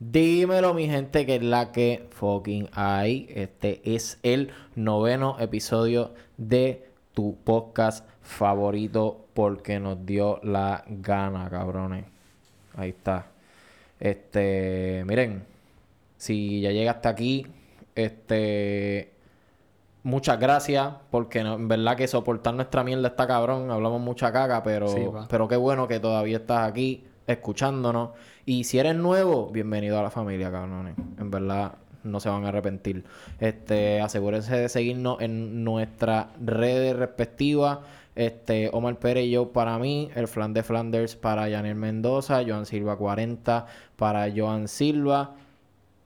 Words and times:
Dímelo, 0.00 0.74
mi 0.74 0.86
gente, 0.86 1.26
que 1.26 1.36
es 1.36 1.42
la 1.42 1.72
que 1.72 2.06
fucking 2.10 2.68
hay. 2.72 3.26
Este 3.34 3.80
es 3.84 4.18
el 4.22 4.50
noveno 4.76 5.36
episodio 5.40 6.14
de 6.36 6.88
tu 7.14 7.36
podcast 7.42 8.06
favorito 8.22 9.26
porque 9.34 9.80
nos 9.80 10.06
dio 10.06 10.38
la 10.44 10.84
gana, 10.86 11.50
cabrones. 11.50 12.04
Ahí 12.76 12.90
está. 12.90 13.26
Este, 13.98 15.02
miren, 15.04 15.44
si 16.16 16.60
ya 16.60 16.70
llegaste 16.70 17.08
aquí, 17.08 17.46
este, 17.96 19.10
muchas 20.04 20.38
gracias 20.38 20.94
porque 21.10 21.42
no- 21.42 21.54
en 21.54 21.66
verdad 21.66 21.96
que 21.96 22.06
soportar 22.06 22.54
nuestra 22.54 22.84
mierda 22.84 23.08
está 23.08 23.26
cabrón, 23.26 23.72
hablamos 23.72 24.00
mucha 24.00 24.30
caga, 24.32 24.62
pero, 24.62 24.86
Sí, 24.86 25.00
pero 25.28 25.48
qué 25.48 25.56
bueno 25.56 25.88
que 25.88 25.98
todavía 25.98 26.36
estás 26.36 26.68
aquí 26.68 27.04
escuchándonos. 27.26 28.10
Y 28.48 28.64
si 28.64 28.78
eres 28.78 28.96
nuevo, 28.96 29.50
bienvenido 29.50 29.98
a 29.98 30.02
la 30.02 30.10
familia, 30.10 30.50
cabrones. 30.50 30.94
En 31.18 31.30
verdad 31.30 31.74
no 32.02 32.18
se 32.18 32.30
van 32.30 32.46
a 32.46 32.48
arrepentir. 32.48 33.04
Este, 33.40 34.00
asegúrense 34.00 34.56
de 34.56 34.70
seguirnos 34.70 35.20
en 35.20 35.64
nuestras 35.64 36.28
redes 36.42 36.96
respectivas. 36.96 37.80
Este, 38.14 38.70
Omar 38.72 38.98
Pérez 38.98 39.26
y 39.26 39.32
yo 39.32 39.52
para 39.52 39.78
mí, 39.78 40.08
el 40.14 40.28
Flan 40.28 40.54
de 40.54 40.62
Flanders 40.62 41.14
para 41.14 41.46
Yanel 41.50 41.74
Mendoza, 41.74 42.40
Joan 42.42 42.64
Silva 42.64 42.96
40 42.96 43.66
para 43.96 44.32
Joan 44.34 44.66
Silva. 44.68 45.34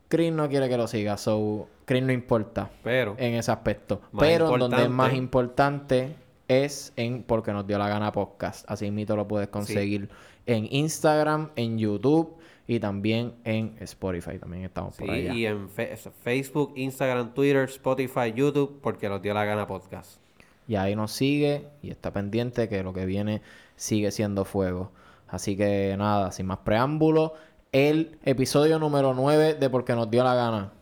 Chris 0.08 0.32
no 0.32 0.48
quiere 0.48 0.68
que 0.68 0.76
lo 0.76 0.88
siga, 0.88 1.18
so 1.18 1.68
Chris 1.84 2.02
no 2.02 2.10
importa 2.10 2.70
Pero, 2.82 3.14
en 3.18 3.34
ese 3.34 3.52
aspecto. 3.52 4.00
Pero 4.18 4.52
en 4.52 4.58
donde 4.58 4.82
es 4.82 4.90
más 4.90 5.14
importante- 5.14 5.98
importante 6.08 6.22
es 6.48 6.92
en 6.96 7.22
Porque 7.22 7.52
nos 7.52 7.68
dio 7.68 7.78
la 7.78 7.88
gana 7.88 8.10
podcast. 8.10 8.68
Así 8.68 8.90
mismo 8.90 9.14
lo 9.14 9.28
puedes 9.28 9.46
conseguir 9.46 10.08
en 10.46 10.66
Instagram, 10.70 11.50
en 11.56 11.78
YouTube 11.78 12.36
y 12.66 12.80
también 12.80 13.34
en 13.44 13.76
Spotify. 13.80 14.38
También 14.38 14.64
estamos 14.64 14.94
sí, 14.96 15.04
por 15.04 15.10
allá. 15.10 15.34
y 15.34 15.46
en 15.46 15.68
Facebook, 15.68 16.72
Instagram, 16.76 17.34
Twitter, 17.34 17.64
Spotify, 17.64 18.32
YouTube, 18.34 18.80
porque 18.82 19.08
nos 19.08 19.20
dio 19.22 19.34
la 19.34 19.44
gana 19.44 19.66
podcast. 19.66 20.20
Y 20.68 20.76
ahí 20.76 20.94
nos 20.94 21.12
sigue 21.12 21.68
y 21.82 21.90
está 21.90 22.12
pendiente 22.12 22.68
que 22.68 22.82
lo 22.82 22.92
que 22.92 23.04
viene 23.04 23.42
sigue 23.76 24.10
siendo 24.10 24.44
fuego. 24.44 24.92
Así 25.28 25.56
que 25.56 25.94
nada, 25.98 26.30
sin 26.30 26.46
más 26.46 26.58
preámbulos, 26.58 27.32
el 27.72 28.18
episodio 28.24 28.78
número 28.78 29.14
9 29.14 29.54
de 29.54 29.70
Porque 29.70 29.94
nos 29.94 30.10
dio 30.10 30.22
la 30.22 30.34
gana. 30.34 30.72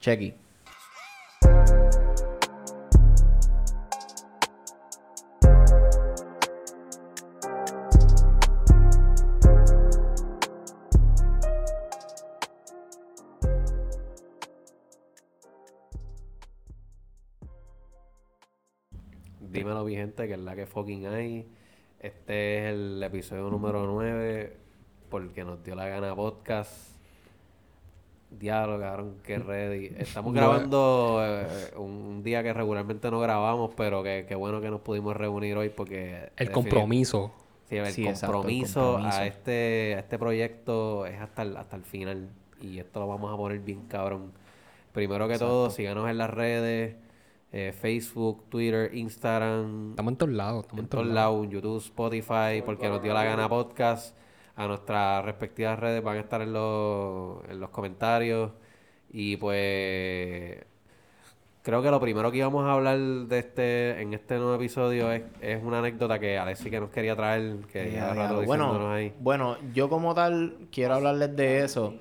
Chequi. 0.00 0.34
Mi 19.92 19.98
gente, 19.98 20.26
que 20.26 20.34
es 20.34 20.40
la 20.40 20.56
que 20.56 20.64
fucking 20.64 21.06
hay. 21.06 21.46
Este 22.00 22.58
es 22.58 22.72
el 22.72 23.02
episodio 23.02 23.50
número 23.50 23.86
9, 23.86 24.56
porque 25.10 25.44
nos 25.44 25.62
dio 25.62 25.74
la 25.74 25.86
gana 25.86 26.16
podcast. 26.16 26.96
Diablo, 28.30 28.80
cabrón, 28.80 29.16
qué 29.22 29.38
ready. 29.38 29.94
Estamos 29.98 30.32
grabando 30.32 31.20
eh, 31.22 31.46
un 31.76 32.22
día 32.22 32.42
que 32.42 32.54
regularmente 32.54 33.10
no 33.10 33.20
grabamos, 33.20 33.72
pero 33.76 34.02
que, 34.02 34.24
que 34.26 34.34
bueno 34.34 34.62
que 34.62 34.70
nos 34.70 34.80
pudimos 34.80 35.14
reunir 35.14 35.58
hoy 35.58 35.68
porque... 35.68 36.30
El 36.38 36.50
compromiso. 36.50 37.30
Sí, 37.68 37.76
el, 37.76 37.86
Sí, 37.88 38.06
exacto, 38.06 38.26
el 38.26 38.32
compromiso 38.32 38.92
compromiso. 38.92 39.18
a 39.18 39.26
este 39.26 39.94
a 39.96 39.98
este 39.98 40.18
proyecto 40.18 41.04
es 41.04 41.20
hasta 41.20 41.42
el, 41.42 41.56
hasta 41.58 41.76
el 41.76 41.82
final 41.82 42.30
y 42.62 42.78
esto 42.78 43.00
lo 43.00 43.08
vamos 43.08 43.32
a 43.32 43.36
poner 43.36 43.58
bien 43.58 43.82
cabrón. 43.88 44.32
Primero 44.94 45.28
que 45.28 45.38
todo, 45.38 45.68
síganos 45.70 46.08
en 46.08 46.16
las 46.16 46.30
redes, 46.30 46.96
eh, 47.52 47.72
Facebook, 47.78 48.44
Twitter, 48.48 48.94
Instagram, 48.94 49.90
Estamos 49.90 50.12
en 50.12 50.16
todos 50.16 50.32
lados. 50.32 50.62
Estamos 50.62 50.78
en 50.80 50.84
en 50.84 50.88
todos 50.88 51.06
lados. 51.06 51.14
lados, 51.42 51.48
YouTube, 51.50 51.78
Spotify, 51.78 52.62
porque 52.64 52.88
nos 52.88 53.02
dio 53.02 53.12
la 53.14 53.24
gana 53.24 53.48
podcast. 53.48 54.16
A 54.56 54.66
nuestras 54.66 55.24
respectivas 55.24 55.78
redes 55.78 56.02
van 56.02 56.16
a 56.18 56.20
estar 56.20 56.42
en 56.42 56.52
los, 56.52 57.42
en 57.48 57.58
los 57.60 57.70
comentarios. 57.70 58.50
Y 59.10 59.36
pues 59.36 60.58
creo 61.62 61.82
que 61.82 61.90
lo 61.90 62.00
primero 62.00 62.30
que 62.30 62.38
íbamos 62.38 62.64
a 62.64 62.72
hablar 62.72 62.98
de 62.98 63.38
este, 63.38 64.00
en 64.02 64.12
este 64.14 64.36
nuevo 64.36 64.54
episodio 64.54 65.12
es, 65.12 65.22
es 65.40 65.62
una 65.62 65.78
anécdota 65.78 66.18
que 66.18 66.36
Alexi 66.38 66.70
que 66.70 66.80
nos 66.80 66.90
quería 66.90 67.14
traer, 67.16 67.58
que 67.72 67.90
Ya, 67.92 68.08
ya 68.08 68.14
ya, 68.14 68.14
rato 68.14 68.42
bueno, 68.44 68.64
diciéndonos 68.64 68.94
ahí. 68.96 69.12
bueno, 69.20 69.56
yo 69.72 69.88
como 69.88 70.14
tal 70.14 70.56
quiero 70.70 70.94
hablarles 70.94 71.34
de 71.36 71.64
eso. 71.64 71.94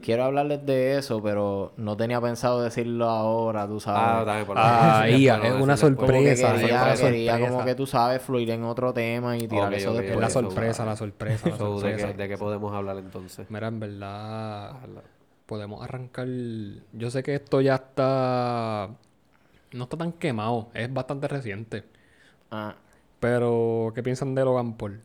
Quiero 0.00 0.24
hablarles 0.24 0.64
de 0.64 0.98
eso, 0.98 1.20
pero 1.22 1.72
no 1.76 1.96
tenía 1.96 2.20
pensado 2.20 2.62
decirlo 2.62 3.08
ahora, 3.08 3.66
tú 3.66 3.76
Ah, 3.76 3.80
sabes. 3.80 4.26
también 4.26 4.46
por 4.46 4.56
Ah, 4.58 5.04
después, 5.06 5.22
ya, 5.22 5.36
es 5.42 5.54
una 5.54 5.76
después. 5.76 5.94
como 5.94 6.22
que 6.22 6.36
sorpresa, 6.36 6.52
quería, 6.54 6.94
quería 7.00 7.40
como 7.40 7.46
sorpresa. 7.58 7.64
que 7.64 7.74
tú 7.74 7.86
sabes 7.86 8.22
fluir 8.22 8.50
en 8.50 8.64
otro 8.64 8.92
tema 8.92 9.36
y 9.36 9.48
tirar 9.48 9.74
eso 9.74 9.92
ok, 9.92 9.96
después. 9.96 10.14
Es 10.14 10.20
la 10.20 10.30
sorpresa, 10.30 10.84
la 10.84 10.96
sorpresa, 10.96 11.48
la 11.48 11.56
So, 11.58 11.80
¿de, 11.80 11.80
sorpresa. 11.80 12.06
qué, 12.08 12.14
¿De 12.14 12.28
qué 12.28 12.38
podemos 12.38 12.72
hablar 12.74 12.98
entonces? 12.98 13.50
Mira, 13.50 13.68
en 13.68 13.80
verdad, 13.80 14.74
podemos 15.46 15.82
arrancar. 15.82 16.26
Yo 16.92 17.10
sé 17.10 17.22
que 17.22 17.34
esto 17.34 17.60
ya 17.60 17.74
está. 17.76 18.90
No 19.72 19.84
está 19.84 19.96
tan 19.96 20.12
quemado, 20.12 20.68
es 20.74 20.92
bastante 20.92 21.28
reciente. 21.28 21.84
Ah, 22.50 22.76
Pero, 23.20 23.92
¿qué 23.94 24.02
piensan 24.02 24.34
de 24.34 24.44
Logan 24.44 24.76
Paul? 24.76 25.00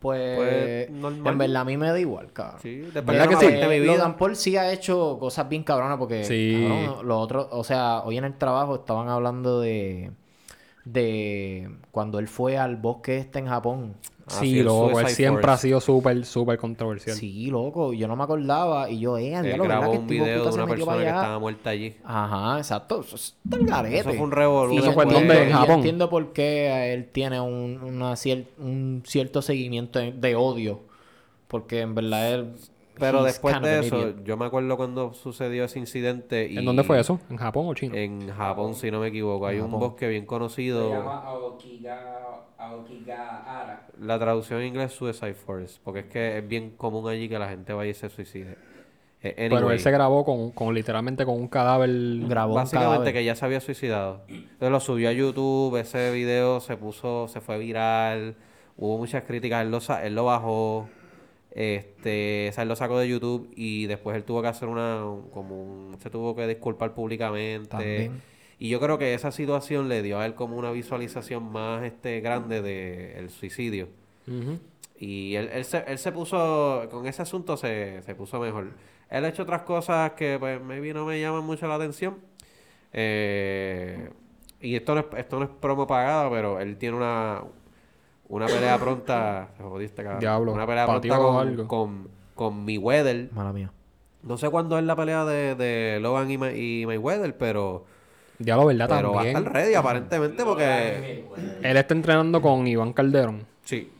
Pues, 0.00 0.36
Pues, 0.36 0.90
normal. 0.90 1.32
en 1.32 1.38
verdad 1.38 1.62
a 1.62 1.64
mí 1.64 1.76
me 1.76 1.88
da 1.88 2.00
igual, 2.00 2.32
cabrón. 2.32 2.58
Sí, 2.60 2.80
¿Verdad 2.80 2.92
depende 2.94 3.28
que 3.28 3.34
de 3.34 3.36
sí? 3.40 3.46
parte 3.46 3.58
de 3.58 3.68
mi 3.68 3.80
vida. 3.80 3.92
Logan 3.92 4.16
Paul 4.16 4.34
sí 4.36 4.56
ha 4.56 4.72
hecho 4.72 5.18
cosas 5.20 5.48
bien 5.48 5.62
cabronas 5.62 5.98
porque 5.98 6.24
Sí. 6.24 6.66
cabrón, 6.68 7.06
los 7.06 7.22
otros, 7.22 7.46
o 7.50 7.62
sea, 7.62 8.02
hoy 8.04 8.16
en 8.18 8.24
el 8.24 8.36
trabajo 8.36 8.76
estaban 8.76 9.08
hablando 9.08 9.60
de 9.60 10.10
de 10.92 11.70
cuando 11.90 12.18
él 12.18 12.28
fue 12.28 12.56
al 12.58 12.76
bosque 12.76 13.18
este 13.18 13.38
en 13.38 13.46
Japón. 13.46 13.94
Ah, 14.26 14.36
sí, 14.38 14.60
el 14.60 14.66
loco, 14.66 15.00
él 15.00 15.08
siempre 15.08 15.42
Force. 15.42 15.54
ha 15.54 15.56
sido 15.58 15.80
súper, 15.80 16.24
súper 16.24 16.56
controversial. 16.56 17.16
Sí, 17.16 17.46
loco, 17.50 17.92
yo 17.92 18.06
no 18.06 18.14
me 18.14 18.22
acordaba 18.22 18.88
y 18.88 19.00
yo, 19.00 19.18
eh, 19.18 19.34
Él 19.34 19.42
¿verdad 19.42 19.64
grabó 19.64 19.90
que 19.92 19.98
un 19.98 20.02
este 20.04 20.14
video 20.14 20.26
de 20.26 20.52
una 20.54 20.66
persona 20.66 20.96
que 21.02 21.06
estaba 21.08 21.38
muerta 21.40 21.70
allí. 21.70 21.96
Ajá, 22.04 22.58
exacto. 22.58 23.00
Eso 23.00 23.16
es 23.16 23.36
tan 23.48 23.66
garete. 23.66 23.98
Eso 23.98 24.10
fue 24.10 24.20
un 24.20 24.30
revolú 24.30 24.72
Y 24.74 24.76
yo 24.76 24.82
¿Eso 24.84 24.92
fue 24.92 25.02
entiendo- 25.04 25.34
¿En 25.34 25.48
yo 25.50 25.56
Japón? 25.56 25.74
entiendo 25.76 26.10
por 26.10 26.32
qué 26.32 26.92
él 26.94 27.08
tiene 27.10 27.40
un, 27.40 27.80
una 27.82 28.12
cier- 28.12 28.46
un 28.58 29.02
cierto 29.04 29.42
seguimiento 29.42 29.98
de, 29.98 30.12
de 30.12 30.36
odio. 30.36 30.80
Porque 31.48 31.80
en 31.80 31.96
verdad 31.96 32.32
él... 32.32 32.52
Pero 33.00 33.18
he's 33.20 33.24
después 33.26 33.54
kind 33.54 33.64
of 33.64 33.70
de 33.70 33.78
eso, 33.86 33.96
idiot. 33.98 34.24
yo 34.24 34.36
me 34.36 34.44
acuerdo 34.46 34.76
cuando 34.76 35.12
sucedió 35.14 35.64
ese 35.64 35.78
incidente. 35.78 36.46
Y 36.50 36.58
¿En 36.58 36.64
dónde 36.64 36.84
fue 36.84 37.00
eso? 37.00 37.18
¿En 37.30 37.36
Japón 37.36 37.66
o 37.68 37.74
China? 37.74 37.96
En 37.96 38.28
Japón, 38.30 38.74
si 38.74 38.90
no 38.90 39.00
me 39.00 39.08
equivoco. 39.08 39.46
Hay 39.46 39.58
un 39.58 39.70
bosque 39.70 40.06
bien 40.08 40.26
conocido. 40.26 40.92
La 44.00 44.18
traducción 44.18 44.60
en 44.60 44.68
inglés 44.68 44.92
es 44.92 44.96
Suicide 44.98 45.34
Forest. 45.34 45.78
Porque 45.84 46.00
es 46.00 46.06
que 46.06 46.38
es 46.38 46.46
bien 46.48 46.70
común 46.76 47.08
allí 47.08 47.28
que 47.28 47.38
la 47.38 47.48
gente 47.48 47.72
vaya 47.72 47.90
y 47.90 47.94
se 47.94 48.08
suicide. 48.08 48.56
Eh, 49.22 49.48
Pero 49.50 49.70
él 49.70 49.78
se 49.80 49.90
grabó 49.90 50.24
con, 50.24 50.50
con 50.52 50.74
literalmente 50.74 51.26
con 51.26 51.34
un 51.34 51.48
cadáver. 51.48 51.90
Grabó 52.26 52.52
un 52.54 52.60
Básicamente 52.60 52.92
cadáver. 52.94 53.12
que 53.12 53.24
ya 53.24 53.34
se 53.34 53.44
había 53.44 53.60
suicidado. 53.60 54.22
Entonces 54.28 54.70
lo 54.70 54.80
subió 54.80 55.10
a 55.10 55.12
YouTube, 55.12 55.76
ese 55.76 56.10
video 56.10 56.60
se 56.60 56.76
puso, 56.78 57.28
se 57.28 57.42
fue 57.42 57.58
viral, 57.58 58.36
hubo 58.78 58.96
muchas 58.96 59.24
críticas, 59.24 59.62
él 59.62 59.70
lo, 59.70 59.80
sa- 59.82 60.02
él 60.06 60.14
lo 60.14 60.24
bajó, 60.24 60.88
este, 61.52 62.48
o 62.50 62.52
sea, 62.52 62.62
él 62.62 62.68
lo 62.68 62.76
sacó 62.76 62.98
de 62.98 63.08
YouTube 63.08 63.50
y 63.56 63.86
después 63.86 64.16
él 64.16 64.24
tuvo 64.24 64.42
que 64.42 64.48
hacer 64.48 64.68
una, 64.68 65.02
como 65.32 65.62
un- 65.62 65.96
se 66.00 66.10
tuvo 66.10 66.34
que 66.36 66.46
disculpar 66.46 66.94
públicamente. 66.94 67.68
También. 67.68 68.22
Y 68.58 68.68
yo 68.68 68.78
creo 68.78 68.98
que 68.98 69.14
esa 69.14 69.32
situación 69.32 69.88
le 69.88 70.02
dio 70.02 70.18
a 70.18 70.26
él 70.26 70.34
como 70.34 70.56
una 70.56 70.70
visualización 70.70 71.50
más 71.50 71.82
este 71.82 72.20
grande 72.20 72.60
del 72.62 73.30
suicidio. 73.30 73.88
Ujú. 74.28 74.58
Y 74.98 75.34
él, 75.36 75.48
él, 75.52 75.64
se, 75.64 75.78
él 75.86 75.96
se 75.98 76.12
puso, 76.12 76.86
con 76.90 77.06
ese 77.06 77.22
asunto 77.22 77.56
se, 77.56 78.02
se 78.02 78.14
puso 78.14 78.38
mejor. 78.38 78.68
Él 79.08 79.24
ha 79.24 79.28
hecho 79.28 79.44
otras 79.44 79.62
cosas 79.62 80.12
que 80.12 80.36
pues 80.38 80.60
maybe 80.60 80.92
no 80.92 81.06
me 81.06 81.18
llaman 81.20 81.42
mucho 81.42 81.66
la 81.66 81.76
atención. 81.76 82.18
Eh, 82.92 84.10
y 84.60 84.74
esto 84.76 84.94
no, 84.94 85.00
es, 85.00 85.06
esto 85.16 85.38
no 85.38 85.44
es 85.46 85.50
promo 85.60 85.86
pagada, 85.86 86.28
pero 86.30 86.60
él 86.60 86.76
tiene 86.76 86.96
una, 86.98 87.42
una 88.30 88.46
pelea 88.46 88.78
pronta. 88.78 89.48
Se 89.56 89.62
jodiste, 89.62 90.02
cabrón. 90.02 90.20
Diablo, 90.20 90.52
Una 90.52 90.66
pelea 90.66 90.86
pronta 90.86 91.18
con, 91.18 91.36
algo. 91.48 91.68
con, 91.68 92.08
con 92.34 92.64
Mayweather. 92.64 93.28
Mala 93.32 93.52
mía. 93.52 93.70
No 94.22 94.36
sé 94.38 94.48
cuándo 94.50 94.78
es 94.78 94.84
la 94.84 94.96
pelea 94.96 95.24
de, 95.24 95.54
de 95.54 95.98
Logan 96.00 96.30
y, 96.30 96.38
Ma- 96.38 96.52
y 96.52 96.84
Mayweather, 96.86 97.36
pero, 97.38 97.84
Ya 98.38 98.56
lo 98.56 98.66
verdad 98.66 98.86
pero 98.88 99.12
va 99.12 99.22
a 99.22 99.24
también. 99.24 99.36
estar 99.38 99.52
ready 99.52 99.74
aparentemente 99.74 100.44
porque... 100.44 101.24
Él 101.62 101.76
está 101.76 101.94
entrenando 101.94 102.40
con 102.42 102.66
Iván 102.66 102.92
Calderón. 102.92 103.46
Sí. 103.64 103.90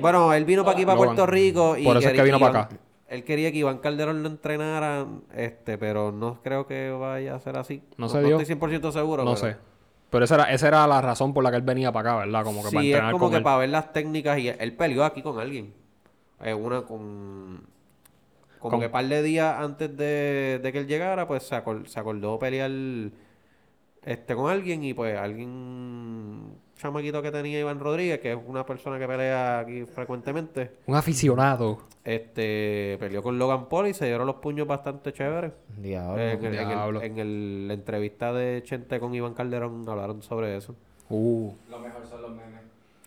Bueno, 0.00 0.32
él 0.32 0.44
vino 0.44 0.64
para 0.64 0.76
aquí, 0.76 0.86
para 0.86 0.94
Logan. 0.96 1.14
Puerto 1.16 1.26
Rico. 1.30 1.76
Y 1.76 1.84
Por 1.84 1.96
eso 1.96 2.08
es 2.08 2.14
que 2.14 2.22
vino 2.22 2.38
para 2.38 2.60
acá. 2.60 2.76
Él 3.08 3.24
quería 3.24 3.52
que 3.52 3.58
Iván 3.58 3.78
Calderón 3.78 4.22
lo 4.22 4.28
entrenara, 4.30 5.06
este, 5.34 5.76
pero 5.76 6.12
no 6.12 6.40
creo 6.42 6.66
que 6.66 6.90
vaya 6.92 7.34
a 7.34 7.40
ser 7.40 7.58
así. 7.58 7.82
No 7.98 8.08
se 8.08 8.22
dio. 8.22 8.40
estoy 8.40 8.56
100% 8.56 8.90
seguro. 8.92 9.24
No 9.24 9.34
pero- 9.34 9.46
sé. 9.52 9.56
Pero 10.12 10.24
esa 10.26 10.36
era, 10.36 10.44
esa 10.52 10.68
era 10.68 10.86
la 10.86 11.00
razón 11.00 11.34
por 11.34 11.42
la 11.42 11.50
que 11.50 11.56
él 11.56 11.62
venía 11.64 11.90
para 11.90 12.12
acá, 12.12 12.24
¿verdad? 12.26 12.44
Como 12.44 12.62
que 12.62 12.70
para 12.70 12.82
Sí, 12.82 12.90
es 12.90 12.94
entrenar 12.94 13.12
como 13.12 13.24
con 13.24 13.30
que 13.32 13.36
él. 13.38 13.42
para 13.42 13.56
ver 13.58 13.70
las 13.70 13.92
técnicas 13.92 14.38
y 14.38 14.48
él 14.48 14.76
peleó 14.76 15.04
aquí 15.04 15.22
con 15.22 15.40
alguien. 15.40 15.74
Eh, 16.40 16.54
una 16.54 16.82
con... 16.82 17.66
como 18.60 18.70
Con- 18.72 18.80
que 18.80 18.88
par 18.90 19.06
de 19.06 19.22
días 19.22 19.56
antes 19.58 19.96
de, 19.96 20.60
de 20.62 20.72
que 20.72 20.78
él 20.78 20.86
llegara, 20.86 21.26
pues 21.26 21.44
se, 21.44 21.56
acor- 21.56 21.86
se 21.86 21.98
acordó 21.98 22.38
pelear 22.38 22.70
este 24.04 24.34
con 24.34 24.50
alguien 24.50 24.82
y 24.84 24.94
pues 24.94 25.16
alguien, 25.18 26.56
chamaquito 26.82 27.22
que 27.22 27.30
tenía 27.30 27.60
Iván 27.60 27.78
Rodríguez, 27.78 28.18
que 28.20 28.32
es 28.32 28.38
una 28.46 28.66
persona 28.66 28.98
que 28.98 29.06
pelea 29.06 29.60
aquí 29.60 29.84
frecuentemente, 29.84 30.72
Un 30.86 30.96
aficionado. 30.96 31.78
este 32.04 32.96
peleó 32.98 33.22
con 33.22 33.38
Logan 33.38 33.68
Paul 33.68 33.86
y 33.86 33.94
se 33.94 34.06
dieron 34.06 34.26
los 34.26 34.36
puños 34.36 34.66
bastante 34.66 35.12
chéveres. 35.12 35.52
Diablo. 35.78 36.20
en, 36.20 36.28
el- 36.28 36.38
en 36.38 36.54
el- 36.60 36.66
diablo. 36.68 37.02
en 37.02 37.18
el- 37.18 37.68
la 37.68 37.74
entrevista 37.74 38.32
de 38.32 38.62
Chente 38.64 38.98
con 38.98 39.14
Iván 39.14 39.34
Calderón 39.34 39.84
hablaron 39.88 40.22
sobre 40.22 40.56
eso. 40.56 40.74
Uh. 41.08 41.52
Lo 41.70 41.78
mejor 41.78 42.04
son 42.06 42.22
los 42.22 42.30
memes. 42.32 42.62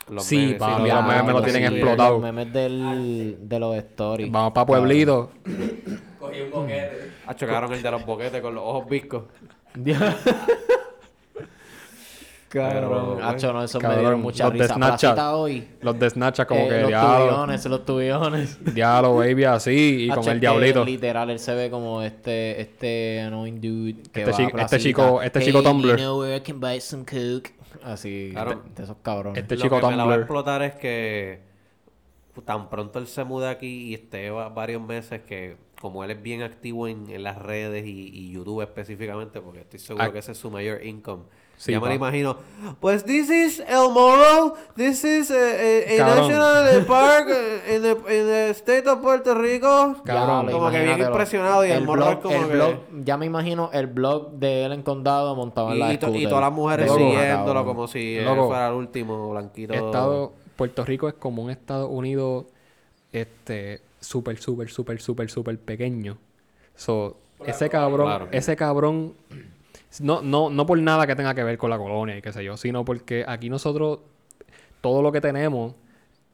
Los 0.09 0.23
Sí, 0.23 0.37
memes, 0.37 0.55
papi, 0.59 0.71
los 0.71 0.79
los 0.79 0.85
Diablo, 0.85 1.07
memes 1.09 1.25
me 1.25 1.33
lo 1.33 1.41
tienen 1.43 1.67
sí. 1.69 1.75
explotado. 1.75 2.13
Los 2.13 2.21
memes 2.21 2.53
del, 2.53 3.37
de 3.49 3.59
los 3.59 3.75
stories. 3.75 4.31
Vamos 4.31 4.53
para 4.53 4.65
Pueblito. 4.67 5.31
Cogí 6.19 6.41
un 6.41 6.51
boquete. 6.51 7.11
Ah, 7.27 7.35
chocaron 7.35 7.73
el 7.73 7.81
de 7.81 7.91
los 7.91 8.05
boquetes 8.05 8.41
con 8.41 8.55
los 8.55 8.63
ojos 8.63 8.87
viscos. 8.89 9.23
Cabrón. 12.55 13.19
Hacho, 13.23 13.53
no, 13.53 13.89
me 13.89 13.95
dieron 13.97 14.21
mucha 14.21 14.45
los 14.45 14.53
de 14.53 14.59
risa. 14.63 14.73
Snapchat. 14.75 15.19
Hoy. 15.33 15.67
Los 15.81 15.99
de 15.99 16.09
Snapchat 16.09 16.47
como 16.47 16.61
Eh, 16.61 16.69
que 16.69 16.77
los 16.81 16.87
diablo. 16.87 17.27
tubiones, 17.29 17.65
los 17.65 17.85
tubiones. 17.85 18.59
Diablo, 18.75 19.15
baby, 19.15 19.43
así. 19.43 20.05
Y 20.05 20.09
Hacho, 20.09 20.21
con 20.21 20.29
el 20.29 20.35
que 20.35 20.39
diablito. 20.41 20.85
Literal, 20.85 21.29
él 21.29 21.39
se 21.39 21.53
ve 21.53 21.69
como 21.69 22.01
este, 22.01 22.61
este 22.61 23.21
annoying 23.21 23.59
dude 23.61 24.01
que 24.11 24.21
Este 24.21 24.31
va 24.31 24.37
chi- 24.37 24.43
a 24.43 24.45
este 24.45 24.57
placita. 24.57 24.77
chico- 24.79 25.21
este 25.21 25.39
chico 25.41 25.57
Hey, 25.59 25.63
Tumblr. 25.65 25.89
you 25.91 25.95
know 25.97 26.21
where 26.21 26.35
I 26.35 26.41
can 26.41 26.59
buy 26.59 26.79
some 26.81 27.03
coke? 27.05 27.53
Así, 27.83 28.29
Claro. 28.31 28.51
de, 28.51 28.69
de 28.75 28.83
esos 28.83 28.97
cabrones. 29.03 29.41
Este 29.43 29.55
Lo 29.57 29.61
chico 29.61 29.79
que 29.79 29.85
me 29.87 29.95
la 29.97 30.05
va 30.05 30.13
a 30.13 30.15
Tumblr. 30.15 30.19
explotar 30.21 30.61
es 30.63 30.75
que 30.75 31.41
tan 32.45 32.69
pronto 32.69 32.99
él 32.99 33.07
se 33.07 33.23
muda 33.23 33.49
aquí 33.49 33.89
y 33.89 33.93
esté 33.93 34.29
va- 34.29 34.49
varios 34.49 34.81
meses 34.81 35.21
que 35.21 35.57
como 35.79 36.03
él 36.03 36.11
es 36.11 36.21
bien 36.21 36.41
activo 36.41 36.87
en, 36.87 37.09
en 37.09 37.21
las 37.23 37.37
redes 37.37 37.85
y, 37.85 38.07
y 38.13 38.31
YouTube 38.31 38.61
específicamente, 38.61 39.39
porque 39.41 39.59
estoy 39.61 39.79
seguro 39.79 40.11
que 40.11 40.19
ese 40.19 40.31
es 40.31 40.37
su 40.37 40.49
mayor 40.49 40.83
income. 40.85 41.23
Sí, 41.57 41.71
ya 41.71 41.79
me 41.79 41.87
lo 41.87 41.93
imagino. 41.93 42.35
Pues 42.81 43.05
this 43.05 43.29
is 43.29 43.59
El 43.61 43.89
Moro, 43.93 44.55
this 44.75 45.03
is 45.05 45.31
eh, 45.31 45.95
eh, 45.95 46.01
a 46.01 46.05
Cabrón. 46.05 46.27
National 46.31 46.85
Park 46.87 47.27
eh, 47.29 47.75
in 47.75 47.81
the, 47.81 47.91
in 47.91 48.27
the 48.27 48.49
state 48.51 48.87
of 48.89 48.99
Puerto 49.01 49.33
Rico. 49.33 49.95
Cabrón. 50.03 50.51
como 50.51 50.69
que 50.69 50.83
bien 50.83 50.99
impresionado 50.99 51.65
y 51.65 51.71
el, 51.71 51.83
morro 51.85 52.03
es 52.03 52.09
blog, 52.09 52.21
como 52.21 52.35
el 52.35 52.47
que... 52.47 52.53
blog, 52.53 52.75
ya 53.03 53.17
me 53.17 53.25
imagino 53.25 53.69
el 53.73 53.87
blog 53.87 54.31
de 54.33 54.65
él 54.65 54.73
en 54.73 54.81
condado 54.83 55.33
montado 55.35 55.71
en 55.71 55.79
la 55.79 55.93
y, 55.93 55.97
to- 55.97 56.13
y 56.13 56.23
todas 56.27 56.41
las 56.41 56.51
mujeres 56.53 56.87
Loco. 56.87 56.99
siguiéndolo 56.99 57.45
Cabrón. 57.45 57.65
como 57.65 57.87
si 57.87 58.17
él 58.17 58.25
Loco. 58.25 58.47
fuera 58.47 58.67
el 58.67 58.73
último 58.73 59.29
blanquito. 59.31 59.73
Estado, 59.73 60.33
Puerto 60.57 60.83
Rico 60.85 61.07
es 61.07 61.13
como 61.15 61.41
un 61.43 61.49
Estados 61.51 61.89
Unidos 61.89 62.45
este 63.11 63.81
súper, 64.01 64.37
súper, 64.37 64.69
súper, 64.69 65.01
súper, 65.01 65.29
súper 65.29 65.57
pequeño. 65.59 66.17
So, 66.75 67.17
ese 67.45 67.69
cabrón, 67.69 68.07
Claro. 68.07 68.27
ese 68.31 68.55
cabrón, 68.55 69.13
no, 70.01 70.21
no, 70.21 70.49
no 70.49 70.65
por 70.65 70.77
nada 70.79 71.05
que 71.07 71.15
tenga 71.15 71.33
que 71.35 71.43
ver 71.43 71.57
con 71.57 71.69
la 71.69 71.77
colonia 71.77 72.17
y 72.17 72.21
qué 72.21 72.31
sé 72.31 72.43
yo, 72.43 72.57
sino 72.57 72.83
porque 72.85 73.23
aquí 73.27 73.49
nosotros, 73.49 73.99
todo 74.81 75.01
lo 75.01 75.11
que 75.11 75.21
tenemos 75.21 75.73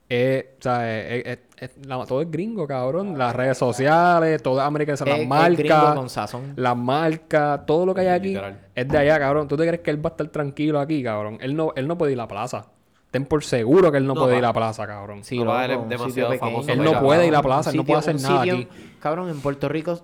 es, 0.10 0.44
o 0.60 0.62
sea, 0.62 1.02
es- 1.10 1.26
es- 1.26 1.40
es- 1.58 1.86
la- 1.88 2.06
todo 2.06 2.22
es 2.22 2.30
gringo, 2.30 2.68
cabrón. 2.68 3.18
Las 3.18 3.34
redes 3.36 3.58
sociales, 3.58 4.44
todo 4.44 4.60
es 4.60 4.66
americano, 4.66 4.94
Es- 5.06 5.08
las 5.20 5.26
marcas, 5.28 6.18
las 6.58 6.78
marcas, 6.78 7.66
todo 7.66 7.86
lo 7.86 7.94
que 7.96 8.02
hay 8.02 8.08
aquí 8.10 8.28
Literal. 8.30 8.60
es 8.76 8.88
de 8.90 8.98
allá, 8.98 9.20
cabrón. 9.20 9.48
¿Tú 9.48 9.56
te 9.56 9.66
crees 9.66 9.82
que 9.82 9.92
él 9.92 10.06
va 10.06 10.10
a 10.10 10.12
estar 10.12 10.28
tranquilo 10.28 10.80
aquí, 10.82 11.02
cabrón? 11.02 11.38
Él 11.42 11.56
no, 11.56 11.72
él 11.76 11.88
no 11.88 11.98
puede 11.98 12.12
ir 12.12 12.20
a 12.20 12.24
la 12.24 12.28
plaza. 12.28 12.66
Ten 13.10 13.26
por 13.26 13.44
seguro 13.44 13.92
que 13.92 13.98
él 14.00 14.08
no, 14.08 14.14
No, 14.16 14.22
puede 14.22 14.38
ir 14.38 14.44
a 14.44 14.48
la 14.48 14.54
plaza, 14.54 14.86
cabrón. 14.88 15.24
Sí, 15.24 15.38
No, 15.42 15.62
él 15.62 15.72
es 15.72 15.90
demasiado 15.90 16.34
famoso. 16.38 16.72
Él 16.72 16.84
no 16.84 17.00
puede 17.02 17.28
ir 17.28 17.34
a 17.34 17.38
la 17.38 17.44
plaza, 17.44 17.70
él 17.72 17.78
no 17.78 17.84
puede 17.86 18.00
hacer 18.00 18.16
nada 18.22 18.42
sitio- 18.44 18.54
aquí. 18.56 18.68
Cabrón, 19.00 19.30
en 19.30 19.40
Puerto 19.42 19.68
Rico 19.70 20.00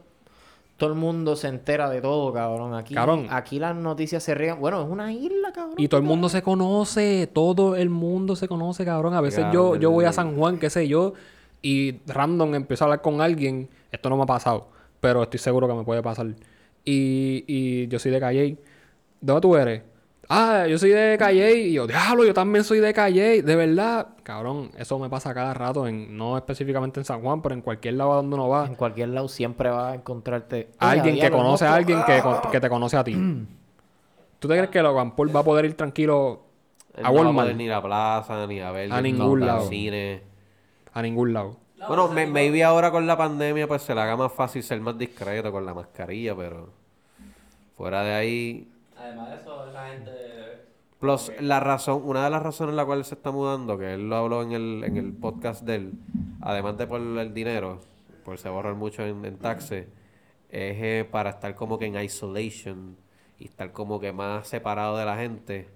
todo 0.77 0.89
el 0.91 0.95
mundo 0.95 1.35
se 1.35 1.47
entera 1.47 1.89
de 1.89 2.01
todo, 2.01 2.31
cabrón. 2.31 2.75
Aquí, 2.75 2.93
Cabrón. 2.93 3.27
aquí 3.31 3.59
las 3.59 3.75
noticias 3.75 4.21
se 4.23 4.35
ríen. 4.35 4.59
Bueno, 4.59 4.81
es 4.83 4.87
una 4.87 5.11
isla, 5.11 5.51
cabrón. 5.51 5.75
Y 5.77 5.87
todo 5.87 5.99
el 5.99 6.05
mundo 6.05 6.29
se 6.29 6.41
conoce, 6.43 7.27
todo 7.33 7.75
el 7.75 7.89
mundo 7.89 8.35
se 8.35 8.47
conoce, 8.47 8.85
cabrón. 8.85 9.15
A 9.15 9.21
veces 9.21 9.43
Cabrón, 9.45 9.53
yo, 9.53 9.75
yo 9.75 9.91
voy 9.91 10.05
a 10.05 10.13
San 10.13 10.37
Juan, 10.37 10.59
qué 10.59 10.69
sé 10.69 10.87
yo, 10.87 11.13
y 11.61 11.99
random 12.05 12.53
empiezo 12.55 12.83
a 12.83 12.85
hablar 12.85 13.01
con 13.01 13.21
alguien. 13.21 13.69
Esto 13.91 14.09
no 14.09 14.17
me 14.17 14.23
ha 14.23 14.27
pasado, 14.27 14.67
pero 15.01 15.23
estoy 15.23 15.39
seguro 15.39 15.67
que 15.67 15.73
me 15.73 15.83
puede 15.83 16.03
pasar. 16.03 16.27
Y, 16.85 17.43
y 17.47 17.87
yo 17.87 17.97
soy 17.99 18.11
de 18.11 18.19
Calle. 18.19 18.43
¿De 18.49 18.57
dónde 19.33 19.41
tú 19.41 19.55
eres? 19.55 19.81
Ah, 20.29 20.65
yo 20.67 20.77
soy 20.77 20.89
de 20.89 21.15
Calle. 21.17 21.53
Y 21.57 21.73
yo, 21.73 21.87
diablo, 21.87 22.25
yo 22.25 22.33
también 22.33 22.63
soy 22.65 22.79
de 22.79 22.93
Calle. 22.93 23.41
De 23.41 23.55
verdad, 23.55 24.09
cabrón, 24.23 24.71
eso 24.77 24.99
me 24.99 25.09
pasa 25.09 25.33
cada 25.33 25.53
rato, 25.53 25.87
en, 25.87 26.17
no 26.17 26.35
específicamente 26.37 26.99
en 26.99 27.05
San 27.05 27.21
Juan, 27.21 27.41
pero 27.41 27.55
en 27.55 27.61
cualquier 27.61 27.93
lado 27.93 28.15
donde 28.15 28.35
uno 28.35 28.49
va. 28.49 28.65
En 28.65 28.75
cualquier 28.75 29.09
lado 29.09 29.27
siempre 29.29 29.69
vas 29.69 29.93
a 29.93 29.95
encontrarte... 29.95 30.71
Alguien 30.79 31.17
que 31.19 31.31
conoce 31.31 31.65
a 31.65 31.73
alguien 31.75 31.99
que, 32.05 32.21
que 32.51 32.59
te 32.59 32.69
conoce 32.69 32.97
a 32.97 33.03
ti. 33.03 33.15
¿Tú 34.39 34.47
te 34.47 34.53
crees 34.55 34.69
que 34.69 34.81
Logan 34.81 35.15
Paul 35.15 35.35
va 35.35 35.39
a 35.39 35.43
poder 35.43 35.65
ir 35.65 35.73
tranquilo 35.75 36.43
a 36.93 37.01
no 37.01 37.03
va 37.03 37.07
a 37.09 37.11
Walmart? 37.11 37.45
poder 37.47 37.55
ni 37.55 37.67
a 37.69 37.71
la 37.75 37.81
plaza, 37.81 38.47
ni 38.47 38.59
a 38.59 38.71
ver 38.71 38.91
A 38.91 39.01
ningún 39.01 39.39
lado. 39.45 39.67
cine. 39.67 40.21
A 40.93 41.01
ningún 41.01 41.33
lado. 41.33 41.57
Bueno, 41.87 42.07
me- 42.09 42.27
maybe 42.27 42.63
ahora 42.63 42.91
con 42.91 43.07
la 43.07 43.15
pandemia 43.17 43.67
pues 43.67 43.81
se 43.83 43.95
le 43.95 44.01
haga 44.01 44.17
más 44.17 44.31
fácil 44.33 44.61
ser 44.61 44.81
más 44.81 44.97
discreto 44.97 45.51
con 45.51 45.65
la 45.65 45.73
mascarilla, 45.73 46.35
pero 46.35 46.69
fuera 47.77 48.03
de 48.03 48.13
ahí... 48.13 48.71
Además 49.07 49.29
de 49.29 49.35
eso, 49.37 49.69
esa 49.69 49.87
gente. 49.89 50.11
Plus, 50.99 51.31
la 51.39 51.59
razón, 51.59 52.01
una 52.05 52.23
de 52.23 52.29
las 52.31 52.41
razones 52.41 52.71
en 52.71 52.77
la 52.77 52.85
cual 52.85 52.99
él 52.99 53.05
se 53.05 53.15
está 53.15 53.31
mudando, 53.31 53.77
que 53.77 53.93
él 53.93 54.09
lo 54.09 54.15
habló 54.15 54.41
en 54.41 54.51
el, 54.53 54.83
en 54.83 54.97
el 54.97 55.13
podcast 55.13 55.63
de 55.63 55.75
él, 55.75 55.93
además 56.41 56.77
de 56.77 56.87
por 56.87 56.99
el 56.99 57.33
dinero, 57.33 57.79
por 58.23 58.37
se 58.39 58.47
ahorrar 58.47 58.75
mucho 58.75 59.03
en, 59.05 59.23
en 59.25 59.37
taxes, 59.37 59.87
es 60.49 60.77
eh, 60.81 61.07
para 61.09 61.29
estar 61.31 61.53
como 61.55 61.77
que 61.77 61.85
en 61.85 61.97
isolation 62.01 62.97
y 63.39 63.45
estar 63.45 63.71
como 63.71 63.99
que 63.99 64.11
más 64.11 64.47
separado 64.47 64.97
de 64.97 65.05
la 65.05 65.17
gente. 65.17 65.69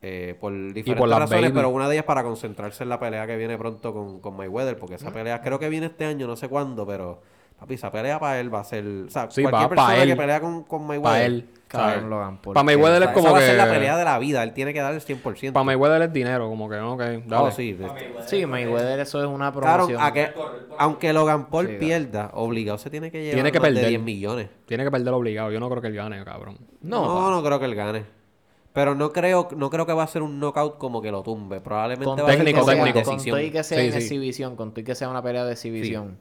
eh, 0.00 0.36
por 0.40 0.52
diferentes 0.72 0.94
por 0.94 1.08
razones, 1.18 1.50
baby. 1.50 1.52
pero 1.52 1.70
una 1.70 1.88
de 1.88 1.96
ellas 1.96 2.04
para 2.04 2.22
concentrarse 2.22 2.84
en 2.84 2.88
la 2.90 3.00
pelea 3.00 3.26
que 3.26 3.36
viene 3.36 3.58
pronto 3.58 3.92
con, 3.92 4.20
con 4.20 4.36
Mayweather, 4.36 4.78
porque 4.78 4.94
esa 4.96 5.12
pelea 5.12 5.40
creo 5.42 5.58
que 5.58 5.68
viene 5.68 5.86
este 5.86 6.04
año, 6.04 6.26
no 6.26 6.36
sé 6.36 6.48
cuándo, 6.48 6.86
pero 6.86 7.22
papi, 7.58 7.74
esa 7.74 7.90
pelea 7.90 8.18
para 8.18 8.40
él 8.40 8.52
va 8.54 8.60
a 8.60 8.64
ser, 8.64 8.84
o 8.86 9.10
sea, 9.10 9.30
Sí, 9.30 9.42
cualquier 9.42 9.64
va 9.64 9.68
pa' 9.74 9.86
persona 9.86 10.04
que 10.04 10.10
él. 10.12 10.16
pelea 10.16 10.40
con, 10.40 10.62
con 10.64 10.86
Mayweather, 10.86 11.02
Para 11.02 11.24
él. 11.26 11.48
Cabrón, 11.68 12.08
Logan 12.08 12.38
Paul. 12.40 12.54
Para 12.54 12.64
Mayweather 12.64 13.02
es 13.02 13.08
como 13.10 13.26
esa 13.26 13.32
va 13.32 13.38
que... 13.40 13.44
a 13.44 13.48
ser 13.48 13.56
la 13.58 13.68
pelea 13.68 13.96
de 13.98 14.04
la 14.04 14.18
vida, 14.18 14.42
él 14.42 14.54
tiene 14.54 14.72
que 14.72 14.80
dar 14.80 14.94
el 14.94 15.00
100%. 15.02 15.52
Para 15.52 15.64
Mayweather 15.64 16.02
es 16.02 16.12
dinero, 16.12 16.48
como 16.48 16.68
que, 16.68 16.76
ok, 16.80 16.98
dale. 16.98 17.22
No, 17.26 17.50
sí, 17.50 17.74
de- 17.74 17.88
Sí, 18.26 18.46
Mayweather, 18.46 19.00
eso 19.00 19.20
es 19.22 19.28
una 19.28 19.52
Claro, 19.52 19.84
promoción. 19.86 20.00
a 20.00 20.12
que, 20.12 20.30
aunque 20.78 21.12
Logan 21.12 21.50
Paul 21.50 21.66
Sí, 21.66 21.76
pierda, 21.78 22.30
obligado 22.34 22.78
se 22.78 22.88
tiene 22.88 23.10
que 23.10 23.20
llevar 23.20 23.34
Tiene 23.34 23.52
que 23.52 23.60
más 23.60 23.68
de 23.68 23.74
perder. 23.74 23.90
10 23.90 24.02
millones. 24.02 24.48
Tiene 24.64 24.84
que 24.84 24.90
perder 24.90 25.12
obligado. 25.12 25.50
Yo 25.52 25.60
no 25.60 25.68
creo 25.68 25.82
que 25.82 25.88
él 25.88 25.94
gane, 25.94 26.24
cabrón. 26.24 26.56
No, 26.80 27.06
No, 27.06 27.14
pa. 27.26 27.30
no, 27.32 27.42
creo 27.42 27.58
que 27.58 27.64
él 27.66 27.74
gane. 27.74 28.04
Pero 28.72 28.94
no 28.94 29.12
creo, 29.12 29.48
no 29.56 29.70
creo 29.70 29.84
que 29.86 29.92
va 29.92 30.04
a 30.04 30.06
ser 30.06 30.22
un 30.22 30.38
knockout 30.38 30.78
como 30.78 31.02
que 31.02 31.10
lo 31.10 31.22
tumbe. 31.22 31.60
Probablemente 31.60 32.04
con 32.04 32.18
va 32.18 32.22
a 32.22 32.26
ser 32.32 32.44
técnico. 32.44 32.64
Con 32.64 32.78
y 33.42 33.50
que 33.50 33.62
sea 33.64 33.78
Sí, 33.80 33.86
en 33.86 33.92
sí. 33.92 33.98
exhibición, 33.98 34.56
con 34.56 34.72
y 34.76 34.84
que 34.84 34.94
sea 34.94 35.08
una 35.08 35.22
pelea 35.22 35.44
de 35.44 35.52
exhibición. 35.52 36.18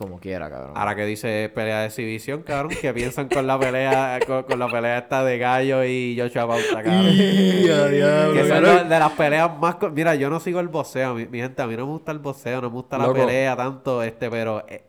Como 0.00 0.18
quiera, 0.18 0.48
cabrón. 0.48 0.72
Ahora 0.76 0.94
que 0.96 1.04
dice 1.04 1.52
pelea 1.54 1.80
de 1.80 1.86
exhibición, 1.88 2.42
cabrón, 2.42 2.72
que 2.80 2.90
piensan 2.94 3.28
con 3.28 3.46
la 3.46 3.58
pelea, 3.58 4.18
con, 4.26 4.44
con 4.44 4.58
la 4.58 4.66
pelea 4.66 4.96
esta 4.96 5.22
de 5.22 5.36
Gallo 5.36 5.84
y 5.84 6.16
Joshua 6.18 6.46
Bauta, 6.46 6.82
cabrón. 6.82 7.12
que 7.16 8.44
son 8.48 8.88
de 8.88 8.98
las 8.98 9.12
peleas 9.12 9.50
más... 9.58 9.74
co- 9.76 9.90
Mira, 9.90 10.14
yo 10.14 10.30
no 10.30 10.40
sigo 10.40 10.60
el 10.60 10.68
boxeo, 10.68 11.14
mi, 11.14 11.26
mi 11.26 11.38
gente, 11.40 11.60
a 11.60 11.66
mí 11.66 11.76
no 11.76 11.84
me 11.86 11.92
gusta 11.92 12.12
el 12.12 12.18
boxeo, 12.18 12.62
no 12.62 12.68
me 12.70 12.74
gusta 12.76 12.96
la 12.96 13.06
Loco. 13.08 13.18
pelea 13.18 13.54
tanto, 13.56 14.02
este, 14.02 14.30
pero 14.30 14.64
eh, 14.68 14.84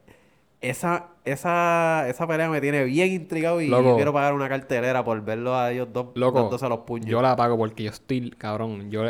esa, 0.62 1.08
esa, 1.25 2.06
esa 2.08 2.25
pelea 2.27 2.50
me 2.50 2.62
tiene 2.62 2.84
bien 2.86 3.12
intrigado 3.12 3.60
y 3.60 3.68
Loco. 3.68 3.84
yo 3.89 3.96
quiero 3.98 4.13
pagar 4.13 4.34
una 4.34 4.48
cartelera 4.48 5.03
por 5.03 5.22
verlos 5.24 5.56
a 5.56 5.72
ellos 5.72 5.89
dos 5.91 6.08
Loco, 6.15 6.39
dándose 6.41 6.70
los 6.70 6.80
puños. 6.80 7.08
yo 7.08 7.22
la 7.22 7.36
pago 7.36 7.58
porque 7.58 7.84
yo 7.84 7.89
estoy, 7.91 8.32
cabrón, 8.32 8.89
yo, 8.91 9.03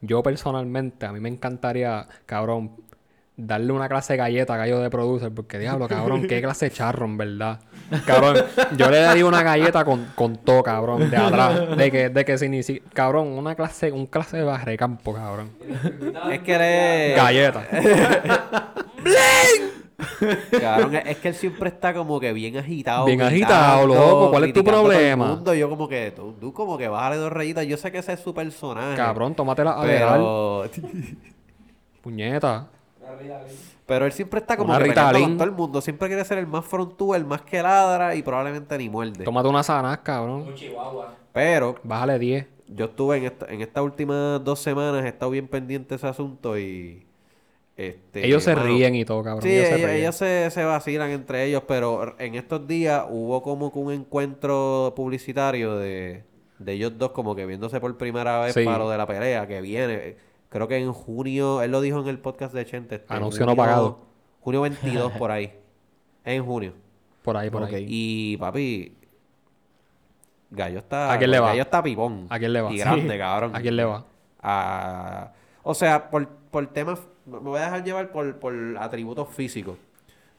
yo 0.00 0.22
personalmente, 0.22 1.04
a 1.06 1.12
mí 1.12 1.20
me 1.20 1.28
encantaría, 1.28 2.06
cabrón, 2.24 2.72
darle 3.36 3.72
una 3.72 3.88
clase 3.88 4.12
de 4.12 4.18
galleta 4.18 4.54
a 4.54 4.56
Gallo 4.58 4.80
de 4.80 4.90
Producer, 4.90 5.32
porque 5.32 5.58
diablo, 5.58 5.88
cabrón, 5.88 6.26
qué 6.26 6.40
clase 6.42 6.66
de 6.66 6.70
charro, 6.72 7.06
en 7.06 7.16
verdad. 7.16 7.60
Cabrón, 8.06 8.36
yo 8.76 8.90
le 8.90 8.98
daría 8.98 9.26
una 9.26 9.42
galleta 9.42 9.84
con, 9.84 10.06
con 10.14 10.36
todo, 10.36 10.62
cabrón, 10.62 11.10
de 11.10 11.16
atrás, 11.16 11.76
de 11.76 11.90
que, 11.90 12.08
de 12.10 12.24
que 12.24 12.38
si 12.38 12.48
ni 12.48 12.62
si, 12.62 12.80
cabrón, 12.80 13.28
una 13.28 13.54
clase, 13.54 13.90
un 13.92 14.06
clase 14.06 14.38
de 14.38 14.44
barrecampo, 14.44 15.14
cabrón. 15.14 15.50
Es 16.30 16.40
que 16.40 16.52
eres... 16.52 17.16
Galleta. 17.16 17.66
Cabrón, 20.50 20.96
es 20.96 21.18
que 21.18 21.28
él 21.28 21.34
siempre 21.34 21.68
está 21.68 21.94
como 21.94 22.18
que 22.18 22.32
bien 22.32 22.56
agitado. 22.56 23.04
Bien 23.06 23.22
agitado, 23.22 23.86
loco. 23.86 24.30
¿Cuál 24.30 24.44
es 24.44 24.52
tu 24.52 24.60
criticando 24.60 24.70
a 24.70 24.82
todo 24.82 24.92
el 24.92 24.98
problema? 24.98 25.26
mundo. 25.26 25.54
Yo 25.54 25.68
como 25.68 25.88
que, 25.88 26.12
tú, 26.14 26.32
tú 26.40 26.52
como 26.52 26.76
que 26.76 26.88
bájale 26.88 27.16
dos 27.16 27.32
rayitas. 27.32 27.66
Yo 27.66 27.76
sé 27.76 27.92
que 27.92 27.98
ese 27.98 28.14
es 28.14 28.20
su 28.20 28.34
personaje. 28.34 28.96
Cabrón, 28.96 29.34
tómatela 29.34 29.72
a. 29.72 29.82
Pero... 29.82 30.64
Puñeta. 32.02 32.68
Pero 33.86 34.06
él 34.06 34.12
siempre 34.12 34.40
está 34.40 34.56
como 34.56 34.70
Una 34.70 34.78
que 34.78 34.88
peleando 34.90 35.10
Ritalin. 35.10 35.28
con 35.30 35.38
todo 35.38 35.48
el 35.48 35.54
mundo. 35.54 35.80
Siempre 35.80 36.08
quiere 36.08 36.24
ser 36.24 36.38
el 36.38 36.46
más 36.46 36.64
frontú, 36.64 37.14
el 37.14 37.24
más 37.24 37.42
que 37.42 37.62
ladra 37.62 38.14
y 38.14 38.22
probablemente 38.22 38.76
ni 38.78 38.88
muerde. 38.88 39.24
Tómate 39.24 39.48
una 39.48 39.62
sanas, 39.62 39.98
cabrón. 39.98 40.42
Un 40.48 40.54
chihuahua. 40.54 41.14
Pero 41.32 41.76
Bájale 41.82 42.18
10. 42.18 42.46
yo 42.68 42.84
estuve 42.86 43.16
en, 43.18 43.24
esta, 43.24 43.46
en 43.46 43.60
estas 43.62 43.82
últimas 43.82 44.42
dos 44.44 44.58
semanas, 44.60 45.04
he 45.04 45.08
estado 45.08 45.30
bien 45.30 45.48
pendiente 45.48 45.90
de 45.90 45.96
ese 45.96 46.06
asunto 46.06 46.58
y 46.58 47.04
Este, 47.76 48.26
Ellos 48.26 48.42
se 48.44 48.54
mano, 48.54 48.66
ríen 48.66 48.94
y 48.94 49.04
todo, 49.04 49.22
cabrón. 49.22 49.42
Sí, 49.42 49.50
ellos 49.50 49.68
se 49.68 49.74
ellos, 49.76 49.86
ríen. 49.90 50.00
ellos 50.02 50.14
se, 50.16 50.50
se 50.50 50.64
vacilan 50.64 51.10
entre 51.10 51.44
ellos, 51.46 51.62
pero 51.66 52.14
en 52.18 52.34
estos 52.34 52.66
días 52.66 53.04
hubo 53.10 53.42
como 53.42 53.72
que 53.72 53.78
un 53.78 53.92
encuentro 53.92 54.92
publicitario 54.94 55.76
de, 55.76 56.22
de 56.58 56.72
ellos 56.72 56.92
dos 56.98 57.12
como 57.12 57.34
que 57.34 57.46
viéndose 57.46 57.80
por 57.80 57.96
primera 57.96 58.40
vez 58.40 58.52
Sí. 58.54 58.64
para 58.64 58.78
lo 58.78 58.90
de 58.90 58.98
la 58.98 59.06
pelea 59.06 59.46
que 59.48 59.60
viene. 59.62 60.16
Creo 60.52 60.68
que 60.68 60.76
en 60.76 60.92
junio, 60.92 61.62
él 61.62 61.70
lo 61.72 61.80
dijo 61.80 61.98
en 62.00 62.08
el 62.08 62.18
podcast 62.18 62.52
de 62.54 62.64
Chente. 62.66 62.96
este, 62.96 63.12
Anuncio 63.14 63.46
no 63.46 63.56
pagado. 63.56 64.00
Junio 64.40 64.60
22 64.60 65.12
por 65.18 65.30
ahí. 65.30 65.52
En 66.24 66.44
junio. 66.44 66.74
Por 67.22 67.36
ahí, 67.38 67.48
por 67.50 67.62
Ok. 67.62 67.72
ahí. 67.72 67.86
Y 67.88 68.36
papi, 68.36 68.94
Gallo 70.50 70.78
está... 70.80 71.12
¿A 71.12 71.18
quién 71.18 71.30
le 71.30 71.40
va? 71.40 71.48
Gallo 71.48 71.62
está 71.62 71.82
pipón. 71.82 72.26
¿A 72.28 72.38
quién 72.38 72.52
le 72.52 72.60
va? 72.60 72.70
Y 72.70 72.74
Sí. 72.74 72.80
grande, 72.80 73.18
cabrón. 73.18 73.56
¿A 73.56 73.60
quién 73.60 73.76
le 73.76 73.84
va? 73.84 74.04
a- 74.42 75.32
o 75.62 75.72
sea, 75.74 76.10
por, 76.10 76.28
por 76.28 76.66
temas, 76.66 77.00
me 77.24 77.38
voy 77.38 77.60
a 77.60 77.64
dejar 77.66 77.84
llevar 77.84 78.10
por, 78.10 78.38
por 78.40 78.52
atributos 78.78 79.28
físicos. 79.28 79.76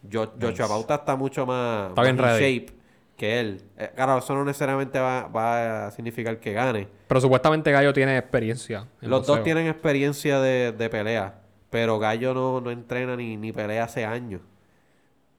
Yo, 0.04 0.32
Joshua 0.40 0.68
Pauta 0.68 0.96
está 0.96 1.16
mucho 1.16 1.46
más, 1.46 1.90
Está 1.90 2.02
bien 2.04 2.18
ready. 2.18 2.40
shape 2.60 2.74
que 3.18 3.40
él. 3.40 3.62
Eh, 3.78 3.92
claro, 3.96 4.18
eso 4.18 4.34
no 4.36 4.44
necesariamente 4.44 5.00
va, 5.00 5.28
va 5.28 5.88
a 5.88 5.92
significar 5.92 6.40
que 6.40 6.54
gane. 6.54 6.88
Pero 7.08 7.22
supuestamente 7.22 7.72
Gallo 7.72 7.94
tiene 7.94 8.18
experiencia. 8.18 8.88
en 9.02 9.10
Los 9.10 9.26
dos 9.28 9.44
tienen 9.44 9.68
experiencia 9.68 10.40
de, 10.40 10.72
de 10.72 10.90
pelea, 10.90 11.42
pero 11.70 12.00
Gallo 12.00 12.34
no, 12.34 12.60
no 12.62 12.72
entrena 12.72 13.16
ni, 13.16 13.38
ni 13.38 13.52
pelea 13.52 13.84
hace 13.86 14.06
años. 14.06 14.42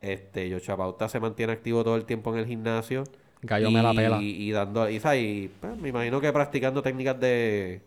Este, 0.01 0.53
Joshua 0.53 0.77
Pauta 0.77 1.09
se 1.09 1.19
mantiene 1.19 1.53
activo 1.55 1.83
todo 1.83 1.97
el 1.97 2.05
tiempo 2.05 2.33
en 2.33 2.41
el 2.41 2.47
gimnasio. 2.47 3.05
Gallo 3.43 3.71
me 3.71 3.83
la 3.83 3.93
pela. 3.93 4.19
Y, 4.21 4.49
y 4.49 4.53
dando, 4.53 4.89
y. 4.89 4.97
Y, 5.15 5.49
pues, 5.61 5.77
me 5.79 5.89
imagino 5.89 6.21
que 6.21 6.33
practicando 6.33 6.83
técnicas 6.83 7.19
de, 7.21 7.81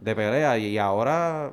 de 0.00 0.14
pelea. 0.16 0.58
Y 0.58 0.76
ahora, 0.78 1.52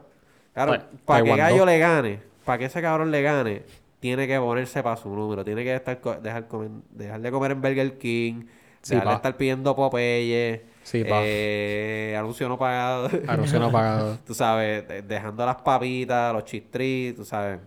claro, 0.53 0.79
Ta- 0.79 0.89
para 1.05 1.23
que. 1.23 1.35
Gallo 1.35 1.65
le 1.65 1.77
gane, 1.79 2.19
para 2.45 2.57
que 2.57 2.65
ese 2.65 2.81
cabrón 2.81 3.11
le 3.11 3.21
gane, 3.21 3.63
tiene 4.05 4.27
que 4.27 4.37
ponerse 4.39 4.83
para 4.83 4.97
su 4.97 5.09
número. 5.09 5.43
Tiene 5.43 5.63
que 5.63 5.73
estar 5.75 5.99
dejar, 6.21 6.47
comer- 6.47 6.69
dejar 6.91 7.19
de 7.21 7.31
comer 7.31 7.51
en 7.53 7.61
Burger 7.61 7.97
King, 7.97 8.43
Sí, 8.81 8.93
dejar 8.93 9.09
de 9.09 9.15
estar 9.15 9.35
pidiendo 9.37 9.75
Popeye, 9.75 10.61
Sí, 10.83 11.03
eh, 11.03 12.15
anuncio 12.19 12.47
no 12.47 12.55
pagado. 12.59 13.09
Anuncio 13.27 13.59
no 13.59 13.71
pagado. 13.71 14.19
tú 14.27 14.35
sabes, 14.35 14.87
de- 14.87 15.01
dejando 15.01 15.43
las 15.43 15.55
papitas, 15.55 16.31
los 16.33 16.45
chistris, 16.45 17.15
tú 17.15 17.25
sabes. 17.25 17.59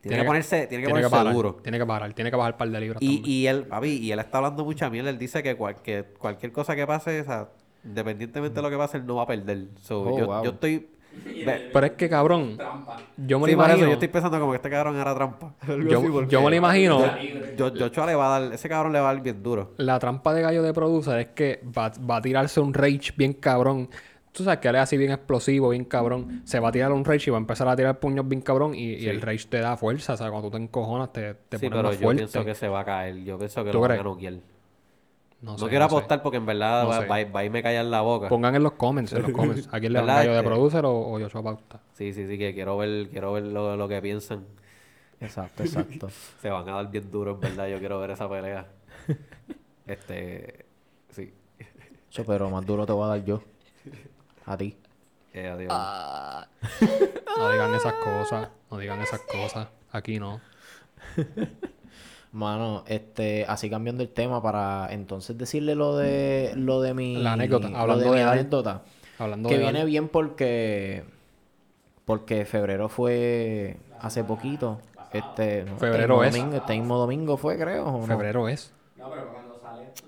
Tiene, 0.00 0.16
que 0.18 0.24
ponerse, 0.24 0.66
tiene 0.66 0.82
que 0.82 0.90
ponerse 0.90 1.08
parar, 1.10 1.32
duro. 1.32 1.54
Tiene 1.62 1.78
que 1.78 1.86
parar. 1.86 2.12
Tiene 2.12 2.30
que 2.30 2.36
bajar 2.36 2.54
un 2.54 2.58
par 2.58 2.68
de 2.70 2.80
libras 2.80 3.00
Y, 3.00 3.16
también. 3.18 3.24
y 3.36 3.46
él, 3.46 3.62
papi, 3.66 3.88
y 3.98 4.10
él 4.10 4.18
está 4.18 4.38
hablando 4.38 4.64
mucha 4.64 4.90
mierda. 4.90 5.10
Él 5.10 5.18
dice 5.18 5.40
que, 5.44 5.54
cual- 5.54 5.76
que 5.80 6.02
cualquier 6.18 6.50
cosa 6.50 6.74
que 6.74 6.84
pase, 6.84 7.20
o 7.20 7.24
sea, 7.24 7.48
independientemente 7.84 8.56
de 8.56 8.62
lo 8.62 8.70
que 8.70 8.76
pase, 8.76 8.96
él 8.96 9.06
no 9.06 9.14
va 9.14 9.22
a 9.22 9.26
perder. 9.28 9.68
So, 9.80 10.02
Oh, 10.02 10.18
yo, 10.18 10.26
wow. 10.26 10.42
yo 10.42 10.50
estoy. 10.50 10.88
Pero 11.72 11.86
es 11.86 11.92
que, 11.92 12.08
cabrón, 12.08 12.56
Trampa. 12.56 12.96
yo 13.16 13.38
me 13.40 13.46
sí, 13.48 13.54
lo 13.56 13.62
eso 13.62 13.68
imagino. 13.70 13.86
yo 13.88 13.92
estoy 13.94 14.08
pensando 14.08 14.38
como 14.40 14.52
que 14.52 14.56
este 14.56 14.70
cabrón 14.70 14.96
era 14.96 15.14
trampa. 15.14 15.54
Yo- 15.66 16.26
yo 16.28 16.42
me 16.42 16.50
lo 16.50 16.56
imagino. 16.56 17.00
Yo, 17.56 17.74
yo, 17.74 17.86
yo 17.88 18.06
le 18.06 18.14
va 18.14 18.36
a 18.36 18.40
dar, 18.40 18.52
ese 18.52 18.68
cabrón 18.68 18.92
le 18.92 19.00
va 19.00 19.10
a 19.10 19.14
dar 19.14 19.22
bien 19.22 19.42
duro. 19.42 19.72
La 19.78 19.98
trampa 19.98 20.32
de 20.34 20.42
Gallo 20.42 20.62
de 20.62 20.72
Producer 20.72 21.18
es 21.18 21.26
que 21.28 21.60
va, 21.76 21.90
va 22.08 22.16
a 22.16 22.22
tirarse 22.22 22.60
un 22.60 22.72
rage 22.74 23.12
bien 23.16 23.32
cabrón. 23.34 23.88
Tú 24.32 24.44
sabes 24.44 24.60
que 24.60 24.68
él 24.68 24.76
es 24.76 24.80
así 24.82 24.96
bien 24.96 25.10
explosivo, 25.10 25.68
bien 25.70 25.84
cabrón. 25.84 26.40
Se 26.44 26.58
va 26.58 26.68
a 26.68 26.72
tirar 26.72 26.90
un 26.92 27.04
rage 27.04 27.28
y 27.28 27.30
va 27.30 27.36
a 27.36 27.40
empezar 27.40 27.68
a 27.68 27.76
tirar 27.76 27.98
puños 28.00 28.26
bien 28.26 28.40
cabrón. 28.40 28.74
Y, 28.74 28.94
y 28.94 29.08
el 29.08 29.20
rage 29.20 29.46
te 29.48 29.58
da 29.58 29.76
fuerza. 29.76 30.14
O 30.14 30.16
sea, 30.16 30.30
cuando 30.30 30.48
tú 30.48 30.56
te 30.56 30.62
encojonas, 30.62 31.12
te, 31.12 31.34
te 31.34 31.58
sí, 31.58 31.68
pones 31.68 31.78
pero 31.78 31.82
más 31.88 31.96
yo 31.98 32.02
fuerte. 32.04 32.20
pienso 32.22 32.44
que 32.44 32.54
se 32.54 32.68
va 32.68 32.80
a 32.80 32.84
caer. 32.84 33.16
Yo 33.24 33.36
pienso 33.38 33.62
que 33.62 33.70
¿Tú 33.70 33.76
lo 33.78 33.88
van 33.88 34.00
a 34.00 34.02
noquear. 34.02 34.34
No, 35.42 35.56
quiero 35.56 35.84
no 35.84 35.90
sé. 35.90 35.96
apostar 35.96 36.22
porque 36.22 36.36
en 36.38 36.46
verdad 36.46 36.84
No 36.84 36.88
va, 36.90 37.00
sé. 37.00 37.06
va- 37.06 37.24
va 37.32 37.40
a 37.40 37.44
irme 37.44 37.62
callar 37.62 37.84
la 37.86 38.00
boca. 38.00 38.28
Pongan 38.28 38.54
en 38.54 38.62
los 38.62 38.72
comments, 38.72 39.12
en 39.12 39.22
los 39.22 39.32
comments. 39.36 39.68
¿A 39.72 39.80
quién 39.80 39.92
le 39.92 40.00
va. 40.00 40.06
Gallo 40.06 40.30
de 40.32 40.38
Este- 40.38 40.48
Producer 40.48 40.84
o, 40.84 40.92
o 40.92 41.18
Joshua 41.20 41.42
Pauta? 41.42 41.80
Sí, 41.94 42.12
sí, 42.12 42.26
sí, 42.28 42.38
que 42.38 42.54
quiero 42.54 42.76
ver, 42.78 43.08
quiero 43.10 43.32
ver 43.32 43.42
lo, 43.44 43.76
lo 43.76 43.88
que 43.88 44.00
piensan. 44.00 44.44
Exacto, 45.20 45.62
exacto. 45.64 46.08
Se 46.40 46.48
van 46.50 46.68
a 46.68 46.72
dar 46.74 46.90
bien 46.90 47.10
duro, 47.10 47.32
en 47.32 47.40
verdad. 47.40 47.66
Yo 47.68 47.78
quiero 47.80 47.98
ver 47.98 48.10
esa 48.10 48.28
pelea. 48.28 48.66
Este. 49.86 50.64
Sí. 51.10 51.32
Cho, 52.10 52.24
pero 52.24 52.48
más 52.50 52.64
duro 52.64 52.86
te 52.86 52.92
voy 52.92 53.04
a 53.04 53.08
dar 53.08 53.24
yo. 53.24 53.42
A 54.46 54.56
ti. 54.56 54.76
Eh, 55.34 55.48
adiós. 55.48 55.72
Ah. 55.74 56.46
No 57.38 57.50
digan 57.50 57.74
esas 57.74 57.94
cosas. 57.94 58.48
No 58.70 58.78
digan 58.78 59.00
esas 59.00 59.20
cosas. 59.22 59.68
Aquí 59.90 60.18
no. 60.20 60.40
Mano, 62.32 62.82
este, 62.86 63.44
así 63.46 63.68
cambiando 63.68 64.02
el 64.02 64.08
tema 64.08 64.42
para 64.42 64.88
entonces 64.90 65.36
decirle 65.36 65.74
lo 65.74 65.96
de 65.96 66.52
lo 66.56 66.80
de 66.80 66.94
mi 66.94 67.16
La 67.16 67.34
anécdota, 67.34 67.68
hablando 67.74 68.04
de 68.04 68.10
mi 68.10 68.16
de 68.16 68.22
Dal. 68.24 68.32
anécdota. 68.38 68.82
Hablando 69.18 69.48
Que 69.50 69.56
de 69.56 69.62
viene 69.64 69.78
Dal, 69.80 69.86
bien 69.88 70.08
porque 70.08 71.04
porque 72.06 72.44
febrero 72.46 72.88
fue 72.88 73.76
hace 74.00 74.24
poquito. 74.24 74.80
Este, 75.12 75.64
no, 75.64 75.76
Febrero 75.76 76.24
este 76.24 76.38
es. 76.38 76.42
domingo, 76.42 76.56
este 76.56 76.72
mismo 76.78 76.96
domingo 76.96 77.36
fue, 77.36 77.58
creo. 77.58 77.84
¿o 77.86 78.00
no? 78.00 78.06
febrero 78.06 78.48
es. 78.48 78.72
No, 78.96 79.10
pero 79.10 79.30
cuando 79.30 79.60
sale 79.60 79.82
esto. 79.88 80.04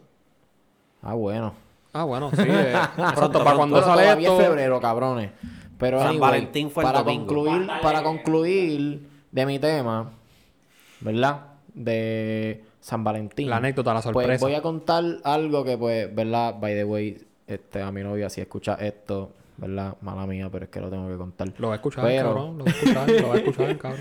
Ah, 1.02 1.12
bueno. 1.12 1.52
Ah, 1.92 2.04
bueno, 2.04 2.30
sí. 2.30 2.42
eh, 2.48 2.72
Pronto, 3.14 3.44
para 3.44 3.56
cuando 3.56 3.76
Pero 3.76 3.86
sale 3.86 4.02
todavía 4.04 4.28
esto... 4.30 4.40
es 4.40 4.46
febrero, 4.46 4.80
cabrones. 4.80 5.30
Pero 5.76 5.98
San 5.98 6.08
anyway, 6.08 6.20
Valentín 6.20 6.70
fue 6.70 6.82
el 6.84 6.88
para 6.88 7.02
domingo. 7.02 7.26
concluir, 7.26 7.68
para 7.82 8.02
concluir 8.02 9.08
de 9.30 9.44
mi 9.46 9.58
tema, 9.58 10.10
¿verdad? 11.00 11.40
De 11.74 12.64
San 12.80 13.02
Valentín. 13.04 13.50
La 13.50 13.56
anécdota, 13.56 13.92
la 13.92 14.00
Pues 14.00 14.14
sorpresa. 14.14 14.44
voy 14.46 14.54
a 14.54 14.62
contar 14.62 15.04
algo 15.24 15.64
que, 15.64 15.76
pues, 15.76 16.14
¿verdad? 16.14 16.54
By 16.60 16.74
the 16.74 16.84
way, 16.84 17.18
este, 17.46 17.82
a 17.82 17.90
mi 17.92 18.02
novia, 18.02 18.30
si 18.30 18.40
escucha 18.40 18.74
esto, 18.76 19.32
¿verdad? 19.56 19.96
Mala 20.00 20.26
mía, 20.26 20.48
pero 20.52 20.64
es 20.66 20.70
que 20.70 20.80
lo 20.80 20.88
tengo 20.90 21.08
que 21.08 21.16
contar. 21.16 21.52
Lo 21.58 21.68
va 21.68 21.74
a 21.74 21.76
escuchar, 21.76 22.04
Pero- 22.04 22.28
cabrón. 22.28 22.58
Lo 22.58 22.64
va 22.64 22.70
a 22.70 22.74
escuchar, 22.74 23.10
lo 23.10 23.28
va 23.28 23.34
a 23.34 23.38
escuchar, 23.38 23.78
cabrón. 23.78 24.00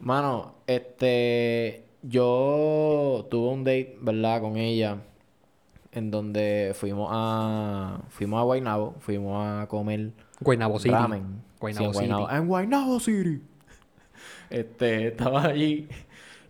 Mano, 0.00 0.54
este, 0.66 1.84
yo 2.02 3.26
tuve 3.30 3.48
un 3.52 3.64
date, 3.64 3.96
¿verdad? 4.02 4.40
Con 4.42 4.56
ella, 4.58 4.98
en 5.92 6.10
donde 6.10 6.72
fuimos 6.74 7.08
a, 7.12 8.00
fuimos 8.10 8.38
a 8.40 8.42
Guaynabo, 8.42 8.94
fuimos 8.98 9.46
a 9.46 9.66
comer 9.66 10.10
Guaynabo 10.40 10.78
City. 10.78 10.90
ramen. 10.94 11.42
Guaynabo 11.58 11.94
Sí, 11.94 12.04
en 12.04 12.10
City. 12.10 12.22
En 12.30 12.46
Guaynabo 12.48 13.00
City. 13.00 13.40
Este, 14.50 15.08
estaba 15.08 15.44
allí 15.44 15.88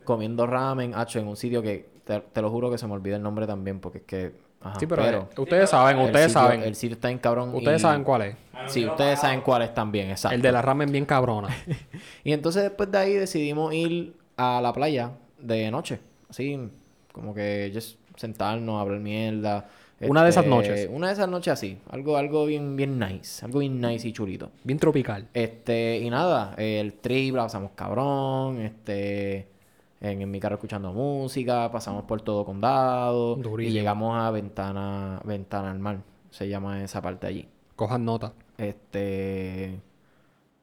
comiendo 0.04 0.46
ramen, 0.46 0.94
hacho, 0.94 1.18
en 1.18 1.26
un 1.28 1.36
sitio 1.36 1.60
que, 1.62 1.86
te, 2.04 2.20
te 2.20 2.42
lo 2.42 2.50
juro 2.50 2.70
que 2.70 2.78
se 2.78 2.86
me 2.86 2.92
olvida 2.94 3.16
el 3.16 3.22
nombre 3.22 3.46
también, 3.46 3.80
porque 3.80 3.98
es 3.98 4.04
que, 4.04 4.32
ajá, 4.60 4.78
Sí, 4.78 4.86
pero, 4.86 5.04
eh, 5.04 5.22
ustedes 5.38 5.70
saben, 5.70 5.98
ustedes 5.98 6.26
sitio- 6.26 6.40
saben. 6.42 6.62
El 6.62 6.74
sitio 6.74 6.94
está 6.94 7.10
en 7.10 7.18
cabrón. 7.18 7.54
Ustedes 7.54 7.80
y- 7.80 7.82
saben 7.82 8.04
cuál 8.04 8.22
es. 8.22 8.36
Sí, 8.66 8.86
ustedes 8.86 9.18
saben 9.20 9.40
cuál 9.42 9.62
es 9.62 9.74
también, 9.74 10.10
exacto. 10.10 10.34
El 10.34 10.40
de 10.42 10.52
la 10.52 10.62
ramen 10.62 10.90
bien 10.92 11.04
cabrona. 11.04 11.48
Y 12.24 12.32
entonces 12.32 12.62
después 12.62 12.90
de 12.90 12.98
ahí 12.98 13.12
decidimos 13.14 13.74
ir 13.74 14.14
a 14.36 14.60
la 14.62 14.72
playa 14.72 15.10
de 15.38 15.70
noche. 15.70 16.00
Así, 16.30 16.58
como 17.12 17.34
que 17.34 17.70
just 17.74 17.98
sentarnos, 18.16 18.80
hablar 18.80 19.00
mierda. 19.00 19.68
Una 20.00 20.22
de 20.24 20.30
esas 20.30 20.44
Este, 20.44 20.54
noches. 20.56 20.88
Una 20.90 21.06
de 21.08 21.12
esas 21.14 21.28
noches 21.28 21.52
así. 21.52 21.78
Algo, 21.90 22.16
algo 22.16 22.46
bien, 22.46 22.76
bien 22.76 22.98
nice. 22.98 23.44
Algo 23.44 23.60
bien 23.60 23.80
nice 23.80 24.08
y 24.08 24.12
chulito. 24.12 24.50
Bien 24.62 24.78
tropical. 24.78 25.28
Este, 25.34 25.98
y 25.98 26.10
nada, 26.10 26.54
el 26.56 26.94
trip, 26.94 27.34
la 27.34 27.42
pasamos 27.44 27.70
cabrón, 27.74 28.60
este, 28.60 29.46
en, 30.04 30.22
en 30.22 30.30
mi 30.30 30.38
carro 30.40 30.54
escuchando 30.56 30.92
música, 30.92 31.70
pasamos 31.72 32.04
por 32.04 32.20
todo 32.22 32.44
condado 32.44 33.38
y 33.58 33.70
llegamos 33.70 34.16
a 34.16 34.30
Ventana, 34.30 35.20
Ventana 35.24 35.70
al 35.70 35.78
Mar, 35.78 35.98
se 36.30 36.48
llama 36.48 36.82
esa 36.84 37.00
parte 37.02 37.26
allí. 37.26 37.48
Cojan 37.76 38.04
nota. 38.04 38.32
Este, 38.58 39.80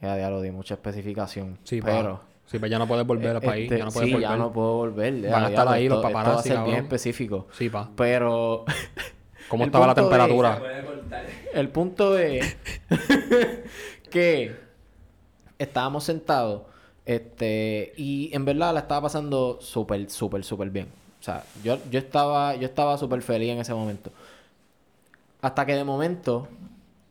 ya, 0.01 0.17
ya 0.17 0.29
lo 0.29 0.41
di 0.41 0.51
mucha 0.51 0.75
especificación, 0.75 1.57
Sí, 1.63 1.81
pero... 1.81 2.17
pa. 2.19 2.27
Sí, 2.45 2.59
pues 2.59 2.69
ya 2.69 2.77
no 2.79 2.85
puedes 2.85 3.07
volver 3.07 3.37
al 3.37 3.41
país. 3.41 3.63
este, 3.63 3.77
Ya 3.77 3.85
no 3.85 3.91
puedes 3.91 4.07
sí, 4.09 4.13
volver. 4.13 4.29
ya 4.29 4.35
no 4.35 4.51
puedo 4.51 4.73
volver. 4.73 5.21
ya, 5.21 5.31
Van 5.31 5.43
a 5.43 5.47
ya, 5.47 5.49
estar 5.51 5.67
ahí 5.69 5.83
esto- 5.85 5.95
los 5.95 6.03
esto 6.05 6.13
va 6.13 6.19
a 6.21 6.23
paparazzi, 6.25 6.49
ser 6.49 6.63
bien 6.65 6.77
específico. 6.79 7.47
Sí, 7.51 7.69
pa. 7.69 7.89
Pero 7.95 8.65
¿Cómo 9.47 9.63
estaba 9.63 9.87
la 9.87 9.95
temperatura? 9.95 10.59
Puede 10.59 10.83
cortar. 10.85 11.25
el 11.53 11.69
punto 11.69 12.17
es 12.17 12.57
que 14.09 14.53
estábamos 15.57 16.03
sentados 16.03 16.63
este 17.05 17.93
y 17.97 18.29
en 18.33 18.45
verdad 18.45 18.73
la 18.73 18.81
estaba 18.81 19.01
pasando 19.01 19.59
súper, 19.61 20.09
súper, 20.09 20.43
súper 20.43 20.69
bien. 20.69 20.87
O 21.19 21.23
sea, 21.23 21.43
yo, 21.63 21.77
yo 21.89 21.99
estaba, 21.99 22.55
yo 22.55 22.65
estaba 22.65 22.97
súper 22.97 23.21
feliz 23.21 23.49
en 23.49 23.59
ese 23.59 23.73
momento. 23.73 24.11
Hasta 25.41 25.65
que 25.65 25.75
de 25.75 25.83
momento 25.83 26.47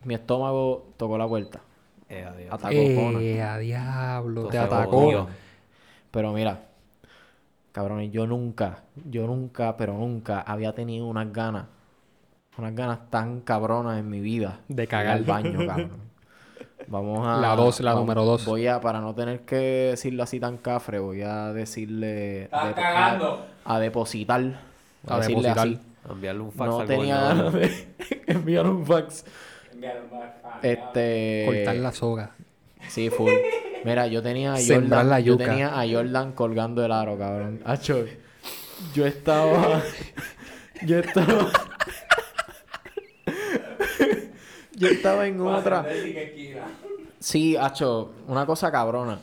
mi 0.04 0.14
estómago 0.14 0.88
tocó 0.97 1.16
la 1.18 1.28
puerta. 1.28 1.61
Eh, 2.09 2.25
adiós. 2.25 2.52
Atacó. 2.52 2.75
Eh, 3.20 3.42
a 3.42 3.59
diablo. 3.59 4.49
Te 4.49 4.59
atacó. 4.59 4.97
odio. 4.97 5.28
Pero 6.11 6.32
mira, 6.32 6.61
cabrones, 7.73 8.11
yo 8.11 8.26
nunca, 8.26 8.82
yo 9.09 9.26
nunca, 9.26 9.76
pero 9.76 9.94
nunca 9.94 10.40
había 10.40 10.75
tenido 10.75 11.06
unas 11.06 11.32
ganas, 11.32 11.66
unas 12.59 12.75
ganas 12.75 13.11
tan 13.11 13.40
cabronas 13.42 13.99
en 13.99 14.11
mi 14.11 14.20
vida. 14.20 14.61
De 14.68 14.88
cagar. 14.88 15.18
al 15.18 15.25
baño, 15.25 15.59
cabrón. 15.66 16.10
Vamos 16.90 17.26
a... 17.26 17.40
La 17.40 17.54
dos, 17.56 17.80
la 17.80 17.92
vamos- 17.92 18.02
número 18.06 18.25
dos. 18.25 18.44
Voy 18.44 18.66
a, 18.66 18.80
para 18.80 19.00
no 19.00 19.14
tener 19.14 19.40
que 19.40 19.56
decirlo 19.92 20.23
así 20.25 20.38
tan 20.40 20.56
cafre, 20.59 20.99
voy 20.99 21.23
a 21.23 21.52
decirle... 21.52 22.42
Estás 22.44 22.68
de- 22.68 22.75
cagando. 22.75 23.47
A, 23.64 23.76
a 23.76 23.80
depositar. 23.80 24.40
Voy 24.42 24.52
A 25.06 25.16
decirle 25.18 25.49
depositar. 25.49 25.66
así. 25.68 25.80
Enviarle 26.11 26.40
un 26.42 26.52
fax 26.52 26.70
No 26.70 26.80
al 26.80 26.87
tenía 26.88 27.20
ganas 27.20 27.52
de 27.52 27.88
enviar 28.26 28.66
un 28.66 28.85
fax. 28.85 29.25
Enviaron 29.73 30.02
más 30.11 30.30
fan, 30.42 30.52
Este... 30.62 31.44
Cortar 31.47 31.76
la 31.76 31.92
soga. 31.92 32.30
Sí, 32.88 33.09
full. 33.09 33.30
Mira, 33.85 34.06
yo 34.09 34.23
tenía 34.23 34.54
a 34.54 34.59
Jordan. 34.61 35.09
la 35.09 35.20
Yo 35.20 35.37
tenía 35.37 35.78
a 35.80 35.87
Jordan 35.88 36.32
colgando 36.32 36.85
el 36.85 36.90
aro, 36.92 37.16
cabrón. 37.16 37.61
Acho, 37.64 38.04
yo 38.94 39.06
estaba. 39.06 39.80
yo 40.87 40.99
estaba. 40.99 41.47
Yo 44.80 44.88
estaba 44.88 45.26
en 45.26 45.40
otra. 45.40 45.87
Sí, 47.18 47.56
Hacho, 47.56 48.12
una 48.26 48.46
cosa 48.46 48.70
cabrona. 48.72 49.20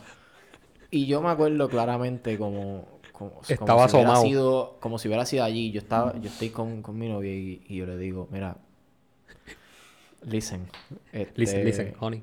Y 0.90 1.06
yo 1.06 1.20
me 1.20 1.30
acuerdo 1.30 1.68
claramente 1.68 2.38
como, 2.38 3.00
como, 3.12 3.32
como 3.32 3.42
Estaba 3.48 3.88
si 3.88 3.96
hubiera 3.96 4.12
asomado. 4.12 4.22
sido, 4.22 4.76
como 4.80 4.98
si 4.98 5.08
hubiera 5.08 5.26
sido 5.26 5.44
allí. 5.44 5.70
Yo 5.72 5.80
estaba, 5.80 6.18
yo 6.18 6.28
estoy 6.28 6.50
con, 6.50 6.82
con 6.82 6.98
mi 6.98 7.08
novia 7.08 7.32
y, 7.34 7.62
y 7.68 7.76
yo 7.76 7.86
le 7.86 7.96
digo, 7.98 8.28
mira, 8.30 8.56
listen, 10.22 10.68
este, 11.12 11.40
Listen, 11.40 11.64
listen, 11.64 11.94
honey. 12.00 12.22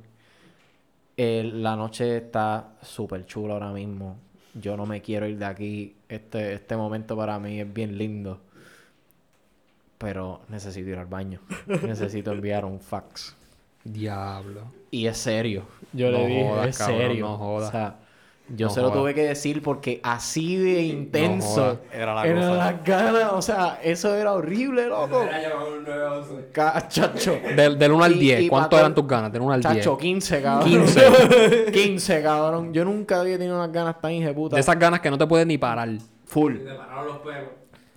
eh, 1.18 1.50
la 1.54 1.76
noche 1.76 2.18
está 2.18 2.74
súper 2.82 3.26
chula 3.26 3.54
ahora 3.54 3.72
mismo. 3.72 4.18
Yo 4.54 4.78
no 4.78 4.86
me 4.86 5.02
quiero 5.02 5.28
ir 5.28 5.38
de 5.38 5.46
aquí. 5.46 5.96
Este, 6.10 6.54
este 6.54 6.76
momento 6.78 7.16
para 7.18 7.40
mí 7.40 7.60
es 7.60 7.72
bien 7.74 7.98
lindo. 7.98 8.40
Pero 9.98 10.42
necesito 10.50 10.90
ir 10.90 10.98
al 10.98 11.06
baño. 11.08 11.40
necesito 11.84 12.32
enviar 12.32 12.66
un 12.66 12.80
fax. 12.80 13.36
Diablo. 13.84 14.62
Y 14.92 15.08
es 15.08 15.18
serio. 15.18 15.64
Yo 15.94 16.12
No 16.12 16.18
le 16.18 16.28
dije, 16.28 16.48
jodas, 16.50 16.68
es 16.70 16.78
cabrón, 16.78 16.98
serio. 16.98 17.26
no 17.28 17.38
jodas. 17.38 17.70
O 17.70 17.72
sea, 17.72 17.96
yo 18.50 18.68
No 18.68 18.74
se 18.74 18.82
lo 18.82 18.92
tuve 18.92 19.14
que 19.16 19.24
decir 19.24 19.62
porque 19.64 20.00
así 20.04 20.58
de 20.58 20.82
intenso. 20.84 21.80
Era 21.94 22.14
la 22.14 22.26
eran 22.28 22.44
cosa. 22.50 22.56
las 22.56 22.84
ganas. 22.84 23.34
O 23.34 23.42
sea, 23.42 23.80
eso 23.84 24.14
era 24.16 24.34
horrible, 24.34 24.88
loco. 24.88 25.22
Era 25.24 25.42
llamado 25.42 25.78
un 25.78 25.84
911. 25.84 26.50
Ca- 26.52 26.88
Chacho. 26.88 27.40
Del, 27.56 27.78
del 27.80 27.92
1 27.92 28.04
al 28.04 28.16
Y- 28.16 28.20
10, 28.20 28.42
y 28.42 28.48
¿cuánto 28.50 28.78
eran 28.78 28.94
tus 28.94 29.08
ganas? 29.08 29.32
Del 29.32 29.42
1 29.42 29.54
al 29.54 29.62
10. 29.62 29.74
Chacho, 29.76 29.98
15, 29.98 30.42
cabrón. 30.42 30.70
15. 30.70 31.72
15, 31.72 32.22
cabrón. 32.24 32.74
Yo 32.74 32.84
nunca 32.86 33.22
había 33.22 33.38
tenido 33.38 33.56
unas 33.56 33.72
ganas 33.72 34.00
tan 34.02 34.12
hijeputas. 34.12 34.56
De 34.56 34.62
esas 34.62 34.78
ganas 34.78 35.00
que 35.00 35.10
no 35.10 35.18
te 35.18 35.26
puedes 35.28 35.48
ni 35.48 35.58
parar. 35.58 35.90
Full. 36.26 36.58
Te 36.58 36.74
pararon 36.74 37.08
los 37.08 37.18
pelos. 37.20 37.50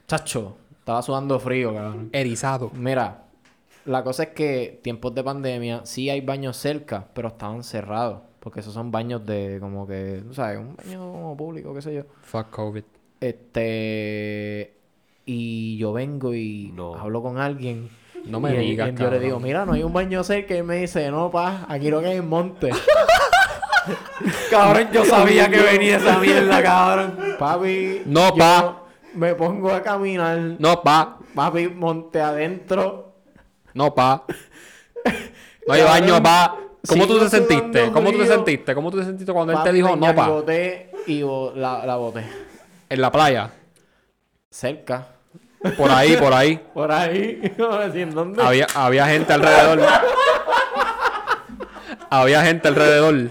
Chacho, 0.07 0.57
estaba 0.89 1.03
sudando 1.03 1.39
frío, 1.39 1.75
cabrón. 1.75 2.09
Erizado. 2.13 2.71
Mira, 2.73 3.25
la 3.85 4.03
cosa 4.03 4.23
es 4.23 4.29
que 4.31 4.81
tiempos 4.83 5.15
de 5.15 5.23
pandemia 5.23 5.83
sí 5.85 6.09
hay 6.09 6.23
baños 6.23 6.57
cerca, 6.57 7.07
pero 7.13 7.29
estaban 7.29 7.63
cerrados. 7.63 8.23
Porque 8.41 8.61
esos 8.61 8.73
son 8.73 8.91
baños 8.91 9.27
de 9.27 9.59
como 9.61 9.87
que, 9.87 10.23
tú 10.27 10.33
sabes, 10.33 10.59
un 10.59 10.75
baño 10.77 11.13
como 11.13 11.37
público, 11.37 11.75
qué 11.75 11.83
sé 11.83 11.95
yo. 11.95 12.05
Fuck 12.23 12.49
COVID. 12.49 12.85
Este. 13.21 14.79
Y 15.27 15.77
yo 15.77 15.93
vengo 15.93 16.33
y 16.33 16.73
No. 16.75 16.95
hablo 16.95 17.21
con 17.21 17.37
alguien. 17.37 17.91
No 18.25 18.41
me 18.41 18.55
y 18.55 18.71
digas, 18.71 18.91
y 18.91 18.95
Yo 18.99 19.11
le 19.11 19.21
digo, 19.21 19.39
mira, 19.41 19.67
no 19.67 19.75
hay 19.75 19.83
un 19.83 19.93
baño 19.93 20.25
cerca. 20.25 20.55
Y 20.55 20.59
él 20.59 20.65
me 20.65 20.77
dice, 20.77 21.11
no, 21.11 21.31
pa, 21.31 21.67
aquí 21.69 21.91
lo 21.91 22.01
que 22.01 22.07
hay 22.07 22.17
es 22.17 22.25
monte. 22.25 22.71
Cabrón, 24.51 24.89
yo 24.91 25.05
sabía 25.05 25.51
que 25.51 25.61
venía 25.61 25.99
esa 25.99 26.19
mierda, 26.19 26.63
cabrón. 26.63 27.19
Papi. 27.39 28.03
No, 28.07 28.31
yo 28.31 28.37
pa. 28.37 28.88
Me 29.19 29.35
pongo 29.35 29.73
a 29.73 29.83
caminar. 29.83 30.39
No, 30.61 30.81
pa. 30.81 31.19
Papi, 31.35 31.69
monte 31.69 32.21
adentro. 32.21 33.15
No, 33.75 33.95
pa. 33.95 34.25
No 35.67 35.75
hay 35.75 35.83
baño, 35.83 36.23
pa. 36.23 36.57
¿Cómo 36.89 37.07
tú 37.07 37.19
te 37.19 37.29
sentiste? 37.29 37.91
¿Cómo 37.93 38.11
tú 38.11 38.19
te 38.19 38.27
sentiste? 38.27 38.75
¿Cómo 38.75 38.91
tú 38.91 38.99
te 38.99 39.05
sentiste 39.05 39.31
cuando 39.33 39.53
él 39.53 39.59
te 39.63 39.73
dijo 39.73 39.97
no, 39.97 40.15
pa? 40.15 40.29
boté 40.29 40.91
y 41.07 41.21
la, 41.21 41.85
la 41.85 41.97
boté. 41.97 42.25
En 42.89 43.01
la 43.03 43.13
playa. 43.13 43.51
Cerca. 44.49 45.09
Por 45.77 45.91
ahí, 45.91 46.17
por 46.17 46.33
ahí. 46.33 46.57
Por 46.73 46.91
ahí. 46.91 47.53
En 47.95 48.15
dónde. 48.15 48.43
Había, 48.43 48.67
había 48.75 49.07
gente 49.09 49.33
alrededor. 49.33 49.81
había 52.09 52.43
gente 52.45 52.69
alrededor. 52.69 53.29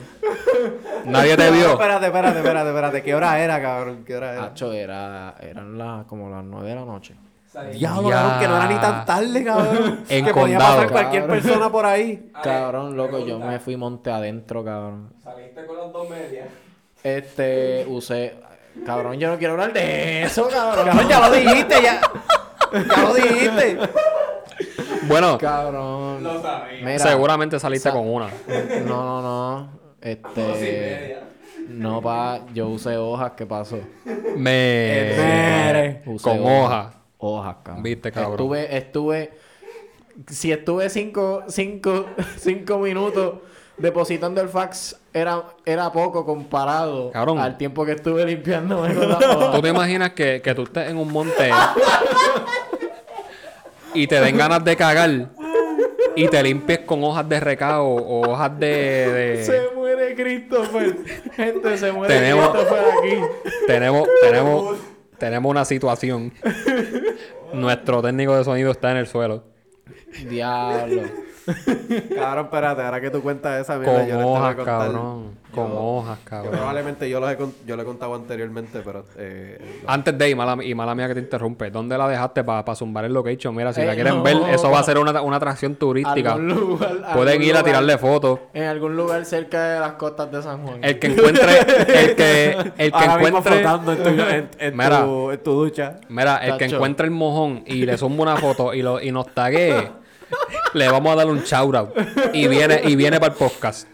Nadie 1.08 1.38
te 1.38 1.52
vio. 1.52 1.72
espérate, 1.72 2.06
espérate, 2.08 2.38
espérate, 2.40 2.70
espérate. 2.70 3.04
¿Qué 3.04 3.16
hora 3.16 3.40
era, 3.40 3.62
cabrón? 3.62 4.04
¿Qué 4.06 4.16
hora 4.16 4.34
era? 4.34 4.44
Hacho, 4.46 4.72
era, 4.74 5.36
eran 5.40 5.78
las, 5.78 6.06
como 6.06 6.30
las 6.30 6.44
nueve 6.44 6.70
de 6.70 6.76
la 6.76 6.86
noche. 6.86 7.16
Diablo, 7.74 8.10
cabrón, 8.10 8.40
que 8.40 8.48
no 8.48 8.56
era 8.58 8.68
ni 8.68 8.76
tan 8.76 9.06
tarde, 9.06 9.44
cabrón. 9.44 10.00
En 10.10 10.26
que 10.26 10.34
podía 10.34 10.58
condado. 10.58 10.76
pasar 10.76 10.92
cualquier 10.92 11.22
Cabrón. 11.24 11.42
persona 11.42 11.72
por 11.72 11.86
ahí. 11.88 12.32
Cabrón, 12.44 12.96
loco, 12.96 13.20
yo 13.26 13.40
me 13.40 13.60
fui 13.60 13.76
monte 13.78 14.12
adentro, 14.12 14.64
cabrón. 14.64 15.14
Saliste 15.24 15.66
con 15.66 15.78
las 15.78 15.92
dos 15.92 16.08
medias. 16.10 16.48
Este, 17.04 17.86
usé... 17.88 18.36
Cabrón, 18.86 19.18
yo 19.18 19.32
no 19.32 19.38
quiero 19.40 19.54
hablar 19.54 19.74
de 19.74 20.22
eso, 20.24 20.48
cabrón. 20.50 20.86
Cabrón, 20.86 21.08
ya 21.10 21.20
lo 21.20 21.32
dijiste, 21.36 21.82
ya. 21.82 22.00
Ya 22.96 23.02
lo 23.02 23.14
dijiste. 23.16 23.80
Bueno, 25.08 25.38
Cabrón. 25.40 26.22
Lo 26.22 26.40
sabía. 26.42 26.86
Mira, 26.86 27.00
seguramente 27.00 27.60
saliste 27.60 27.90
sa- 27.90 27.96
con 27.96 28.08
una. 28.08 28.28
No, 28.86 29.04
no, 29.04 29.22
no. 29.22 29.70
Dos 30.02 30.06
y 30.06 30.10
Este... 30.10 30.42
media. 30.42 31.24
No, 31.70 32.02
pa, 32.02 32.42
yo 32.54 32.70
usé 32.70 32.96
hojas, 32.98 33.34
¿qué 33.36 33.46
pasó? 33.46 33.80
Me... 34.38 36.02
Usé 36.06 36.24
Con 36.24 36.40
hoja. 36.46 36.94
Hojas, 37.18 37.56
cabrón. 37.64 37.84
Viste, 37.84 38.12
cabrón. 38.12 38.32
Estuve, 38.34 38.78
estuve... 38.78 39.32
Si 40.28 40.52
estuve 40.52 40.90
cinco, 40.90 41.44
cinco, 41.48 42.06
cinco 42.38 42.78
minutos 42.80 43.36
depositando 43.78 44.42
el 44.42 44.50
fax, 44.50 44.98
era, 45.14 45.44
era 45.66 45.92
poco 45.92 46.26
comparado 46.26 47.12
Cabrón. 47.12 47.40
al 47.40 47.58
tiempo 47.58 47.86
que 47.86 47.92
estuve 47.94 48.26
hojas. 48.26 48.82
¿Tú 49.54 49.62
te 49.62 49.70
imaginas 49.70 50.12
que, 50.12 50.42
que 50.42 50.56
tú 50.56 50.64
estés 50.64 50.90
en 50.90 50.98
un 50.98 51.12
monte 51.12 51.52
y 53.94 54.08
te 54.08 54.20
den 54.22 54.38
ganas 54.38 54.64
de 54.64 54.76
cagar 54.76 55.30
y 56.18 56.28
te 56.28 56.44
limpies 56.44 56.80
con 56.80 57.04
hojas 57.04 57.28
de 57.30 57.40
recao 57.40 57.88
o 57.88 58.30
hojas 58.32 58.60
de... 58.60 58.68
de- 58.68 59.44
Se 59.46 59.62
muere 59.76 60.16
Christopher. 60.16 60.96
Gente, 61.36 61.78
se 61.78 61.92
muere 61.92 62.14
Tenemos- 62.14 62.50
Christopher 62.52 62.84
aquí. 63.00 63.22
Tenemos, 63.68 64.08
tenemos, 64.22 64.78
tenemos 65.18 65.50
una 65.50 65.66
situación. 65.66 66.34
Nuestro 67.54 68.02
técnico 68.02 68.36
de 68.38 68.44
sonido 68.44 68.72
está 68.72 68.92
en 68.92 68.98
el 68.98 69.08
suelo. 69.08 69.44
Diablo. 70.30 71.04
Cabrón, 72.16 72.46
espérate, 72.46 72.82
ahora 72.82 73.00
que 73.02 73.10
tú 73.10 73.22
cuentas 73.22 73.62
esa 73.62 73.78
mierda, 73.78 73.94
Con 74.00 74.08
yo 74.08 74.16
les 74.16 74.18
tengo 74.18 74.34
que 74.34 74.40
hojas, 74.40 74.56
contar. 74.56 74.80
cabrón. 74.80 75.48
Con 75.56 75.72
hojas, 75.74 76.20
cabrón. 76.26 76.52
probablemente 76.52 77.10
yo, 77.10 77.20
los 77.20 77.32
he 77.32 77.38
yo 77.66 77.76
lo 77.76 77.82
he 77.82 77.86
contado 77.86 78.14
anteriormente, 78.16 78.82
pero... 78.84 79.06
Eh, 79.18 79.82
Antes 79.88 80.16
de, 80.18 80.30
y 80.30 80.36
mala, 80.36 80.62
y 80.64 80.76
mala 80.76 80.94
mía 80.94 81.08
que 81.08 81.14
te 81.16 81.20
interrumpe, 81.22 81.72
¿dónde 81.72 81.98
la 81.98 82.08
dejaste 82.08 82.44
para 82.44 82.76
zumbar 82.76 83.06
el 83.06 83.14
location? 83.14 83.56
Mira, 83.56 83.72
si 83.74 83.82
la 83.82 83.94
Eh, 83.94 83.96
quieren 83.96 84.18
no. 84.18 84.24
ver, 84.24 84.38
eso 84.52 84.70
va 84.70 84.80
a 84.80 84.84
ser 84.84 84.98
una, 85.00 85.22
una 85.22 85.38
atracción 85.38 85.76
turística. 85.76 86.34
Algún 86.34 86.50
lugar- 86.50 87.14
Pueden 87.14 87.34
algún 87.36 87.48
ir 87.48 87.56
a 87.56 87.64
tirarle 87.64 87.98
fotos. 87.98 88.40
En 88.54 88.64
algún 88.66 88.96
lugar 88.98 89.24
cerca 89.26 89.64
de 89.70 89.80
las 89.80 89.94
costas 89.94 90.32
de 90.32 90.44
San 90.44 90.62
Juan. 90.66 90.84
El 90.84 91.00
que 91.00 91.08
encuentre, 91.08 91.60
el 91.60 92.16
que, 92.16 92.52
el 92.78 92.92
que 92.92 92.98
ahora 92.98 93.16
encuentre, 93.16 93.54
flotando 93.54 93.94
en 93.94 94.04
tu, 94.04 94.10
en, 94.10 94.50
en 94.60 94.78
Mira. 94.78 95.04
tu, 95.06 95.32
en 95.32 95.40
tu 95.44 95.52
ducha. 95.54 95.96
mira, 96.10 96.38
el 96.38 96.58
que 96.58 96.66
encuentre 96.66 97.06
el 97.06 97.12
mojón 97.12 97.64
y 97.66 97.86
le 97.86 97.98
zumba 97.98 98.24
una 98.24 98.38
foto 98.38 98.74
y, 98.74 98.82
lo, 98.82 99.02
y 99.02 99.12
nos 99.12 99.34
tague, 99.34 99.90
le 100.78 100.88
vamos 100.90 101.12
a 101.12 101.16
dar 101.16 101.28
un 101.28 101.42
shout 101.42 101.76
out. 101.76 101.90
Y 102.34 102.48
viene, 102.48 102.82
y 102.86 102.96
viene 102.96 103.20
para 103.20 103.34
el 103.34 103.38
podcast. 103.38 103.88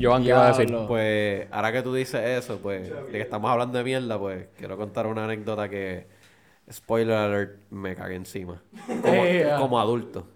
Joan, 0.00 0.22
¿qué 0.22 0.28
iba 0.28 0.46
a 0.46 0.52
decir? 0.56 0.74
Pues, 0.86 1.46
ahora 1.50 1.72
que 1.72 1.82
tú 1.82 1.92
dices 1.92 2.20
eso, 2.44 2.58
pues, 2.58 2.88
de 2.88 3.12
que 3.12 3.20
estamos 3.20 3.50
hablando 3.50 3.76
de 3.76 3.84
mierda, 3.84 4.18
pues, 4.18 4.46
quiero 4.56 4.76
contar 4.76 5.06
una 5.06 5.24
anécdota 5.24 5.68
que, 5.68 6.06
spoiler 6.70 7.16
alert, 7.16 7.60
me 7.70 7.94
cagué 7.94 8.14
encima. 8.14 8.62
Como, 9.58 9.80
adulto. 9.80 10.26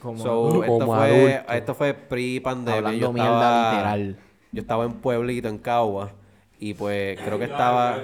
Como 0.00 0.18
So, 0.18 0.62
esto, 0.62 0.66
Como 0.78 0.96
fue, 0.96 1.34
adulto. 1.34 1.52
esto 1.52 1.74
fue 1.74 1.94
pre-pandemia. 1.94 2.78
Hablando 2.78 2.98
Yo 2.98 3.12
mierda 3.12 3.32
estaba, 3.32 3.96
literal. 3.96 4.16
yo 4.52 4.60
estaba 4.62 4.84
en 4.84 4.92
Pueblito, 4.94 5.48
en 5.48 5.58
Cagua, 5.58 6.12
y 6.58 6.74
pues, 6.74 7.18
creo 7.20 7.38
que 7.38 7.44
estaba... 7.44 7.98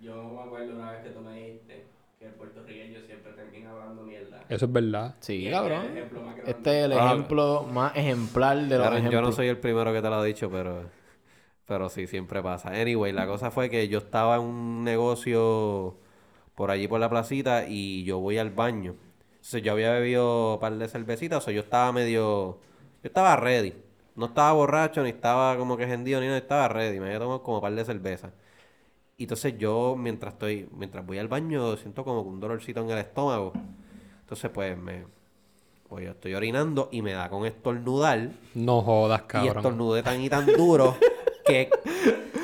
yo, 0.00 0.24
me 0.34 0.42
acuerdo 0.42 0.74
una 0.76 0.90
vez 0.92 1.02
que 1.02 1.10
tú 1.10 1.20
me 1.20 1.34
dijiste 1.34 1.86
que 2.18 2.26
el 2.26 2.32
puertorriqueño 2.32 3.00
siempre 3.06 3.32
termina 3.32 3.70
hablando 3.70 4.02
mierda. 4.02 4.37
Eso 4.48 4.64
es 4.66 4.72
verdad. 4.72 5.14
Sí, 5.20 5.46
este 5.46 5.50
cabrón. 5.52 5.82
es 5.84 5.90
el 5.90 5.96
ejemplo 5.98 6.20
más 6.22 6.34
grande. 6.34 6.50
Este 6.50 6.78
es 6.78 6.84
el 6.86 6.92
Ah. 6.92 7.06
ejemplo 7.12 7.66
más 7.72 7.96
ejemplar 7.96 8.56
de 8.56 8.62
los 8.62 8.78
Claro, 8.78 8.92
yo 8.92 8.98
ejemplos. 8.98 9.22
no 9.22 9.32
soy 9.32 9.46
el 9.48 9.58
primero 9.58 9.92
que 9.92 10.00
te 10.02 10.08
lo 10.10 10.24
he 10.24 10.26
dicho, 10.28 10.50
pero, 10.50 10.82
pero 11.66 11.88
sí, 11.88 12.06
siempre 12.06 12.42
pasa. 12.42 12.70
Anyway, 12.70 13.12
la 13.12 13.26
cosa 13.26 13.50
fue 13.50 13.68
que 13.68 13.88
yo 13.88 13.98
estaba 13.98 14.36
en 14.36 14.42
un 14.42 14.84
negocio 14.84 15.96
por 16.54 16.70
allí 16.70 16.88
por 16.88 16.98
la 17.00 17.08
placita 17.10 17.66
y 17.68 18.04
yo 18.04 18.18
voy 18.18 18.38
al 18.38 18.50
baño. 18.50 18.94
Entonces 19.32 19.62
yo 19.62 19.72
había 19.72 19.92
bebido 19.92 20.54
un 20.54 20.60
par 20.60 20.76
de 20.76 20.88
cervecitas, 20.88 21.38
o 21.38 21.44
sea, 21.44 21.52
yo 21.54 21.60
estaba 21.60 21.92
medio... 21.92 22.58
Yo 23.02 23.06
estaba 23.08 23.36
ready. 23.36 23.74
No 24.16 24.26
estaba 24.26 24.52
borracho, 24.52 25.02
ni 25.04 25.10
estaba 25.10 25.56
como 25.56 25.76
que 25.76 25.86
gendido, 25.86 26.20
ni 26.20 26.26
nada, 26.26 26.38
estaba 26.38 26.66
ready. 26.68 26.98
Me 26.98 27.06
había 27.06 27.20
tomado 27.20 27.42
como 27.42 27.58
un 27.58 27.62
par 27.62 27.72
de 27.74 27.84
cervezas. 27.84 28.32
Y 29.16 29.24
entonces 29.24 29.56
yo, 29.58 29.94
mientras 29.96 30.34
estoy, 30.34 30.68
mientras 30.72 31.06
voy 31.06 31.18
al 31.18 31.28
baño, 31.28 31.76
siento 31.76 32.02
como 32.04 32.22
que 32.24 32.28
un 32.30 32.40
dolorcito 32.40 32.80
en 32.80 32.90
el 32.90 32.98
estómago. 32.98 33.52
Entonces, 34.28 34.50
pues, 34.52 34.76
me... 34.76 35.04
Pues 35.88 36.04
yo 36.04 36.10
estoy 36.10 36.34
orinando 36.34 36.90
y 36.92 37.00
me 37.00 37.12
da 37.12 37.30
con 37.30 37.46
estornudar. 37.46 38.28
No 38.54 38.82
jodas, 38.82 39.22
Y 39.22 39.26
cabrón. 39.26 39.56
estornudé 39.56 40.02
tan 40.02 40.20
y 40.20 40.28
tan 40.28 40.44
duro 40.44 40.98
que 41.46 41.70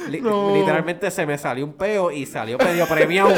li- 0.08 0.22
literalmente 0.54 1.10
se 1.10 1.26
me 1.26 1.36
salió 1.36 1.62
un 1.66 1.74
peo 1.74 2.10
y 2.10 2.24
salió 2.24 2.56
medio 2.56 2.86
premiado. 2.88 3.34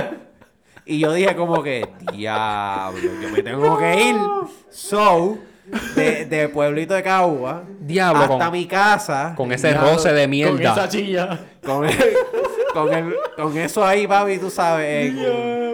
Y 0.84 1.00
yo 1.00 1.12
dije 1.12 1.34
como 1.34 1.60
que, 1.60 1.88
diablo, 2.12 3.00
yo 3.20 3.30
me 3.30 3.42
tengo 3.42 3.76
que 3.78 4.00
ir. 4.10 4.16
So, 4.70 5.38
de, 5.96 6.26
de 6.26 6.48
Pueblito 6.50 6.94
de 6.94 7.02
Cagua 7.02 7.64
Diablo, 7.80 8.20
hasta 8.22 8.38
con- 8.44 8.52
mi 8.52 8.66
casa. 8.66 9.34
Con 9.36 9.50
ese 9.50 9.70
Diablo, 9.70 9.94
roce 9.94 10.12
de 10.12 10.22
Con 10.22 10.30
mierda. 10.30 10.72
esa 10.72 10.88
chilla. 10.88 11.40
Con, 11.64 11.84
el- 11.84 11.96
con, 12.72 12.94
el- 12.94 13.16
con 13.34 13.58
eso 13.58 13.84
ahí, 13.84 14.06
papi, 14.06 14.38
tú 14.38 14.50
sabes, 14.50 15.12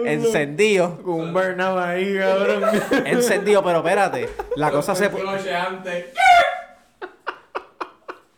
encendido. 0.07 1.01
Con 1.03 1.15
un 1.15 1.33
burnout 1.33 1.79
ahí, 1.79 2.17
cabrón. 2.17 2.63
Encendido, 3.05 3.63
pero 3.63 3.79
espérate. 3.79 4.29
La 4.55 4.71
cosa 4.71 4.95
se... 4.95 5.05
Antes. 5.05 6.05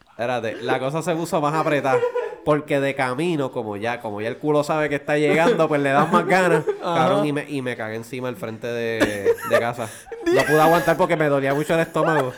Espérate, 0.10 0.62
la 0.62 0.80
cosa 0.80 1.02
se 1.02 1.14
puso 1.14 1.42
más 1.42 1.54
apretada. 1.54 2.00
Porque 2.46 2.80
de 2.80 2.94
camino, 2.94 3.52
como 3.52 3.76
ya, 3.76 4.00
como 4.00 4.22
ya 4.22 4.28
el 4.28 4.38
culo 4.38 4.64
sabe 4.64 4.88
que 4.88 4.96
está 4.96 5.18
llegando, 5.18 5.68
pues 5.68 5.82
le 5.82 5.90
dan 5.90 6.12
más 6.12 6.26
ganas. 6.28 6.64
Cabrón, 6.82 7.26
y 7.26 7.34
me, 7.34 7.50
y 7.50 7.62
me 7.64 7.76
cagué 7.76 7.96
encima 7.96 8.28
del 8.28 8.36
frente 8.38 8.68
de, 8.68 9.34
de 9.50 9.60
casa. 9.60 9.90
No 10.26 10.44
pude 10.44 10.62
aguantar 10.62 10.96
porque 10.96 11.16
me 11.18 11.26
dolía 11.28 11.54
mucho 11.56 11.74
el 11.74 11.80
estómago. 11.80 12.34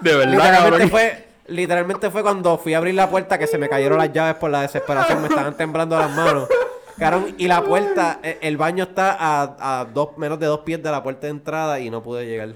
De 0.00 0.14
verdad, 0.14 0.32
Literalmente 0.32 0.70
cabrón. 0.70 0.90
fue, 0.90 1.24
literalmente 1.46 2.10
fue 2.10 2.22
cuando 2.22 2.58
fui 2.58 2.74
a 2.74 2.78
abrir 2.78 2.94
la 2.94 3.08
puerta 3.08 3.38
que 3.38 3.46
se 3.46 3.56
me 3.56 3.70
cayeron 3.70 3.96
las 3.98 4.12
llaves 4.12 4.34
por 4.36 4.50
la 4.50 4.60
desesperación. 4.62 5.22
Me 5.22 5.28
estaban 5.28 5.56
temblando 5.56 5.98
las 5.98 6.10
manos. 6.14 6.46
Cabrón, 6.98 7.34
y 7.38 7.46
la 7.48 7.62
puerta, 7.62 8.20
e- 8.22 8.38
el 8.42 8.56
baño 8.56 8.84
está 8.84 9.16
a, 9.18 9.80
a 9.80 9.84
dos, 9.84 10.16
menos 10.18 10.38
de 10.38 10.46
dos 10.46 10.60
pies 10.60 10.82
de 10.82 10.90
la 10.90 11.02
puerta 11.02 11.26
de 11.26 11.30
entrada 11.30 11.78
y 11.80 11.90
no 11.90 12.02
pude 12.02 12.26
llegar. 12.26 12.54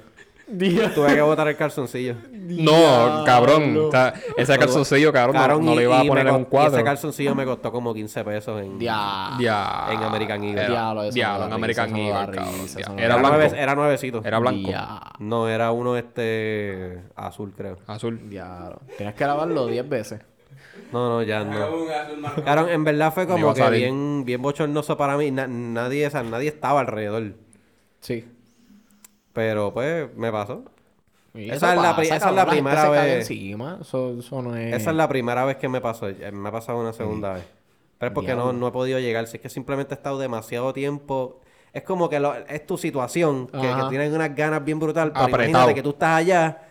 Tuve 0.95 1.15
que 1.15 1.21
botar 1.23 1.49
el 1.49 1.57
calzoncillo. 1.57 2.15
No, 2.31 3.23
cabrón. 3.25 3.75
o 3.89 3.91
sea, 3.91 4.13
ese 4.37 4.59
calzoncillo, 4.59 5.11
cabrón, 5.13 5.35
no- 5.37 5.41
Cabrón, 5.41 5.65
no, 5.65 5.73
y- 5.73 5.77
lo 5.77 5.81
iba 5.83 6.01
a 6.01 6.05
poner 6.05 6.27
en 6.27 6.35
un 6.35 6.45
cuadro. 6.45 6.75
ese 6.75 6.85
calzoncillo 6.85 7.35
me 7.35 7.45
costó 7.47 7.73
como 7.73 7.95
15 7.95 8.25
pesos 8.25 8.61
en... 8.61 8.79
En 9.93 10.03
American 10.03 10.43
Eagle. 10.45 10.61
Era, 10.61 10.69
Diablo, 10.71 11.03
eso 11.05 11.15
diablo, 11.15 11.47
en 11.47 11.53
American 11.55 11.97
Eagle, 11.97 12.37
cabrón. 12.37 12.55
Era 12.77 13.05
Era, 13.05 13.17
blanco. 13.17 13.37
nueve- 13.39 13.57
era 13.63 13.75
nuevecito. 13.75 14.21
Era 14.25 14.39
blanco. 14.41 14.71
No, 15.21 15.49
era 15.49 15.71
uno 15.73 15.97
este 15.97 17.01
azul, 17.17 17.55
creo. 17.57 17.79
Azul. 17.87 18.29
Diablo. 18.29 18.81
Tienes 18.99 19.15
que 19.15 19.25
lavarlo 19.25 19.67
10 19.67 19.89
veces. 19.89 20.21
No, 20.93 21.09
no, 21.09 21.23
ya 21.23 21.43
no. 21.45 21.87
Cabrón, 22.45 22.69
en 22.69 22.85
verdad 22.85 23.13
fue 23.13 23.27
como 23.27 23.55
que 23.55 23.71
bien, 23.71 24.25
bien 24.25 24.43
bochornoso 24.43 24.97
para 24.97 25.17
mí. 25.17 25.31
Na- 25.31 25.47
nadie, 25.47 26.07
o 26.07 26.11
sea, 26.11 26.23
nadie 26.23 26.49
estaba 26.49 26.81
alrededor. 26.81 27.35
Sí. 28.01 28.25
Pero 29.33 29.73
pues 29.73 30.15
me 30.17 30.31
pasó. 30.31 30.65
Esa 31.35 31.75
es 31.75 31.81
la 31.81 31.91
esa 32.03 32.29
es 32.29 32.35
la 32.35 32.47
primera 32.47 32.89
vez. 32.91 33.21
encima. 33.31 33.79
Eso, 33.81 34.19
eso 34.19 34.43
no 34.43 34.55
es... 34.55 34.75
Esa 34.75 34.91
es 34.91 34.97
la 34.97 35.09
primera 35.09 35.45
vez 35.47 35.57
que 35.57 35.69
me 35.69 35.81
pasó. 35.81 36.09
Eh, 36.09 36.31
Me 36.31 36.51
ha 36.51 36.53
pasado 36.53 36.79
una 36.79 36.93
segunda 36.93 37.33
vez. 37.35 37.45
Pero 37.97 38.09
es 38.11 38.15
porque 38.15 38.33
no, 38.35 38.43
Diablo. 38.43 38.53
no 38.53 38.69
he 38.69 38.73
podido 38.73 38.99
llegar. 38.99 39.27
Si 39.27 39.37
es 39.39 39.43
que 39.43 39.49
simplemente 39.49 39.95
he 39.95 39.97
estado 39.97 40.19
demasiado 40.19 40.73
tiempo. 40.75 41.41
Es 41.73 41.85
como 41.85 42.11
que 42.11 42.21
lo- 42.21 42.35
es 42.35 42.67
tu 42.67 42.77
situación, 42.77 43.47
que, 43.47 43.59
que 43.59 43.67
Ajá. 43.67 43.89
tienes 43.89 44.13
unas 44.13 44.35
ganas 44.37 44.63
bien 44.63 44.79
brutal. 44.79 45.11
Pero 45.13 45.25
Apretado. 45.25 45.49
imagínate 45.49 45.75
que 45.75 45.83
tú 45.83 45.91
estás 45.91 46.19
allá 46.19 46.69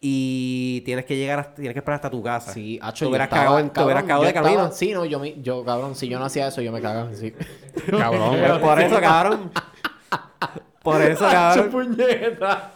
y 0.00 0.80
tienes 0.82 1.04
que 1.04 1.16
llegar, 1.16 1.40
hasta- 1.40 1.54
tienes 1.56 1.74
que 1.74 1.78
esperar 1.80 1.96
hasta 1.96 2.10
tu 2.10 2.22
casa. 2.22 2.52
Sí, 2.52 2.78
hacho, 2.82 3.00
Te 3.00 3.04
yo 3.04 3.08
hubieras 3.10 3.28
cagado, 3.28 3.56
de 3.58 4.32
camino. 4.32 4.50
estaba- 4.52 4.72
Sí, 4.72 4.92
no, 4.92 5.04
yo, 5.04 5.18
me- 5.20 5.40
yo, 5.42 5.62
cabrón, 5.64 5.94
si 5.94 6.08
yo 6.08 6.18
no 6.18 6.24
hacía 6.24 6.48
eso, 6.48 6.62
yo 6.62 6.72
me 6.72 6.80
cagaba. 6.80 7.12
Sí. 7.14 7.32
Cabrón. 7.90 8.36
Pues 8.40 8.58
por 8.58 8.80
eso, 8.80 9.00
cabrón. 9.00 9.50
Por 10.82 11.02
eso, 11.02 11.20
cabrón. 11.28 11.70
puñeta! 11.70 12.72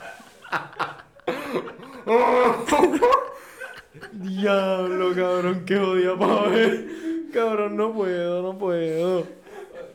Diablo, 4.13 5.15
cabrón, 5.15 5.65
qué 5.67 5.79
jodida 5.79 6.17
para 6.19 6.43
ver. 6.49 6.87
Cabrón, 7.33 7.77
no 7.77 7.93
puedo, 7.93 8.43
no 8.43 8.59
puedo. 8.59 9.21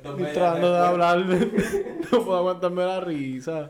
Estoy 0.03 0.23
tratando 0.33 0.73
de 0.73 0.79
después. 0.79 0.89
hablar. 0.89 1.25
No 2.11 2.23
puedo 2.25 2.37
aguantarme 2.37 2.83
la 2.85 2.99
risa. 3.01 3.69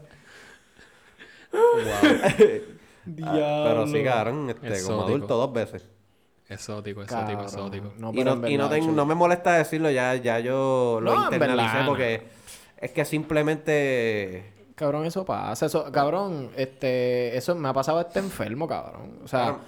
Diablo. 1.51 2.63
Ah, 3.23 3.61
Pero 3.63 3.87
sí, 3.87 4.03
cabrón, 4.03 4.49
este, 4.49 4.81
como 4.83 5.03
Exótico. 5.03 5.03
adulto 5.03 5.37
dos 5.37 5.53
veces. 5.53 5.89
Exótico, 6.47 7.03
exótico, 7.03 7.43
Cabrón, 7.43 7.43
exótico. 7.45 7.93
No, 7.97 8.11
y 8.11 8.17
pero 8.17 8.35
no, 8.35 8.45
en 8.47 8.51
y 8.51 8.57
no, 8.57 8.69
verdad, 8.69 8.87
no 8.87 9.05
me 9.05 9.15
molesta 9.15 9.53
decirlo, 9.53 9.91
ya, 9.91 10.15
ya 10.15 10.39
yo 10.39 10.99
lo 11.01 11.15
No, 11.15 11.27
en 11.27 11.33
internalicé 11.33 11.79
verdad, 11.79 11.85
no. 11.85 11.87
porque 11.87 12.27
es 12.77 12.91
que 12.91 13.05
simplemente... 13.05 14.53
Cabrón, 14.75 15.05
eso 15.05 15.25
pasa. 15.25 15.65
Eso, 15.67 15.91
cabrón, 15.91 16.51
este, 16.55 17.35
eso 17.37 17.53
me 17.55 17.67
ha 17.69 17.73
pasado 17.73 17.99
este 18.01 18.19
enfermo, 18.19 18.67
cabrón. 18.67 19.19
O 19.23 19.27
sea, 19.27 19.45
Cabrón. 19.45 19.61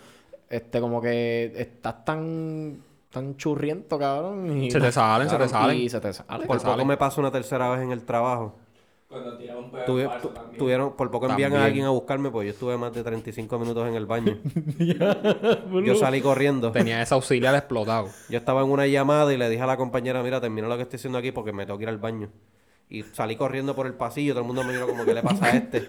este, 0.50 0.80
como 0.82 1.02
que 1.02 1.52
estás 1.56 2.06
tan, 2.06 2.82
tan 3.12 3.36
churriento, 3.38 4.00
cabrón. 4.00 4.58
Y, 4.64 4.72
Se 4.72 4.80
te 4.80 4.92
salen, 4.92 5.30
se 5.30 5.38
te 5.38 5.48
Cabrón, 5.50 5.50
salen. 5.50 5.78
Y 5.78 5.90
se 5.90 6.00
te 6.00 6.14
sale. 6.14 6.46
Por 6.48 6.62
poco 6.64 6.86
me 6.86 6.98
pasó 6.98 7.22
una 7.22 7.32
tercera 7.32 7.70
vez 7.70 7.82
en 7.82 7.92
el 7.92 8.06
trabajo. 8.06 8.56
Cuando 9.12 9.38
tira 9.38 9.58
un 9.58 9.69
pedo 9.69 9.84
Tuve- 9.86 10.08
falso 10.08 10.30
también. 10.30 10.58
tuvieron, 10.58 10.95
por 10.95 11.12
poco 11.12 11.30
envían 11.30 11.54
a 11.54 11.65
alguien 11.65 11.84
a 11.86 11.89
buscarme, 11.89 12.32
pues 12.32 12.45
yo 12.45 12.52
estuve 12.54 12.78
más 12.78 12.93
de 12.93 13.04
35 13.04 13.60
minutos 13.60 13.86
en 13.89 13.95
el 13.95 14.06
baño. 14.06 14.38
yo 15.86 15.95
salí 15.95 16.21
corriendo. 16.21 16.71
Tenía 16.71 17.02
ese 17.02 17.13
auxiliar 17.13 17.54
explotado. 17.56 18.08
Yo 18.30 18.38
estaba 18.38 18.62
en 18.62 18.69
una 18.69 18.88
llamada 18.88 19.34
y 19.34 19.38
le 19.38 19.50
dije 19.50 19.62
a 19.62 19.65
la 19.67 19.76
compañera, 19.76 20.24
mira, 20.24 20.39
termina 20.39 20.69
lo 20.69 20.78
que 20.78 20.84
estoy 20.84 20.95
haciendo 20.95 21.17
aquí 21.19 21.34
porque 21.34 21.52
me 21.52 21.65
tengo 21.65 21.78
que 21.78 21.84
ir 21.84 21.89
al 21.89 21.97
baño. 21.97 22.30
Y 22.89 23.04
salí 23.04 23.36
corriendo 23.36 23.76
por 23.76 23.86
el 23.86 23.93
pasillo, 23.93 24.34
todo 24.34 24.41
el 24.41 24.47
mundo 24.47 24.63
me 24.63 24.74
miró 24.74 24.88
como, 24.88 25.04
¿qué 25.06 25.13
le 25.13 25.21
pasa 25.21 25.45
a 25.45 25.50
este? 25.52 25.86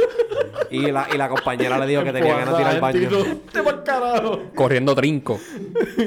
Y 0.71 0.91
la, 0.91 1.09
y 1.13 1.17
la 1.17 1.29
compañera 1.29 1.79
le 1.79 1.87
dijo 1.87 2.03
que 2.05 2.13
tenía 2.13 2.37
ganas 2.37 2.57
de 2.57 2.63
ir 2.63 2.69
al 2.69 2.81
baño. 2.81 3.09
¡Te 3.53 3.63
carajo! 3.85 4.41
Corriendo 4.55 4.95
trinco. 4.95 5.39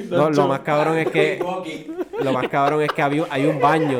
No, 0.09 0.29
lo 0.29 0.47
más 0.47 0.59
cabrón 0.61 0.97
es 0.97 1.09
que... 1.09 1.43
Lo 2.21 2.31
más 2.33 2.47
cabrón 2.49 2.81
es 2.81 2.91
que 2.91 3.01
había, 3.01 3.25
hay 3.29 3.45
un 3.45 3.59
baño. 3.59 3.99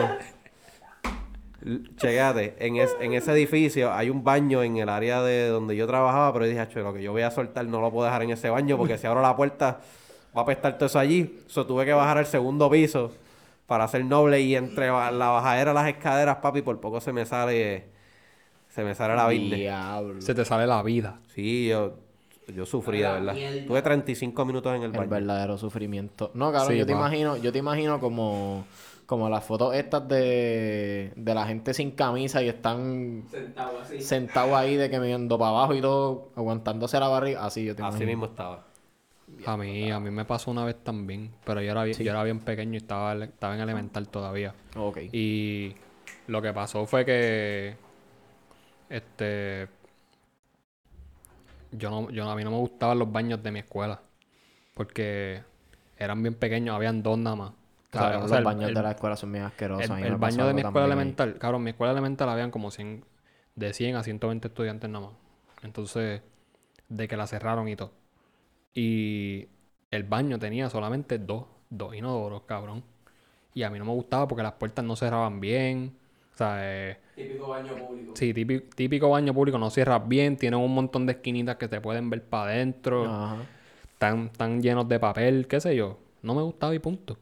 Chequéate, 1.98 2.56
en, 2.60 2.76
es- 2.78 2.96
en 3.02 3.14
ese 3.14 3.32
edificio 3.32 3.92
hay 3.94 4.10
un 4.10 4.24
baño 4.24 4.62
en 4.64 4.78
el 4.78 4.90
área 4.90 5.22
de 5.24 5.48
donde 5.48 5.76
yo 5.76 5.88
trabajaba, 5.88 6.32
pero 6.34 6.46
yo 6.46 6.50
dije, 6.50 6.62
"Acho, 6.62 6.80
lo 6.82 6.94
que 6.94 7.02
yo 7.02 7.12
voy 7.12 7.24
a 7.24 7.32
soltar 7.32 7.66
no 7.66 7.82
lo 7.82 7.92
puedo 7.92 8.06
dejar 8.06 8.22
en 8.24 8.30
ese 8.32 8.50
baño 8.50 8.78
porque 8.78 8.98
si 8.98 9.08
abro 9.08 9.22
la 9.22 9.36
puerta 9.36 9.80
va 10.36 10.42
a 10.42 10.44
apestar 10.44 10.78
todo 10.78 10.86
eso 10.88 11.00
allí. 11.00 11.40
So, 11.48 11.66
tuve 11.66 11.86
que 11.86 11.94
bajar 11.94 12.18
al 12.20 12.26
segundo 12.26 12.70
piso 12.70 13.12
para 13.68 13.88
ser 13.88 14.06
noble 14.06 14.42
y 14.42 14.56
entre 14.56 14.88
la 14.88 15.10
bajadera 15.30 15.74
las 15.74 15.88
escaleras, 15.88 16.38
papi, 16.38 16.62
por 16.62 16.80
poco 16.80 17.02
se 17.02 17.12
me 17.14 17.26
sale 17.26 17.86
se 18.70 18.84
me 18.84 18.94
sale 18.94 19.16
la 19.16 19.28
vida. 19.30 19.56
Diablo. 19.56 20.22
Se 20.22 20.36
te 20.36 20.44
sale 20.44 20.68
la 20.68 20.84
vida. 20.84 21.20
Sí, 21.34 21.68
yo 21.70 21.94
yo 22.54 22.66
sufrí, 22.66 23.00
de 23.00 23.08
verdad. 23.10 23.34
mierda. 23.34 23.66
Tuve 23.66 23.82
35 23.82 24.46
minutos 24.46 24.76
en 24.76 24.84
el 24.84 24.92
El 24.92 24.98
baño. 24.98 25.10
verdadero 25.10 25.58
sufrimiento. 25.58 26.30
No, 26.36 26.52
cabrón, 26.52 26.74
Sí, 26.74 26.78
yo 26.78 26.86
te 26.86 26.92
pa. 26.94 27.00
imagino, 27.00 27.38
yo 27.38 27.52
te 27.52 27.58
imagino 27.58 28.00
como, 28.00 28.66
como 29.06 29.30
las 29.30 29.44
fotos 29.46 29.76
estas 29.76 30.08
de, 30.08 31.14
de 31.16 31.34
la 31.36 31.46
gente 31.48 31.74
sin 31.74 31.92
camisa 31.92 32.42
y 32.44 32.50
están 32.50 33.24
Sentado 33.30 33.80
así. 33.82 34.02
sentados 34.02 34.54
ahí 34.54 34.76
de 34.76 34.90
que 34.90 35.00
mirando 35.00 35.38
para 35.38 35.50
abajo 35.52 35.74
y 35.76 35.82
todo, 35.82 36.30
aguantándose 36.36 37.00
la 37.00 37.08
barriga. 37.08 37.46
Así 37.46 37.66
yo 37.66 37.76
te 37.76 37.84
Así 37.84 38.04
imagino. 38.04 38.06
mismo 38.06 38.26
estaba. 38.26 38.66
A 39.46 39.58
mí, 39.58 39.92
a 39.92 40.00
mí 40.00 40.12
me 40.12 40.26
pasó 40.26 40.52
una 40.52 40.66
vez 40.66 40.76
también, 40.84 41.32
pero 41.44 41.62
yo 41.62 41.72
era 41.72 41.84
bien, 41.84 41.98
yo 41.98 42.12
era 42.12 42.24
bien 42.24 42.40
pequeño 42.40 42.74
y 42.74 42.78
estaba, 42.78 43.14
estaba 43.24 43.56
en 43.56 43.62
elemental 43.62 44.08
todavía. 44.08 44.54
Ok. 44.76 44.98
Y 45.12 45.76
lo 46.28 46.42
que 46.42 46.54
pasó 46.54 46.86
fue 46.86 47.06
que 47.06 47.76
este 48.90 49.68
yo 51.72 51.90
no, 51.90 52.10
yo 52.10 52.30
a 52.30 52.36
mí 52.36 52.44
no 52.44 52.52
me 52.52 52.58
gustaban 52.58 53.00
los 53.00 53.12
baños 53.12 53.42
de 53.44 53.52
mi 53.52 53.60
escuela. 53.60 54.02
Porque 54.74 55.44
eran 55.98 56.22
bien 56.22 56.36
pequeños, 56.36 56.76
habían 56.76 57.02
dos 57.04 57.18
nada 57.18 57.36
más. 57.36 57.52
O 57.96 57.98
sea, 57.98 58.08
Cabrón, 58.10 58.24
o 58.24 58.28
sea, 58.28 58.38
los 58.38 58.40
el- 58.40 58.44
baños 58.46 58.70
el- 58.70 58.76
de 58.76 58.82
la 58.82 58.92
escuela 58.92 59.16
son 59.16 59.32
bien 59.32 59.44
asquerosos. 59.46 59.90
el, 59.98 60.04
el 60.06 60.16
baño 60.18 60.48
de 60.48 60.54
mi 60.54 60.62
escuela 60.62 60.86
ahí. 60.86 60.92
elemental, 60.92 61.38
cabrón, 61.38 61.64
mi 61.64 61.70
escuela 61.72 61.92
elemental 61.94 62.30
habían 62.30 62.52
como 62.52 62.72
100, 62.72 63.06
de 63.56 63.74
100 63.74 63.96
a 63.96 64.04
120 64.04 64.48
estudiantes 64.50 64.90
nada 64.90 65.08
más. 65.08 65.16
Entonces, 65.64 66.22
de 66.90 67.08
que 67.08 67.18
la 67.18 67.26
cerraron 67.28 67.68
y 67.70 67.76
todo. 67.76 67.92
Y 68.74 69.48
el 69.92 70.04
baño 70.04 70.38
tenía 70.40 70.70
solamente 70.70 71.18
dos, 71.20 71.46
dos 71.70 71.96
inodoros, 71.96 72.44
cabrón. 72.44 72.84
Y 73.54 73.64
a 73.64 73.70
mí 73.70 73.80
no 73.80 73.86
me 73.86 73.92
gustaba 73.94 74.28
porque 74.28 74.44
las 74.44 74.54
puertas 74.54 74.84
no 74.84 74.96
cerraban 74.96 75.40
bien. 75.40 75.96
O 76.34 76.38
sea, 76.38 76.58
eh, 76.62 76.98
Típico 77.16 77.48
baño 77.48 77.74
público. 77.76 78.12
sí, 78.16 78.34
típico, 78.34 78.66
típico 78.76 79.10
baño 79.10 79.34
público, 79.34 79.58
no 79.58 79.70
cierras 79.70 80.06
bien, 80.06 80.36
tienen 80.36 80.60
un 80.60 80.74
montón 80.76 81.06
de 81.06 81.14
esquinitas 81.14 81.56
que 81.56 81.70
se 81.70 81.80
pueden 81.80 82.10
ver 82.10 82.24
para 82.26 82.52
adentro, 82.52 83.06
Ajá. 83.06 83.38
están, 83.94 84.26
están 84.26 84.62
llenos 84.62 84.90
de 84.90 85.00
papel, 85.00 85.48
qué 85.48 85.62
sé 85.62 85.78
yo. 85.78 85.98
No 86.22 86.36
me 86.36 86.42
gustaba 86.42 86.76
y 86.76 86.80
punto. 86.80 87.18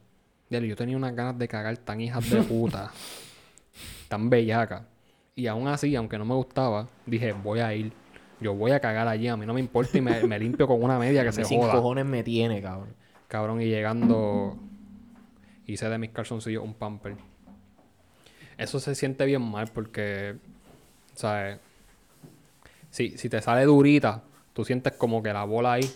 Yo 0.62 0.76
tenía 0.76 0.96
unas 0.96 1.14
ganas 1.14 1.38
de 1.38 1.48
cagar 1.48 1.76
tan 1.78 2.00
hijas 2.00 2.28
de 2.30 2.42
puta, 2.42 2.90
tan 4.08 4.30
bellacas. 4.30 4.82
Y 5.34 5.46
aún 5.48 5.66
así, 5.66 5.96
aunque 5.96 6.16
no 6.16 6.24
me 6.24 6.34
gustaba, 6.34 6.88
dije, 7.06 7.32
voy 7.32 7.60
a 7.60 7.74
ir. 7.74 7.92
Yo 8.40 8.54
voy 8.54 8.72
a 8.72 8.80
cagar 8.80 9.08
allí, 9.08 9.26
a 9.28 9.36
mí 9.36 9.46
no 9.46 9.54
me 9.54 9.60
importa 9.60 9.96
y 9.96 10.00
me, 10.00 10.22
me 10.24 10.38
limpio 10.38 10.66
con 10.66 10.82
una 10.82 10.98
media 10.98 11.24
que 11.24 11.32
se 11.32 11.44
Sin 11.44 11.60
joda. 11.60 11.72
cojones 11.72 12.04
me 12.04 12.22
tiene, 12.22 12.60
cabrón. 12.60 12.94
Cabrón, 13.28 13.60
y 13.60 13.66
llegando, 13.66 14.56
hice 15.66 15.88
de 15.88 15.98
mis 15.98 16.10
calzoncillos 16.10 16.62
un 16.62 16.74
pamper. 16.74 17.16
Eso 18.58 18.78
se 18.78 18.94
siente 18.94 19.24
bien 19.24 19.42
mal 19.42 19.68
porque, 19.68 20.36
¿sabes? 21.14 21.58
Si, 22.90 23.16
si 23.18 23.28
te 23.28 23.40
sale 23.40 23.64
durita, 23.64 24.22
tú 24.52 24.64
sientes 24.64 24.92
como 24.92 25.22
que 25.22 25.32
la 25.32 25.44
bola 25.44 25.72
ahí. 25.74 25.90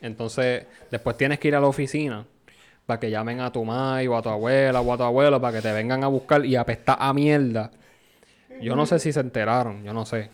Entonces, 0.00 0.66
después 0.90 1.16
tienes 1.16 1.38
que 1.40 1.48
ir 1.48 1.56
a 1.56 1.60
la 1.60 1.66
oficina 1.66 2.26
para 2.86 3.00
que 3.00 3.10
llamen 3.10 3.40
a 3.40 3.50
tu 3.52 3.64
madre 3.64 4.06
o 4.08 4.16
a 4.16 4.22
tu 4.22 4.28
abuela 4.28 4.80
o 4.80 4.92
a 4.92 4.96
tu 4.96 5.02
abuelo 5.02 5.40
para 5.40 5.56
que 5.56 5.62
te 5.62 5.72
vengan 5.72 6.04
a 6.04 6.06
buscar 6.06 6.44
y 6.46 6.56
apestar 6.56 6.96
a 7.00 7.12
mierda. 7.12 7.70
Yo 8.62 8.74
no 8.76 8.86
sé 8.86 8.98
si 8.98 9.12
se 9.12 9.20
enteraron, 9.20 9.82
yo 9.84 9.92
no 9.92 10.06
sé. 10.06 10.30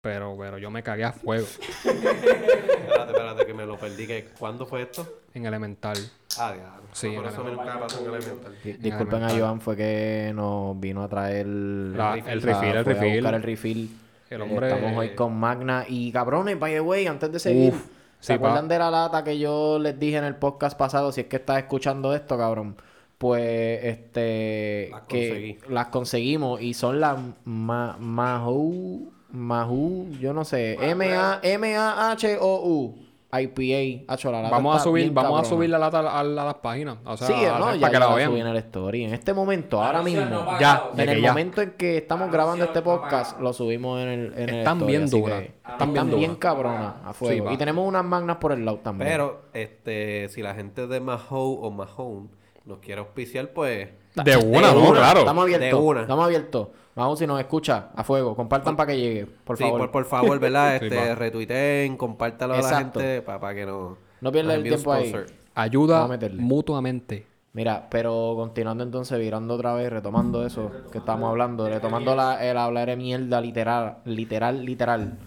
Pero, 0.00 0.36
pero 0.38 0.58
yo 0.58 0.70
me 0.70 0.82
cagué 0.82 1.04
a 1.04 1.12
fuego 1.12 1.44
Espérate, 1.44 3.12
espérate, 3.12 3.46
que 3.46 3.54
me 3.54 3.66
lo 3.66 3.76
perdí. 3.76 4.06
¿Cuándo 4.38 4.64
fue 4.66 4.82
esto? 4.82 5.06
en 5.34 5.44
elemental. 5.46 5.96
Ah, 6.38 6.52
diablo. 6.52 6.82
Sí, 6.92 7.08
por 7.10 7.24
en 7.26 7.30
eso 7.30 7.44
nunca 7.44 7.78
pasó 7.78 8.00
en 8.00 8.06
elemental. 8.14 8.54
Di- 8.64 8.72
Disculpen 8.74 9.22
a 9.22 9.30
Joan, 9.30 9.60
fue 9.60 9.76
que 9.76 10.32
nos 10.34 10.78
vino 10.80 11.02
a 11.02 11.08
traer 11.08 11.46
La- 11.46 12.14
el 12.14 12.42
refill, 12.42 12.68
el 12.76 12.84
refill. 12.84 13.26
el 13.26 13.42
refill. 13.42 13.90
El 14.30 14.42
hombre- 14.42 14.68
Estamos 14.72 14.96
hoy 14.98 15.14
con 15.14 15.36
Magna. 15.38 15.84
Y 15.88 16.10
cabrones, 16.12 16.58
by 16.58 16.72
the 16.72 16.80
way, 16.80 17.06
antes 17.06 17.30
de 17.32 17.38
seguir, 17.38 17.72
Uf, 17.74 17.84
¿se 18.20 18.26
sí, 18.28 18.32
acuerdan 18.34 18.68
pa. 18.68 18.74
de 18.74 18.78
la 18.78 18.90
lata 18.90 19.24
que 19.24 19.38
yo 19.38 19.78
les 19.78 19.98
dije 19.98 20.16
en 20.16 20.24
el 20.24 20.36
podcast 20.36 20.76
pasado? 20.78 21.12
Si 21.12 21.22
es 21.22 21.26
que 21.26 21.36
estás 21.36 21.58
escuchando 21.58 22.14
esto, 22.14 22.36
cabrón. 22.36 22.76
Pues, 23.18 23.84
este... 23.84 24.88
Las 24.90 25.02
que 25.02 25.28
conseguí. 25.28 25.58
las 25.68 25.86
conseguimos 25.88 26.60
y 26.60 26.74
son 26.74 27.00
las 27.00 27.18
ma 27.44 27.96
Mahu... 27.98 29.12
Mahu... 29.30 30.10
Yo 30.20 30.32
no 30.32 30.44
sé. 30.44 30.78
M-A... 30.80 31.40
M-A-H-O-U. 31.42 33.07
IPA. 33.30 34.04
La 34.30 34.42
lata 34.42 34.50
Vamos 34.50 34.76
a 34.76 34.78
subir, 34.82 35.02
bien 35.04 35.14
vamos 35.14 35.40
a 35.42 35.44
subir 35.44 35.68
la 35.68 35.78
lata 35.78 35.98
a, 36.00 36.20
a 36.20 36.24
las 36.24 36.54
páginas. 36.54 36.96
O 37.04 37.16
sea, 37.16 37.26
sí, 37.26 37.34
a- 37.44 37.58
no, 37.58 37.64
para 37.66 37.76
ya, 37.76 37.86
que 37.88 37.92
ya 37.92 37.98
la 38.00 38.08
la 38.08 38.14
vean. 38.14 38.36
en 38.36 38.46
el 38.46 38.56
story. 38.56 39.04
En 39.04 39.12
este 39.14 39.34
momento, 39.34 39.82
ahora 39.82 40.02
mismo, 40.02 40.24
no. 40.24 40.58
Ya, 40.58 40.84
en 40.96 41.04
que 41.06 41.12
el 41.12 41.20
ya. 41.22 41.28
momento 41.28 41.60
en 41.60 41.70
que 41.72 41.98
estamos 41.98 42.30
grabando 42.30 42.64
este 42.64 42.80
podcast, 42.80 43.32
pagado. 43.32 43.42
lo 43.44 43.52
subimos 43.52 44.00
en 44.00 44.08
el, 44.08 44.32
en 44.34 44.48
el 44.48 44.54
Están 44.60 44.76
story, 44.78 44.92
bien 44.96 45.10
duras. 45.10 45.40
que 45.40 45.46
Están 45.70 45.88
Están 45.90 46.10
bien 46.16 46.34
cabronas 46.36 46.94
a 47.04 47.12
fuego. 47.12 47.48
Sí, 47.48 47.54
y 47.54 47.58
tenemos 47.58 47.86
unas 47.86 48.04
magnas 48.04 48.36
por 48.38 48.52
el 48.52 48.64
lado 48.64 48.78
también. 48.78 49.10
Pero, 49.10 49.42
este, 49.52 50.28
si 50.30 50.40
la 50.42 50.54
gente 50.54 50.86
de 50.86 51.00
Mahou 51.00 51.58
o 51.62 51.70
Mahone 51.70 52.28
nos 52.64 52.78
quiere 52.78 53.00
auspiciar, 53.00 53.48
pues... 53.52 53.88
De 54.14 54.36
una, 54.36 54.72
no, 54.72 54.90
claro. 54.92 55.20
Estamos 55.20 55.44
abiertos. 55.44 55.68
De 55.68 55.74
una. 55.86 56.00
Estamos 56.00 56.24
abiertos. 56.24 56.68
Vamos, 56.98 57.20
si 57.20 57.28
nos 57.28 57.38
escucha, 57.38 57.90
a 57.94 58.02
fuego. 58.02 58.34
Compartan 58.34 58.76
para 58.76 58.88
que 58.88 58.98
llegue, 58.98 59.26
por 59.26 59.56
sí, 59.56 59.62
favor. 59.62 59.82
Por, 59.82 59.90
por 59.92 60.04
favor, 60.06 60.40
¿verdad? 60.40 60.76
Este, 60.82 61.14
retuiteen, 61.14 61.96
compártalo 61.96 62.54
a 62.54 62.60
la 62.60 62.78
gente 62.78 63.22
para 63.22 63.54
que 63.54 63.64
no... 63.64 63.96
No 64.20 64.32
pierdas 64.32 64.56
nos 64.56 64.64
el 64.64 64.72
tiempo 64.72 64.92
ahí. 64.92 65.14
Ayuda 65.54 66.08
mutuamente. 66.32 67.24
Mira, 67.52 67.86
pero 67.88 68.34
continuando 68.36 68.82
entonces, 68.82 69.16
virando 69.16 69.54
otra 69.54 69.74
vez, 69.74 69.90
retomando 69.90 70.44
eso 70.44 70.72
que 70.90 70.98
estábamos 70.98 71.30
hablando, 71.30 71.68
retomando 71.68 72.16
la, 72.16 72.44
el 72.44 72.56
hablar 72.56 72.88
de 72.88 72.96
mierda 72.96 73.40
literal, 73.40 73.98
literal, 74.04 74.64
literal. 74.64 75.18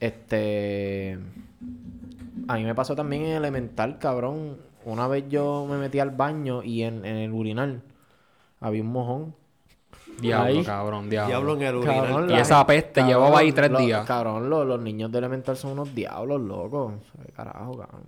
Este. 0.00 1.16
A 2.48 2.56
mí 2.56 2.64
me 2.64 2.74
pasó 2.74 2.96
también 2.96 3.22
en 3.22 3.36
elemental, 3.36 3.98
cabrón. 3.98 4.58
Una 4.84 5.06
vez 5.06 5.28
yo 5.28 5.64
me 5.70 5.78
metí 5.78 6.00
al 6.00 6.10
baño 6.10 6.64
y 6.64 6.82
en, 6.82 7.04
en 7.04 7.16
el 7.18 7.32
urinal 7.32 7.82
había 8.60 8.82
un 8.82 8.88
mojón. 8.88 9.43
Diablo, 10.20 10.46
Ahí. 10.46 10.64
cabrón, 10.64 11.10
diablo. 11.10 11.28
Diablo 11.28 11.54
en 11.56 11.62
el 11.62 11.84
Cabrón, 11.84 12.04
urinal. 12.14 12.30
Y 12.30 12.32
la- 12.34 12.40
esa 12.40 12.66
peste 12.66 13.00
cabrón, 13.00 13.08
llevaba 13.08 13.38
ahí 13.40 13.52
tres 13.52 13.70
lo- 13.70 13.78
días. 13.78 14.06
Cabrón, 14.06 14.48
lo- 14.48 14.64
los 14.64 14.80
niños 14.80 15.10
de 15.12 15.18
elemental 15.18 15.56
son 15.56 15.72
unos 15.72 15.94
diablos, 15.94 16.40
locos. 16.40 16.92
¿Qué 17.26 17.32
carajo, 17.32 17.76
cabrón? 17.78 18.02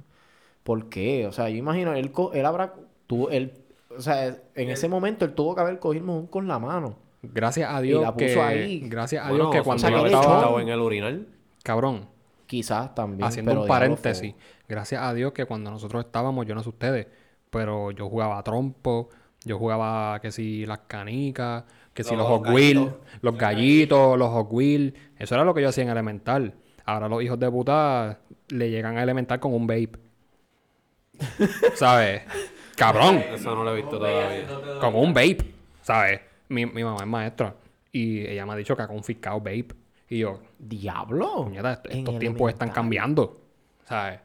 ¿Por 0.63 0.89
qué? 0.89 1.27
O 1.27 1.33
sea, 1.33 1.49
yo 1.49 1.57
imagino, 1.57 1.93
él, 1.95 2.11
co- 2.13 2.33
él 2.33 2.45
habrá... 2.47 2.75
Tuvo, 3.07 3.31
él, 3.31 3.53
o 3.97 4.01
sea, 4.01 4.27
en 4.55 4.71
ese 4.71 4.89
momento 4.89 5.25
él 5.25 5.33
tuvo 5.35 5.55
que 5.55 5.61
haber 5.61 5.79
cogido 5.79 6.05
mojón 6.05 6.27
con 6.27 6.49
la 6.49 6.59
mano. 6.59 6.97
Gracias 7.23 7.71
a 7.73 7.81
Y 7.81 7.89
Dios 7.89 8.03
la 8.03 8.13
puso 8.13 8.25
que... 8.27 8.41
ahí. 8.41 8.81
Gracias 8.89 9.25
a 9.25 9.29
Bueno, 9.29 9.45
Dios 9.51 9.57
que 9.57 9.63
cuando 9.63 9.81
sea, 9.87 9.91
yo 9.97 10.07
estaba... 10.07 10.63
en 10.63 10.69
el 10.69 10.81
urinal. 10.81 11.27
Cabrón, 11.63 12.09
Quizás 12.47 12.95
también. 12.95 13.25
haciendo 13.27 13.51
pero 13.53 13.63
un 13.63 13.69
paréntesis. 13.69 14.35
Gracias 14.69 15.03
a 15.03 15.13
Dios 15.15 15.33
que 15.33 15.45
cuando 15.47 15.71
nosotros 15.71 16.05
estábamos, 16.05 16.47
yo 16.47 16.55
no 16.55 16.63
sé 16.63 16.69
ustedes, 16.69 17.07
pero 17.51 17.91
yo 17.91 18.09
jugaba 18.09 18.43
trompo, 18.43 19.09
yo 19.45 19.59
jugaba 19.59 20.21
que 20.21 20.31
si 20.33 20.67
las 20.67 20.79
canicas, 20.87 21.65
que 21.97 22.05
si 22.05 22.15
Los 22.15 22.29
los 22.29 22.41
Hot 22.41 22.49
Wheels, 22.51 22.91
los 23.23 23.39
gallitos, 23.39 24.19
los 24.19 24.29
Hot 24.29 24.49
Wheels. 24.51 24.93
Eso 25.19 25.35
era 25.35 25.45
lo 25.45 25.55
que 25.55 25.63
yo 25.63 25.71
hacía 25.71 25.83
en 25.83 25.89
elemental. 25.89 26.55
Ahora 26.85 27.09
los 27.09 27.23
hijos 27.23 27.41
de 27.41 27.51
puta 27.51 28.21
le 28.49 28.71
llegan 28.71 28.99
a 28.99 29.03
elemental 29.03 29.41
con 29.41 29.55
un 29.55 29.67
vape. 29.67 29.93
¿Sabes? 31.75 32.23
Cabrón. 32.77 33.25
Eso 33.33 33.55
no 33.55 33.65
lo 33.65 33.73
he 33.73 33.77
visto 33.77 33.99
todavía. 33.99 34.47
Con 34.79 34.95
un 34.95 35.15
vape, 35.15 35.39
¿sabes? 35.81 36.21
Mi, 36.51 36.67
mi 36.67 36.85
mamá 36.85 37.01
es 37.01 37.07
maestra 37.07 37.55
y 37.91 38.27
ella 38.27 38.45
me 38.45 38.53
ha 38.53 38.57
dicho 38.57 38.77
que 38.77 38.83
ha 38.83 38.89
confiscado 38.89 39.39
vape. 39.39 39.69
Y 40.11 40.19
yo, 40.19 40.41
¿Diablo? 40.59 41.45
puñeta, 41.45 41.81
estos 41.89 42.19
tiempos 42.19 42.53
están 42.53 42.69
cambiando. 42.71 43.41
¿Sabes? 43.87 44.21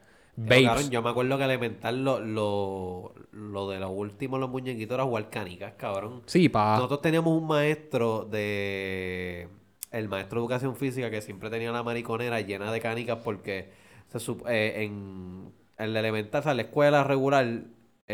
Cabrón, 0.47 0.89
yo 0.89 1.01
me 1.01 1.09
acuerdo 1.09 1.37
que 1.37 1.43
elemental 1.43 2.03
lo, 2.03 2.19
lo, 2.19 3.13
lo 3.31 3.69
de 3.69 3.79
los 3.79 3.91
últimos, 3.93 4.39
los 4.39 4.49
muñequitos 4.49 4.95
era 4.95 5.03
jugar 5.03 5.29
canicas, 5.29 5.73
cabrón. 5.77 6.21
Sí, 6.25 6.49
pa. 6.49 6.75
Nosotros 6.75 7.01
teníamos 7.01 7.37
un 7.37 7.47
maestro 7.47 8.25
de... 8.25 9.49
El 9.91 10.07
maestro 10.07 10.39
de 10.39 10.45
educación 10.45 10.75
física 10.77 11.11
que 11.11 11.21
siempre 11.21 11.49
tenía 11.49 11.71
la 11.71 11.83
mariconera 11.83 12.39
llena 12.39 12.71
de 12.71 12.79
canicas 12.79 13.19
porque 13.23 13.71
se 14.07 14.31
eh, 14.47 14.83
en, 14.83 15.51
en 15.77 15.93
la 15.93 15.99
elemental, 15.99 16.39
o 16.39 16.43
sea, 16.43 16.51
en 16.51 16.57
la 16.57 16.63
escuela 16.63 17.03
regular, 17.03 17.63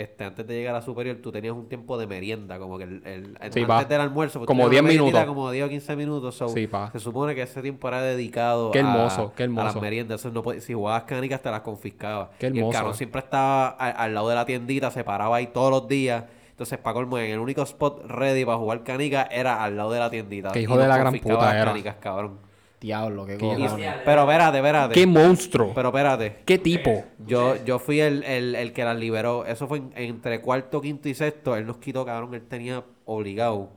este, 0.01 0.23
antes 0.23 0.45
de 0.47 0.53
llegar 0.55 0.75
a 0.75 0.81
superior, 0.81 1.17
tú 1.21 1.31
tenías 1.31 1.53
un 1.53 1.67
tiempo 1.67 1.97
de 1.97 2.07
merienda, 2.07 2.57
como 2.59 2.77
que 2.77 2.85
el, 2.85 3.01
el- 3.05 3.37
Sí, 3.51 3.65
antes 3.67 3.89
del 3.89 4.01
almuerzo. 4.01 4.39
pues, 4.39 4.47
Como 4.47 4.63
tú 4.63 4.69
10 4.69 4.81
tenías 4.81 4.81
una 4.81 5.03
meriendita 5.03 5.19
minutos. 5.25 5.35
Como 5.35 5.51
10 5.51 5.65
o 5.65 5.69
15 5.69 5.95
minutos. 5.95 6.35
so, 6.35 6.49
Sí. 6.49 6.69
Se 6.91 6.99
supone 6.99 7.35
que 7.35 7.41
ese 7.43 7.61
tiempo 7.61 7.87
era 7.87 8.01
dedicado 8.01 8.71
Qué 8.71 8.79
a- 8.79 8.81
hermoso, 8.81 9.33
qué 9.35 9.43
a 9.43 9.47
las 9.47 9.75
meriendas. 9.81 10.19
Eso 10.21 10.31
no 10.31 10.41
podía- 10.43 10.61
si 10.61 10.73
jugabas 10.73 11.03
canicas, 11.03 11.41
te 11.41 11.51
las 11.51 11.61
confiscaba. 11.61 12.31
Qué 12.39 12.47
Y 12.47 12.49
el 12.49 12.57
hermoso. 12.57 12.77
cabrón 12.77 12.95
siempre 12.95 13.19
estaba 13.19 13.67
al 13.69 14.13
lado 14.13 14.29
de 14.29 14.35
la 14.35 14.45
tiendita, 14.45 14.91
se 14.91 15.03
paraba 15.03 15.37
ahí 15.37 15.47
todos 15.47 15.71
los 15.71 15.87
días. 15.87 16.23
Entonces, 16.49 16.79
colmo, 16.81 17.19
en 17.19 17.31
el 17.31 17.39
único 17.39 17.61
spot 17.61 18.05
ready 18.07 18.43
para 18.43 18.57
jugar 18.57 18.83
canicas 18.83 19.27
era 19.31 19.63
al 19.63 19.77
lado 19.77 19.91
de 19.91 19.99
la 19.99 20.09
tiendita. 20.09 20.51
Qué 20.51 20.61
hijo 20.61 20.75
de 20.77 20.87
la 20.87 20.97
gran 20.97 21.13
puta 21.19 21.55
era. 21.55 21.65
canicas, 21.65 21.95
cabrón. 21.99 22.39
Diablo, 22.79 23.25
qué 23.25 23.37
cojones. 23.39 23.71
Pero 24.05 24.21
espérate, 24.21 24.57
espérate. 24.57 24.93
¡Qué 24.93 25.07
monstruo! 25.07 25.71
Pero 25.73 25.87
espérate. 25.89 26.41
¡Qué 26.45 26.57
tipo! 26.59 27.03
Yo, 27.25 27.55
yo 27.65 27.79
fui 27.79 27.99
el, 28.01 28.23
el, 28.23 28.53
el 28.55 28.71
que 28.73 28.83
las 28.83 28.95
liberó. 28.97 29.45
Eso 29.45 29.67
fue 29.67 29.79
en- 29.79 29.91
entre 29.95 30.41
cuarto, 30.41 30.79
quinto 30.81 31.09
y 31.09 31.15
sexto. 31.15 31.55
Él 31.55 31.65
nos 31.65 31.77
quitó, 31.77 32.05
cabrón. 32.05 32.33
Él 32.35 32.43
tenía 32.47 32.83
obligado 33.05 33.71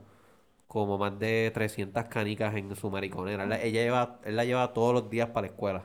como 0.67 0.97
más 0.99 1.17
de 1.17 1.51
300 1.53 2.05
canicas 2.05 2.55
en 2.55 2.75
su 2.75 2.91
mariconera. 2.91 3.43
Él, 3.43 3.49
la- 3.49 3.61
ella 3.61 3.81
lleva, 3.81 4.19
él 4.23 4.35
la 4.35 4.45
lleva 4.45 4.71
todos 4.73 4.93
los 4.93 5.09
días 5.09 5.29
para 5.29 5.47
la 5.47 5.53
escuela. 5.53 5.83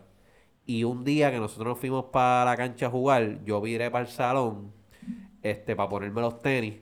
Y 0.67 0.85
un 0.85 1.03
día 1.05 1.31
que 1.31 1.39
nosotros 1.39 1.69
nos 1.69 1.79
fuimos 1.79 2.07
para 2.13 2.45
la 2.45 2.57
cancha 2.57 2.87
a 2.87 2.91
jugar, 2.91 3.43
yo 3.45 3.61
viré 3.61 3.91
para 3.91 4.05
el 4.05 4.11
salón 4.11 4.73
este, 5.43 5.75
para 5.75 5.89
ponerme 5.89 6.21
los 6.21 6.43
tenis. 6.43 6.75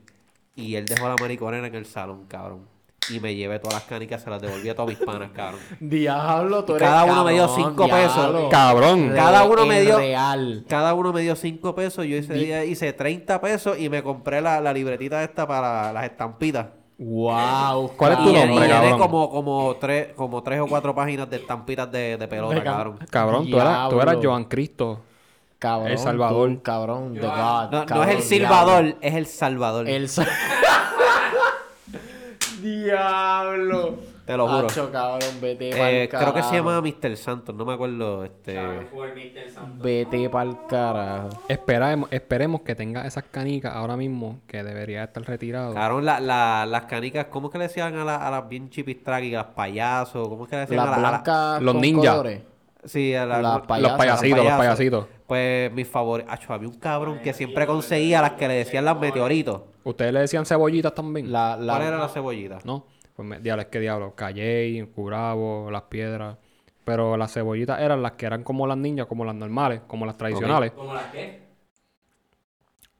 Y 0.57 0.75
él 0.75 0.85
dejó 0.87 1.09
la 1.09 1.17
mariconera 1.21 1.67
en 1.67 1.75
el 1.75 1.85
salón, 1.87 2.27
cabrón. 2.27 2.67
Y 3.11 3.21
me 3.21 3.35
llevé 3.35 3.59
todas 3.59 3.75
las 3.75 3.83
canicas, 3.85 4.23
se 4.23 4.31
las 4.31 4.41
devolví 4.41 4.69
a 4.69 4.75
todas 4.75 4.89
mis 4.89 4.99
panas, 4.99 5.31
cabrón. 5.35 5.61
Diablo, 5.81 6.65
tú 6.65 6.77
eres 6.77 6.89
cada 6.89 7.05
uno 7.05 7.25
me 7.25 7.33
dio 7.33 7.47
cabrón, 7.47 7.65
cinco 7.67 7.89
pesos. 7.89 8.15
diablo. 8.17 8.49
¡Cabrón! 8.49 9.13
Cada 9.15 9.45
uno 9.45 9.67
me 9.67 9.81
dio- 9.83 9.99
real. 9.99 10.65
Cada 10.69 10.95
uno 10.95 11.13
me 11.13 11.21
dio 11.21 11.37
5 11.37 11.75
pesos. 11.75 12.07
Yo 12.07 12.17
ese 12.17 12.35
día 12.35 12.65
hice 12.65 12.93
30 12.93 13.41
pesos 13.41 13.79
y 13.79 13.89
me 13.89 14.03
compré 14.03 14.41
la, 14.41 14.61
la 14.61 14.73
libretita 14.73 15.23
esta 15.23 15.47
para 15.47 15.93
las 15.93 16.05
estampitas. 16.05 16.67
Wow. 16.99 17.93
¿Cuál 17.97 18.13
es 18.13 18.19
tu 18.19 18.31
Y 18.31 18.33
nombre, 18.33 18.67
y 18.67 18.69
cabrón? 18.71 18.99
como, 18.99 19.31
como, 19.31 19.77
tres, 19.81 20.09
como 20.15 20.43
tres 20.43 20.61
o 20.61 20.67
cuatro 20.67 20.95
páginas 20.95 21.29
de 21.29 21.37
estampitas 21.37 21.91
de, 21.91 22.17
de 22.17 22.29
pelota, 22.29 22.63
cabrón. 22.63 22.99
Cabrón, 23.11 23.51
tú 23.51 23.57
eras, 23.61 23.89
tú 23.91 24.01
eras. 24.01 24.17
Joan 24.23 24.45
Cristo. 24.45 25.01
Cabrón, 25.59 25.91
El 25.93 25.99
Salvador. 25.99 26.51
tú, 26.55 26.63
cabrón, 26.63 27.15
de 27.15 27.21
God. 27.21 27.71
No, 27.71 27.85
no 27.85 28.05
es 28.05 28.11
el 28.17 28.23
Silvador, 28.23 28.83
diablo. 28.85 28.99
es 29.01 29.15
el 29.15 29.27
Salvador. 29.27 29.89
El 29.89 30.09
Sa- 30.09 30.27
Diablo. 32.65 33.95
Te 34.25 34.37
lo 34.39 34.49
juro. 34.49 34.67
Acho, 34.69 34.91
cabrón, 34.91 35.29
vete 35.43 35.71
pa'l 35.77 35.81
Eh, 35.95 36.09
creo 36.09 36.33
que 36.33 36.43
se 36.43 36.49
carajo. 36.51 36.55
llama 36.55 36.81
Mr. 36.81 37.17
Santos, 37.19 37.55
no 37.55 37.67
me 37.67 37.75
acuerdo. 37.75 38.25
Este... 38.25 38.59
Vete 39.83 40.31
pa'l 40.31 40.57
carajo. 40.67 41.29
Esperemos, 41.47 42.09
esperemos 42.11 42.63
que 42.63 42.75
tenga 42.75 43.07
esas 43.07 43.25
canicas 43.31 43.75
ahora 43.75 43.99
mismo, 43.99 44.41
que 44.47 44.63
debería 44.65 45.05
estar 45.05 45.23
retirado. 45.25 45.75
Cabrón, 45.75 46.07
la, 46.07 46.21
la- 46.21 46.65
las 46.67 46.87
canicas, 46.87 47.27
¿cómo 47.27 47.49
es 47.49 47.53
que 47.53 47.59
le 47.59 47.65
decían 47.69 47.95
a, 47.99 48.05
la- 48.05 48.17
a 48.27 48.31
las 48.31 48.49
bien 48.49 48.71
las 49.43 49.45
payasos? 49.49 50.27
¿Cómo 50.27 50.45
es 50.45 50.51
que 50.51 50.57
le 50.57 50.61
decían 50.63 50.87
Las 50.87 50.87
a, 50.87 51.01
la- 51.01 51.09
a 51.57 51.61
Los 51.61 51.75
con 51.75 51.83
ninja. 51.83 52.11
colores. 52.13 52.41
Sí, 52.85 53.15
a 53.15 53.27
la- 53.27 53.43
Las 53.43 53.55
los- 53.59 53.67
payasas, 53.67 53.91
los 53.91 53.99
payasitos, 53.99 54.45
los 54.45 54.53
payasitos. 54.55 55.07
Pues 55.27 55.73
mis 55.73 55.87
favoritos. 55.89 56.33
Acho, 56.33 56.53
había 56.55 56.69
un 56.69 56.79
cabrón 56.79 57.19
que 57.23 57.35
siempre 57.35 57.67
conseguía 57.67 58.23
las 58.23 58.33
que 58.33 58.49
le 58.49 58.55
decían 58.55 58.87
las 58.87 58.99
meteoritos. 58.99 59.61
¿Ustedes 59.85 60.13
le 60.13 60.21
decían 60.21 60.47
cebollitas 60.47 60.95
también? 60.95 61.31
La, 61.31 61.57
la, 61.57 61.75
¿Cuál 61.75 61.87
era 61.89 61.99
la 61.99 62.09
cebollita? 62.09 62.59
¿No? 62.65 62.87
Pues 63.15 63.29
me, 63.29 63.39
diablo, 63.39 63.63
es 63.63 63.69
que 63.69 63.81
diablo, 63.81 64.15
Calley, 64.15 64.83
Curabo, 64.95 65.71
las 65.71 65.83
piedras. 65.83 66.37
Pero 66.85 67.17
las 67.17 67.33
cebollitas 67.33 67.81
eran 67.81 68.03
las 68.03 68.13
que 68.13 68.27
eran 68.27 68.43
como 68.43 68.67
las 68.67 68.77
niñas, 68.77 69.07
como 69.07 69.25
las 69.25 69.35
normales, 69.35 69.81
como 69.87 70.05
las 70.07 70.17
tradicionales. 70.19 70.73
¿Cómo 70.73 70.93
las 70.95 71.07
qué? 71.13 71.45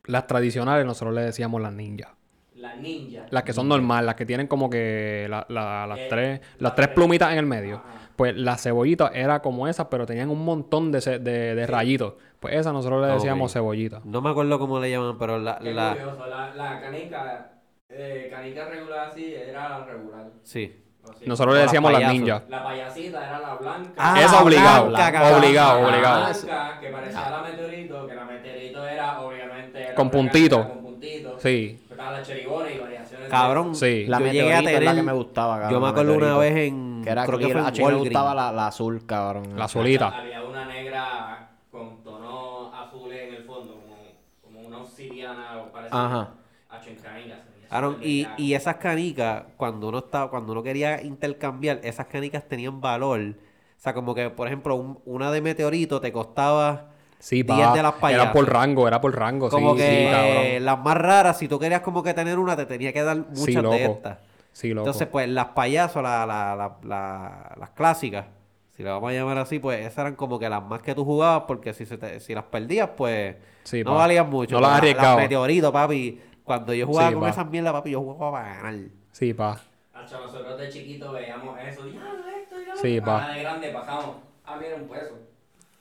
Las 0.07 0.27
tradicionales 0.27 0.85
nosotros 0.87 1.15
le 1.15 1.23
decíamos 1.23 1.61
las 1.61 1.73
ninjas. 1.73 2.11
Las 2.57 2.77
ninjas. 2.79 3.27
Las 3.31 3.43
que 3.43 3.53
son 3.53 3.69
normales, 3.69 4.07
las 4.07 4.15
que 4.15 4.27
tienen 4.27 4.47
como 4.47 4.69
que 4.71 5.27
la- 5.29 5.47
la- 5.49 5.87
las 5.87 6.01
Eh, 6.01 6.05
tres, 6.09 6.41
las 6.59 6.75
tres 6.75 6.89
plumitas 6.89 7.33
en 7.33 7.39
el 7.39 7.47
medio. 7.47 7.77
Ajá. 7.77 8.11
Pues 8.17 8.37
las 8.37 8.63
cebollitas 8.63 9.11
era 9.15 9.41
como 9.43 9.67
esas, 9.67 9.87
pero 9.91 10.07
tenían 10.07 10.31
un 10.31 10.45
montón 10.45 10.93
de, 10.93 11.01
de, 11.19 11.55
de 11.55 11.67
rayitos. 11.67 12.15
Pues 12.45 12.57
esas 12.57 12.75
nosotros 12.75 13.01
le 13.07 13.15
decíamos 13.15 13.51
Ok. 13.51 13.55
cebollitas. 13.55 14.05
No 14.05 14.21
me 14.21 14.29
acuerdo 14.29 14.59
cómo 14.59 14.79
le 14.79 14.91
llaman, 14.91 15.17
pero 15.19 15.39
la... 15.39 15.57
Qué 15.57 15.73
la... 15.73 15.97
curioso, 15.97 16.27
la, 16.27 16.55
la 16.55 16.79
canica, 16.83 17.53
eh, 17.89 18.29
canica 18.31 18.67
regular 18.67 19.09
así 19.09 19.33
era 19.35 19.67
la 19.71 19.85
regular. 19.87 20.27
Sí. 20.43 20.67
sí. 21.07 21.23
Nosotros 21.25 21.55
le 21.55 21.61
O 21.61 21.63
las 21.63 21.71
decíamos 21.71 21.91
las 21.91 22.01
payasos. 22.03 22.21
ninjas. 22.21 22.43
La 22.51 22.63
payasita 22.63 23.27
era 23.27 23.41
la 23.41 23.55
blanca. 23.55 23.93
Ah, 23.97 24.21
Esa 24.21 24.33
la 24.37 24.43
obligado, 24.43 24.87
blanca, 24.89 25.37
obligado, 25.39 25.81
La 25.81 25.89
obligado. 25.89 26.21
blanca, 26.21 26.81
que 26.83 26.89
parecía 26.89 27.31
la 27.31 27.43
meteorito, 27.45 28.09
que 28.09 28.15
la 28.15 28.25
meteorito 28.27 28.87
era 28.89 29.21
obviamente... 29.23 29.83
era 29.83 29.95
Con 29.95 30.11
puntito. 30.11 30.69
Con 30.69 30.83
puntito. 30.83 31.39
Sí, 31.39 31.81
Estaba 31.91 32.11
la 32.11 32.21
y 32.29 32.79
variaciones. 32.79 33.25
de 33.25 33.29
Cabrón, 33.31 33.75
Sí. 33.75 34.05
La 34.07 34.19
yo 34.19 34.25
a 34.25 34.27
meteorito 34.29 34.59
es 34.59 34.65
la 34.75 34.79
tener... 34.81 34.95
que 34.97 35.03
me 35.03 35.13
gustaba, 35.15 35.55
cabrón. 35.55 35.71
yo 35.71 35.81
me 35.81 35.89
acuerdo 35.89 36.15
una 36.15 36.37
vez 36.37 36.57
en... 36.57 37.01
Que 37.03 37.09
era 37.11 37.25
creo 37.25 37.39
que 37.39 37.49
fue 37.49 37.61
en 37.63 37.67
Ah, 37.67 37.73
chico, 37.73 37.89
me 37.89 37.95
gustaba 37.95 38.35
la, 38.35 38.53
la 38.53 38.67
azul, 38.67 39.07
cabrón. 39.07 39.57
la 39.59 39.67
solita. 39.67 40.09
Había 40.09 40.43
una 40.43 40.67
negra 40.67 41.49
con 41.71 42.03
tonos 42.05 42.73
azules 42.73 43.29
en 43.29 43.35
el 43.35 43.43
fondo, 43.45 43.75
como, 43.75 43.97
como 44.43 44.69
o. 45.33 45.97
Ajá. 45.97 46.31
Hacho 46.71 46.91
en 46.91 46.97
canicas, 46.97 47.39
Aaron, 47.71 47.99
y, 48.03 48.27
y 48.37 48.55
esas 48.55 48.77
canicas, 48.77 49.45
cuando 49.57 49.89
uno 49.89 49.99
estaba, 49.99 50.31
cuando 50.31 50.53
uno 50.53 50.63
quería 50.63 51.03
intercambiar, 51.03 51.81
esas 51.83 52.07
canicas 52.07 52.45
tenían 52.49 52.81
valor. 52.81 53.21
O 53.21 53.81
sea, 53.85 53.93
como 53.95 54.15
que, 54.15 54.31
por 54.31 54.47
ejemplo, 54.47 54.77
un- 54.77 54.99
una 55.05 55.31
de 55.31 55.41
meteorito 55.41 56.01
te 56.01 56.13
costaba 56.13 56.91
Sí, 57.19 57.43
10 57.43 57.47
pa. 57.47 57.55
de 57.57 57.83
las 57.83 57.93
Era 57.95 58.01
payasas. 58.01 58.33
por 58.33 58.51
rango, 58.53 58.87
era 58.89 59.01
por 59.01 59.17
rango. 59.17 59.49
como 59.51 59.73
sí, 59.73 59.79
que 59.79 60.55
sí, 60.59 60.61
las 60.65 60.79
más 60.79 60.97
raras, 60.97 61.39
si 61.39 61.49
tú 61.49 61.59
querías 61.59 61.81
como 61.81 62.03
que 62.03 62.15
tener 62.15 62.39
una, 62.39 62.55
te 62.57 62.67
tenía 62.67 62.93
que 62.93 63.03
dar 63.03 63.17
muchas 63.17 63.45
Sí, 63.45 63.53
loco. 63.55 63.71
de 63.75 63.85
estas. 63.85 64.19
Sí, 64.53 64.69
loco. 64.73 64.87
Entonces, 64.87 65.09
pues, 65.09 65.29
las 65.29 65.47
payasos, 65.49 66.03
la- 66.03 66.25
la- 66.27 66.55
la- 66.55 66.77
la- 66.85 67.55
las 67.59 67.71
clásicas, 67.71 68.27
si 68.77 68.83
las 68.83 68.93
vamos 68.95 69.11
a 69.11 69.15
llamar 69.15 69.39
así, 69.39 69.59
pues 69.59 69.81
esas 69.81 69.99
eran 69.99 70.17
como 70.17 70.39
que 70.39 70.49
las 70.49 70.63
más 70.63 70.83
que 70.83 70.95
tú 70.95 71.05
jugabas, 71.05 71.45
porque 71.47 71.73
si, 71.73 71.87
se 71.87 71.97
te- 71.99 72.19
si 72.21 72.35
las 72.35 72.45
perdías, 72.45 72.91
pues 72.97 73.37
Sí, 73.63 73.83
no 73.85 73.93
pa. 73.93 73.99
valían 73.99 74.29
mucho. 74.29 74.57
No 74.57 74.61
las 74.63 74.71
la- 74.73 74.77
arriesgabas. 74.79 75.23
meteoritos, 75.23 75.73
papi. 75.73 76.21
Cuando 76.43 76.75
yo 76.75 76.87
jugaba 76.87 77.09
Sí, 77.09 77.15
con 77.15 77.23
pa. 77.23 77.29
esas 77.31 77.49
mierdas, 77.51 77.73
papi, 77.73 77.91
yo 77.93 78.01
jugaba 78.01 78.33
para 78.33 78.55
ganar. 78.57 78.75
Sí, 79.13 79.33
pa. 79.33 79.61
Hacho, 79.95 80.21
nosotros 80.21 80.59
de 80.59 80.69
chiquitos 80.69 81.13
veíamos 81.13 81.59
eso. 81.61 81.85
Diablo, 81.85 82.11
esto, 82.43 82.57
diablo. 82.59 82.81
Sí, 82.83 83.01
pa. 83.01 83.23
Ahora 83.23 83.35
de 83.35 83.41
grande 83.43 83.73
bajamos. 83.73 84.17
Ah, 84.45 84.59
mira, 84.61 84.77
un 84.77 84.89
peso. 84.89 85.15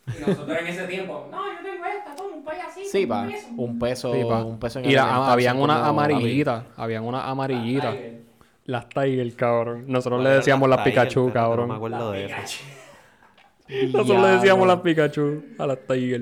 Y 0.06 0.20
nosotros 0.30 0.58
en 0.60 0.66
ese 0.66 0.86
tiempo, 0.86 1.28
no, 1.30 1.38
yo 1.38 1.62
tengo 1.62 1.84
esta, 1.86 2.14
toma 2.14 2.36
un 2.36 2.44
payasito. 2.44 2.88
Sí, 2.90 3.02
un 3.02 3.08
pa. 3.08 3.26
peso. 3.26 3.46
Un 3.56 3.78
peso, 3.78 4.12
Sí, 4.14 4.24
pa. 4.28 4.44
un 4.44 4.58
peso 4.60 4.78
en 4.78 4.84
Y 4.84 4.92
la- 4.92 5.02
elemental 5.02 5.30
habían 5.32 5.58
como- 5.58 5.72
amarillitas. 5.72 6.64
Habían 6.76 7.04
unas 7.04 7.24
amarillitas. 7.24 7.94
Tiger. 7.96 8.20
Las 8.66 8.88
Tiger, 8.88 9.34
cabrón. 9.36 9.84
Nosotros 9.88 10.22
le 10.22 10.30
decíamos 10.30 10.68
las 10.70 10.80
Pikachu, 10.80 11.26
pero 11.26 11.26
No 11.26 11.26
me 11.26 11.32
cabrón. 11.32 11.70
acuerdo 11.72 12.12
de 12.12 12.24
eso. 12.26 12.62
Nosotros 13.68 14.22
le 14.22 14.28
decíamos 14.28 14.66
las 14.68 14.80
Pikachu 14.80 15.42
a 15.58 15.66
las 15.66 15.78
Tiger. 15.86 16.20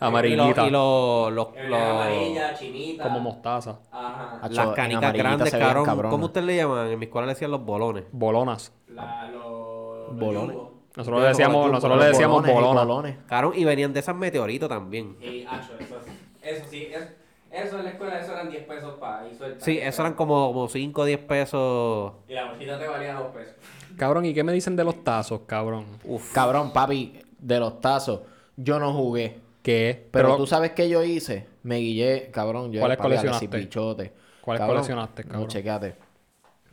Y 0.00 0.04
Amarillitas. 0.04 0.56
lo- 0.58 0.66
y 0.66 0.70
lo- 0.70 1.30
los- 1.30 1.48
Era 1.56 1.68
los- 1.68 1.80
amarilla, 1.80 2.54
chinita. 2.54 3.02
Como 3.02 3.18
mostaza. 3.20 3.80
Ajá. 3.90 4.48
Las 4.48 4.68
canicas 4.68 5.02
amarillita 5.04 5.12
grandes, 5.12 5.50
cabrón. 5.54 6.10
¿Cómo 6.10 6.26
ustedes 6.26 6.46
le 6.46 6.56
llaman? 6.56 6.88
En 6.88 6.98
mi 7.00 7.06
escuela 7.06 7.26
le 7.26 7.32
decían 7.32 7.50
los 7.50 7.64
bolones. 7.64 8.04
Bolonas. 8.12 8.72
La, 8.88 9.28
los, 9.32 10.16
Bolones. 10.16 10.56
Nosotros 10.96 11.22
le 11.22 11.28
decíamos, 11.28 11.64
Los 11.64 11.72
nosotros 11.74 11.98
le 12.00 12.06
decíamos 12.06 12.36
Bolones 12.42 12.50
y 12.50 12.54
bolonas. 12.64 12.86
bolones. 12.86 13.16
Cabrón, 13.26 13.52
y 13.56 13.64
venían 13.64 13.92
de 13.92 14.00
esas 14.00 14.14
meteoritos 14.16 14.68
también. 14.68 15.16
Y, 15.20 15.44
hacho, 15.44 15.72
eso, 15.80 15.96
eso 16.42 16.64
sí, 16.70 16.88
es- 16.92 17.12
eso 17.50 17.78
en 17.78 17.84
la 17.84 17.90
escuela, 17.90 18.20
eso 18.20 18.32
eran 18.32 18.50
10 18.50 18.64
pesos 18.64 18.94
para 19.00 19.28
y 19.28 19.34
suelta. 19.34 19.64
Sí, 19.64 19.78
eso 19.78 20.02
eran 20.02 20.14
como, 20.14 20.48
como 20.52 20.68
5 20.68 21.02
o 21.02 21.04
10 21.04 21.18
pesos. 21.20 22.12
Y 22.28 22.34
la 22.34 22.46
bolsita 22.50 22.78
te 22.78 22.86
valía 22.88 23.14
2 23.14 23.34
pesos. 23.34 23.54
Cabrón, 23.98 24.24
¿y 24.24 24.32
qué 24.34 24.44
me 24.44 24.52
dicen 24.52 24.76
de 24.76 24.84
los 24.84 25.02
tazos, 25.04 25.40
cabrón? 25.46 25.84
Uf. 26.04 26.32
Cabrón, 26.32 26.72
papi, 26.72 27.20
de 27.38 27.58
los 27.60 27.80
tazos, 27.80 28.20
yo 28.56 28.78
no 28.78 28.92
jugué. 28.94 29.38
¿Qué? 29.62 30.06
Pero, 30.10 30.36
tú 30.36 30.46
sabes 30.46 30.70
qué 30.72 30.88
yo 30.88 31.02
hice. 31.02 31.46
Me 31.64 31.76
guillé, 31.78 32.30
cabrón. 32.32 32.72
Yo 32.72 32.80
¿Cuáles 32.80 32.96
papi, 32.96 33.08
coleccionaste? 33.08 33.46
Bichote. 33.58 34.12
¿Cuáles 34.40 34.60
Cabrón, 34.60 34.76
coleccionaste, 34.76 35.24
cabrón? 35.24 35.42
No, 35.42 35.48
chequéate. 35.48 35.94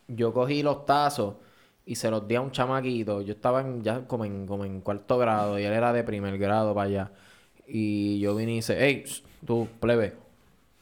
Yo 0.08 0.32
cogí 0.32 0.62
los 0.64 0.86
tazos 0.86 1.34
y 1.86 1.96
se 1.96 2.10
los 2.10 2.28
di 2.28 2.36
a 2.36 2.42
un 2.42 2.52
chamaquito. 2.52 3.22
Yo 3.22 3.34
estaba 3.34 3.62
en- 3.62 3.84
ya 3.84 4.02
como 4.08 4.24
en, 4.24 4.46
como 4.48 4.64
en 4.64 4.80
cuarto 4.82 5.18
grado 5.18 5.60
y 5.60 5.64
él 5.66 5.74
era 5.74 5.92
de 5.92 6.04
primer 6.04 6.38
grado 6.38 6.74
para 6.74 6.88
allá. 6.88 7.12
Y 7.68 8.20
yo 8.20 8.36
vine 8.36 8.54
y 8.54 8.58
hice, 8.60 8.78
hey, 8.80 9.04
tú, 9.46 9.68
plebe, 9.80 10.14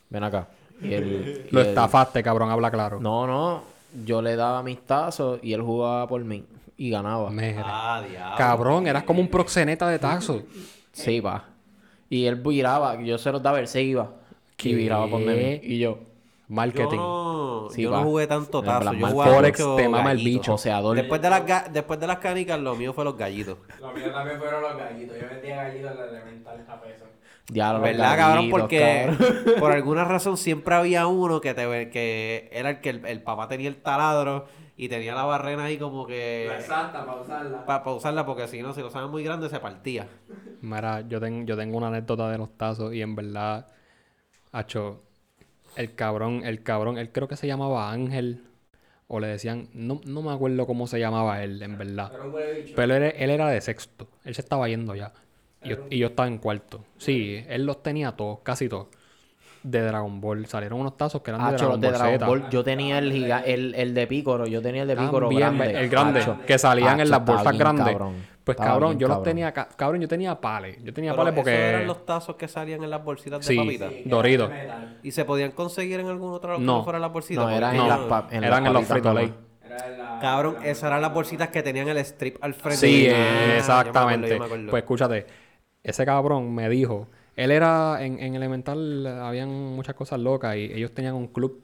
ven 0.10 0.24
acá. 0.24 0.50
Y 0.82 0.94
él, 0.94 1.46
y 1.50 1.54
Lo 1.54 1.62
él- 1.62 1.68
estafaste, 1.68 2.22
cabrón, 2.22 2.52
habla 2.52 2.70
claro. 2.70 3.00
No, 3.00 3.26
no. 3.26 3.64
Yo 4.06 4.22
le 4.22 4.36
daba 4.36 4.64
mis 4.64 4.80
tazos 4.82 5.40
y 5.44 5.54
él 5.54 5.62
jugaba 5.62 6.08
por 6.08 6.24
mí 6.24 6.44
y 6.78 6.90
ganaba. 6.90 7.30
Ah, 7.64 8.04
diablo. 8.08 8.36
Cabrón, 8.38 8.88
eras 8.88 9.04
como 9.04 9.22
un 9.22 9.28
proxeneta 9.28 9.88
de 9.88 10.00
tazos. 10.00 10.42
Sí, 10.92 11.20
va. 11.20 11.46
Y 12.10 12.26
él 12.26 12.36
viraba, 12.36 13.02
yo 13.02 13.18
se 13.18 13.32
los 13.32 13.42
daba, 13.42 13.60
él 13.60 13.68
se 13.68 13.82
iba. 13.82 14.12
¿Qué? 14.58 14.70
Y 14.70 14.76
viraba 14.76 15.08
por 15.08 15.20
mí. 15.20 15.60
Y 15.64 15.80
yo, 15.80 15.98
Yo 15.98 16.00
Marketing. 16.48 16.98
no, 16.98 17.68
Sí, 17.72 17.82
yo 17.84 17.92
no 17.92 18.04
jugué 18.04 18.28
tanto 18.28 18.62
tazo. 18.62 18.94
Yo 18.94 19.08
jugaba 19.08 19.34
Forex 19.34 19.60
mucho 19.60 19.76
te 19.76 19.90
mama 19.90 20.12
el 20.12 20.18
bicho. 20.18 20.58
Después 20.96 21.22
de, 21.22 21.30
las 21.30 21.46
ga- 21.46 21.68
después 21.70 22.00
de 22.00 22.08
las 22.08 22.18
canicas, 22.18 22.60
lo 22.60 22.76
mío 22.76 22.94
fue 22.94 23.04
los 23.06 23.18
gallitos. 23.18 23.58
Los 23.80 23.94
míos 23.96 24.12
también 24.14 24.38
fueron 24.40 24.62
los 24.62 24.78
gallitos. 24.78 25.18
Yo 25.20 25.28
vendía 25.30 25.56
gallitos 25.64 25.92
en 25.92 25.98
la 25.98 26.06
elemental 26.06 26.66
a 26.70 26.82
peso. 26.82 27.06
Diablo, 27.50 27.82
¿Verdad, 27.84 28.18
cabrón? 28.18 28.50
Porque 28.50 29.10
cabrón. 29.18 29.56
por 29.60 29.72
alguna 29.72 30.04
razón 30.06 30.38
siempre 30.38 30.76
había 30.76 31.08
uno 31.08 31.42
que 31.42 31.54
te 31.54 31.66
ve- 31.66 31.90
que 31.90 32.50
era 32.54 32.70
el 32.72 32.82
que 32.82 32.90
el, 32.92 33.06
el 33.06 33.22
papá 33.22 33.48
tenía 33.48 33.68
el 33.70 33.76
taladro 33.82 34.46
y 34.78 34.88
tenía 34.90 35.14
la 35.14 35.24
barrena 35.26 35.66
ahí 35.66 35.78
como 35.78 36.08
que 36.08 36.48
La 36.50 36.60
exacta 36.60 37.06
para 37.06 37.22
usarla. 37.22 37.66
para 37.66 37.92
usarla 37.92 38.26
porque 38.26 38.48
si 38.48 38.62
no, 38.62 38.74
si 38.74 38.82
lo 38.82 38.88
usaban 38.88 39.12
muy 39.12 39.24
grande 39.24 39.50
se 39.50 39.60
partía. 39.60 40.08
Mira, 40.62 41.02
yo, 41.02 41.20
ten- 41.20 41.46
yo 41.46 41.58
tengo 41.58 41.78
una 41.78 41.88
anécdota 41.88 42.30
de 42.30 42.38
los 42.38 42.58
tazos 42.58 42.94
y 42.94 43.02
en 43.02 43.16
verdad, 43.16 43.68
hacho, 44.52 45.04
el 45.76 45.96
cabrón, 45.96 46.44
el 46.46 46.64
cabrón, 46.64 46.98
él 46.98 47.12
creo 47.12 47.28
que 47.28 47.36
se 47.36 47.48
llamaba 47.48 47.92
Ángel 47.92 48.44
o 49.08 49.20
le 49.20 49.28
decían, 49.28 49.70
no, 49.74 50.02
no 50.06 50.22
me 50.22 50.32
acuerdo 50.32 50.66
cómo 50.66 50.88
se 50.88 51.00
llamaba 51.00 51.44
él, 51.44 51.62
en 51.62 51.78
verdad. 51.78 52.12
Pero 52.76 52.96
él, 52.96 53.04
él 53.18 53.30
era 53.30 53.50
de 53.50 53.62
sexto, 53.62 54.08
él 54.24 54.34
se 54.36 54.42
estaba 54.42 54.68
yendo 54.70 54.96
ya. 54.96 55.14
Y 55.63 55.69
yo, 55.69 55.76
y 55.89 55.97
yo 55.99 56.08
estaba 56.08 56.28
en 56.28 56.38
cuarto. 56.38 56.84
Sí, 56.97 57.43
él 57.47 57.65
los 57.65 57.82
tenía 57.84 58.12
todos, 58.13 58.39
casi 58.43 58.67
todos. 58.69 58.88
De 59.63 59.82
Dragon 59.82 60.19
Ball. 60.19 60.45
Salieron 60.45 60.82
unos 60.82 60.97
tazos 60.97 61.21
que 61.21 61.32
eran 61.32 61.41
de 61.41 61.47
Hacho, 61.47 61.58
Dragon 61.65 61.71
los 61.73 61.82
de 61.82 61.88
Ball 61.88 61.97
Dragon 61.97 62.13
Z. 62.19 62.26
Ball. 62.28 62.49
Yo 62.49 62.63
tenía 62.65 62.97
el, 62.97 63.13
giga- 63.13 63.43
el, 63.45 63.73
el 63.76 63.93
de 63.93 64.08
Pícoro. 64.08 64.45
Yo 64.45 64.62
tenía 64.62 64.82
el 64.82 64.89
de 64.89 64.97
Pícoro 64.97 65.30
También, 65.30 65.58
grande. 65.58 65.80
el 65.80 65.88
grande, 65.89 66.21
que 66.45 66.58
salían 66.58 66.99
en 66.99 67.10
las 67.10 67.23
bolsas 67.23 67.58
grandes. 67.58 67.86
cabrón. 67.86 68.34
Pues 68.43 68.58
cabrón, 68.58 68.89
bien 68.89 68.99
yo 68.99 69.08
los 69.08 69.15
cabrón. 69.19 69.23
tenía, 69.23 69.54
ca- 69.54 69.69
cabrón, 69.73 70.02
yo 70.02 70.08
tenía 70.10 70.41
pales. 70.41 70.84
Yo 70.84 70.93
tenía 70.93 71.12
Pero 71.13 71.23
pales 71.23 71.34
porque... 71.36 71.52
esos 71.54 71.63
eran 71.76 71.88
los 71.88 72.06
tazos 72.06 72.36
que 72.36 72.49
salían 72.49 72.84
en 72.84 72.89
las 72.89 73.02
bolsitas 73.02 73.39
de 73.39 73.45
Sí. 73.47 73.56
papitas. 73.58 73.89
Sí, 73.93 74.04
que 74.04 74.10
Doritos. 74.10 74.49
de. 74.49 74.69
¿Y 75.02 75.12
se 75.12 75.23
podían 75.23 75.52
conseguir 75.52 76.02
en 76.02 76.08
algún 76.08 76.34
otro 76.34 76.49
lado 76.49 76.60
que 76.60 76.65
No. 76.65 76.78
no 76.80 76.84
fuera 76.84 76.99
las 76.99 77.13
bolsitas? 77.13 77.45
No, 77.45 77.49
eran 77.49 77.73
en 77.73 77.88
las 77.88 77.99
en 78.34 78.43
eran 78.43 78.63
las 78.63 78.67
en 78.69 78.73
los 78.73 78.84
Frito 78.86 79.13
Lay. 79.13 79.34
la- 79.69 80.19
Cabrón, 80.19 80.58
la- 80.60 80.67
esas 80.67 80.84
eran 80.84 81.02
las 81.02 81.13
bolsitas 81.13 81.47
que 81.47 81.63
tenían 81.63 81.88
el 81.88 81.97
strip 81.99 82.36
al 82.43 82.54
frente. 82.54 82.86
Sí, 82.86 83.08
Ah, 83.08 83.13
me 83.13 83.21
acuerdo, 83.23 83.54
exactamente. 83.60 84.39
me 84.39 84.45
acuerdo. 84.45 84.69
Pues 84.71 84.84
escúchate, 84.84 85.26
ese 85.84 86.06
cabrón 86.06 86.54
me 86.54 86.69
dijo, 86.69 87.08
él 87.36 87.52
era 87.52 88.04
en, 88.04 88.19
en 88.19 88.36
Elemental, 88.36 89.06
habían 89.06 89.50
muchas 89.50 89.96
cosas 89.96 90.19
locas 90.19 90.56
y 90.56 90.72
ellos 90.74 90.91
tenían 90.93 91.15
un 91.15 91.28
club. 91.28 91.62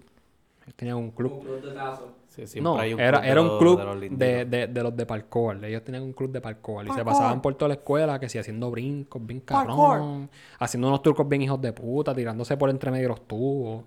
Ellos 0.63 0.75
tenían 0.75 0.97
un 0.97 1.11
club. 1.11 1.33
Un 1.33 1.45
club 1.45 1.61
de. 1.61 2.47
Sí, 2.47 2.61
No, 2.61 2.77
hay 2.77 2.93
un 2.93 2.99
era, 2.99 3.27
era 3.27 3.41
un 3.41 3.57
club 3.57 3.79
de 3.79 3.85
los 3.85 4.19
de, 4.19 4.45
de, 4.45 4.67
de 4.67 4.83
los 4.83 4.95
de 4.95 5.05
parkour. 5.05 5.63
Ellos 5.65 5.83
tenían 5.83 6.03
un 6.03 6.13
club 6.13 6.31
de 6.31 6.39
parkour 6.41 6.87
y 6.87 6.91
se 6.91 7.03
pasaban 7.03 7.41
por 7.41 7.55
toda 7.55 7.69
la 7.69 7.73
escuela 7.75 8.19
que 8.19 8.29
si 8.29 8.37
haciendo 8.37 8.69
brincos, 8.71 9.25
bien 9.25 9.41
cabrón, 9.41 10.29
haciendo 10.59 10.87
unos 10.87 11.01
trucos 11.01 11.27
bien 11.27 11.41
hijos 11.41 11.59
de 11.59 11.73
puta, 11.73 12.13
tirándose 12.13 12.55
por 12.55 12.69
entre 12.69 12.91
medio 12.91 13.03
de 13.03 13.09
los 13.09 13.27
tubos. 13.27 13.83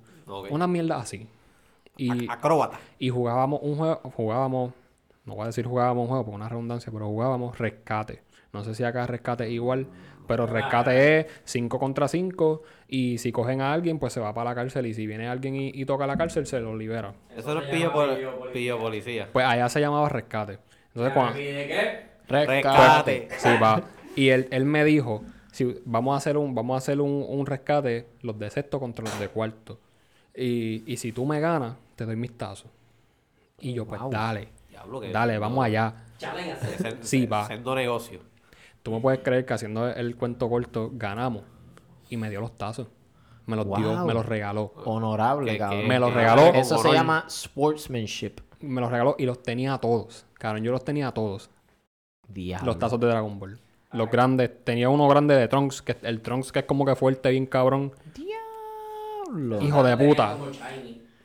Una 0.50 0.66
mierda 0.66 0.96
así. 0.96 1.26
Y, 1.96 2.28
Acróbata. 2.30 2.78
y 2.98 3.10
jugábamos 3.10 3.60
un 3.62 3.76
juego, 3.76 4.00
jugábamos, 4.16 4.72
no 5.26 5.34
voy 5.34 5.42
a 5.42 5.46
decir 5.46 5.66
jugábamos 5.66 6.04
un 6.04 6.08
juego 6.08 6.24
por 6.24 6.34
una 6.34 6.48
redundancia, 6.48 6.90
pero 6.90 7.06
jugábamos 7.06 7.58
rescate. 7.58 8.22
No 8.52 8.64
sé 8.64 8.74
si 8.74 8.82
acá 8.82 9.06
rescate 9.06 9.44
es 9.44 9.50
igual, 9.50 9.86
pero 10.32 10.46
rescate 10.46 11.20
es 11.20 11.26
5 11.44 11.78
contra 11.78 12.08
5 12.08 12.62
y 12.88 13.18
si 13.18 13.32
cogen 13.32 13.60
a 13.60 13.70
alguien, 13.74 13.98
pues 13.98 14.14
se 14.14 14.20
va 14.20 14.32
para 14.32 14.48
la 14.50 14.54
cárcel 14.54 14.86
y 14.86 14.94
si 14.94 15.06
viene 15.06 15.28
alguien 15.28 15.54
y, 15.54 15.68
y 15.74 15.84
toca 15.84 16.06
la 16.06 16.16
cárcel, 16.16 16.46
se 16.46 16.58
lo 16.58 16.74
libera. 16.74 17.12
Eso 17.36 17.52
no 17.54 17.60
es 17.60 17.66
se 17.66 17.70
pillo, 17.70 17.92
por, 17.92 18.08
pillo 18.16 18.38
policía. 18.38 18.52
pillo 18.52 18.78
policía. 18.78 19.28
Pues 19.30 19.44
allá 19.44 19.68
se 19.68 19.80
llamaba 19.80 20.08
rescate. 20.08 20.58
Entonces, 20.88 21.10
¿Y 21.10 21.14
cuando, 21.14 21.38
de 21.38 21.66
qué? 21.68 22.02
Rescate. 22.28 23.28
Sí, 23.36 23.48
va. 23.62 23.82
Y 24.16 24.30
él, 24.30 24.48
él 24.50 24.64
me 24.64 24.84
dijo, 24.84 25.22
si 25.52 25.80
vamos 25.84 26.14
a 26.14 26.16
hacer 26.16 26.38
un, 26.38 26.54
vamos 26.54 26.74
a 26.76 26.78
hacer 26.78 26.98
un, 27.00 27.26
un 27.28 27.44
rescate, 27.44 28.06
los 28.22 28.38
de 28.38 28.48
sexto 28.48 28.80
contra 28.80 29.04
los 29.04 29.18
de 29.20 29.28
cuarto. 29.28 29.78
Y, 30.34 30.82
y 30.90 30.96
si 30.96 31.12
tú 31.12 31.26
me 31.26 31.40
ganas, 31.40 31.74
te 31.94 32.06
doy 32.06 32.16
mis 32.16 32.32
tazos. 32.38 32.70
Y 33.60 33.74
yo, 33.74 33.84
pues 33.86 34.00
dale, 34.10 34.48
Diablo, 34.70 34.98
que 34.98 35.10
dale, 35.12 35.36
vamos 35.38 35.62
allá. 35.62 35.92
Sen- 36.18 36.96
Sí, 37.02 37.26
va. 37.26 37.46
Sendo 37.46 37.74
negocio. 37.74 38.20
Tú 38.82 38.90
me 38.90 39.00
puedes 39.00 39.20
creer 39.20 39.44
que 39.46 39.54
haciendo 39.54 39.88
el 39.88 40.16
cuento 40.16 40.48
corto, 40.48 40.90
ganamos. 40.92 41.42
Y 42.08 42.16
me 42.16 42.28
dio 42.30 42.40
los 42.40 42.56
tazos. 42.56 42.88
Me 43.46 43.56
los 43.56 43.66
dio, 43.66 44.04
me 44.04 44.14
los 44.14 44.26
regaló. 44.26 44.72
Honorable, 44.84 45.52
Que- 45.52 45.58
cabrón. 45.58 45.88
Me 45.88 45.98
los 45.98 46.12
regaló. 46.12 46.52
Eso 46.54 46.78
se 46.78 46.92
llama 46.92 47.24
sportsmanship. 47.28 48.40
Me 48.60 48.80
los 48.80 48.90
regaló 48.90 49.16
y 49.18 49.26
los 49.26 49.42
tenía 49.42 49.74
a 49.74 49.78
todos. 49.78 50.26
Cabrón, 50.34 50.62
yo 50.62 50.72
los 50.72 50.84
tenía 50.84 51.08
a 51.08 51.14
todos. 51.14 51.50
Diablo. 52.28 52.66
Los 52.66 52.78
tazos 52.78 53.00
de 53.00 53.06
Dragon 53.08 53.38
Ball. 53.38 53.58
Los 53.92 54.10
grandes. 54.10 54.64
Tenía 54.64 54.88
uno 54.88 55.08
grande 55.08 55.34
de 55.34 55.48
Trunks. 55.48 55.82
Que, 55.82 55.96
el 56.02 56.20
Trunks 56.20 56.52
que 56.52 56.60
es 56.60 56.64
como 56.64 56.84
que 56.84 56.94
fuerte, 56.94 57.30
bien 57.30 57.46
cabrón. 57.46 57.92
Diablo. 58.14 59.60
Hijo 59.60 59.82
de 59.82 59.96
puta. 59.96 60.36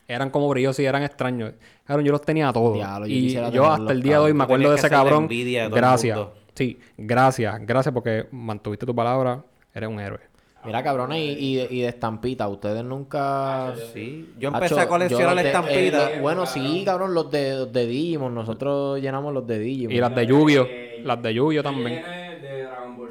eran 0.06 0.30
como 0.30 0.48
brillosos 0.48 0.80
y 0.80 0.86
eran 0.86 1.02
extraños. 1.02 1.52
Cabrón, 1.84 2.04
yo 2.04 2.12
los 2.12 2.22
tenía 2.22 2.52
todos. 2.52 2.74
Diablo, 2.74 3.06
yo 3.06 3.14
y 3.14 3.52
yo 3.52 3.66
hasta 3.70 3.92
el 3.92 4.02
día 4.02 4.14
de 4.14 4.24
hoy 4.24 4.34
me 4.34 4.44
acuerdo 4.44 4.70
de 4.70 4.76
ese 4.76 4.90
cabrón. 4.90 5.28
Gracias. 5.70 6.18
Sí, 6.58 6.76
gracias. 6.96 7.54
Gracias 7.64 7.94
porque 7.94 8.26
mantuviste 8.32 8.84
tu 8.84 8.92
palabra. 8.92 9.44
Eres 9.72 9.88
un 9.88 10.00
héroe. 10.00 10.18
Mira, 10.64 10.82
cabrones, 10.82 11.20
y, 11.20 11.30
y, 11.38 11.54
de, 11.54 11.68
y 11.70 11.80
de 11.82 11.88
estampita, 11.88 12.48
ustedes 12.48 12.82
nunca... 12.82 13.74
Sí. 13.94 14.34
Yo 14.40 14.48
Hacho, 14.48 14.56
empecé 14.56 14.80
a 14.80 14.88
coleccionar 14.88 15.38
eh, 15.70 15.92
lo- 15.92 16.20
bueno, 16.20 16.46
sí, 16.46 16.82
cabrón, 16.84 17.14
los 17.14 17.30
de, 17.30 17.54
los 17.54 17.72
de 17.72 17.86
Digimon. 17.86 18.34
Nosotros 18.34 19.00
llenamos 19.00 19.32
los 19.32 19.46
de 19.46 19.60
Digimon. 19.60 19.94
Y 19.94 20.00
las 20.00 20.12
de 20.16 20.26
Yu-Gi-Oh! 20.26 20.66
Las 21.04 21.22
de 21.22 21.32
Yu-Gi-Oh! 21.32 21.62
también. 21.62 22.02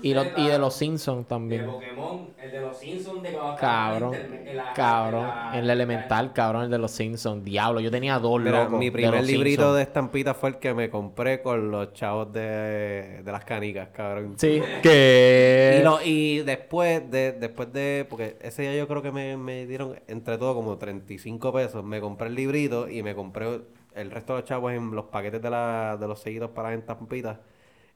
De 0.02 0.08
Y, 0.08 0.14
los- 0.14 0.28
Z, 0.28 0.39
y 0.41 0.48
de 0.48 0.60
los 0.60 0.74
Simpsons 0.76 1.20
de 1.20 1.26
también. 1.30 1.66
Pokémon, 1.66 2.30
el 2.41 2.52
de 2.52 2.62
los 2.62 2.78
Simpsons 2.78 3.24
de 3.24 3.32
cuando 3.34 3.56
Cabrón, 3.56 4.16
en 4.16 4.58
la- 4.58 4.74
cabrón. 4.74 5.22
en 5.24 5.28
la- 5.28 5.58
el 5.60 5.70
elemental, 5.70 6.34
cabrón, 6.34 6.64
el 6.64 6.70
de 6.70 6.78
los 6.78 6.91
Simpsons. 6.91 7.43
Diablo, 7.43 7.80
yo 7.80 7.89
tenía 7.91 8.20
dos 8.20 8.39
Mira, 8.39 8.64
locos. 8.66 8.80
mi 8.80 8.86
de 8.86 8.91
primer 8.91 9.14
los 9.16 9.26
librito 9.28 9.62
Simpsons. 9.64 9.76
de 9.78 9.82
estampitas 9.84 10.38
fue 10.38 10.50
el 10.50 10.56
que 10.58 10.74
me 10.74 10.89
compré 10.89 11.41
con 11.41 11.72
los 11.72 11.93
chavos 11.93 12.32
de, 12.34 13.22
de 13.24 13.32
las 13.32 13.43
canicas, 13.43 13.89
cabrón. 13.89 14.36
Sí. 14.38 14.62
Que... 14.84 15.78
Y, 15.80 15.84
lo- 15.84 16.00
y 16.04 16.39
después 16.39 17.10
de, 17.10 17.32
después 17.34 17.72
de, 17.74 18.06
porque 18.10 18.38
ese 18.41 18.62
día 18.64 18.76
yo 18.76 18.88
creo 18.88 19.02
que 19.02 19.12
me, 19.12 19.36
me 19.38 19.66
dieron 19.66 20.00
entre 20.08 20.38
todo 20.38 20.54
como 20.56 20.78
35 20.78 21.52
pesos, 21.54 21.84
me 21.84 22.00
compré 22.00 22.28
el 22.28 22.36
librito 22.36 22.88
y 22.88 23.02
me 23.04 23.16
compré 23.16 23.62
el 23.95 24.12
resto 24.12 24.34
de 24.36 24.41
los 24.41 24.48
chavos 24.48 24.74
en 24.74 24.91
los 24.91 25.06
paquetes 25.06 25.41
de, 25.41 25.50
la, 25.50 25.98
de 26.00 26.08
los 26.08 26.20
seguidos 26.20 26.52
para 26.52 26.70
las 26.70 26.80
estampitas 26.80 27.39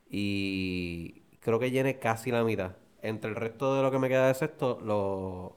y 0.10 1.21
creo 1.42 1.60
que 1.60 1.72
llené 1.72 2.00
casi 2.00 2.32
la 2.32 2.44
mitad. 2.46 2.74
Entre 3.04 3.30
el 3.30 3.36
resto 3.36 3.76
de 3.76 3.84
lo 3.84 3.92
que 3.92 4.00
me 4.00 4.10
queda 4.10 4.28
de 4.28 4.36
sexto, 4.36 4.80
lo 4.84 5.56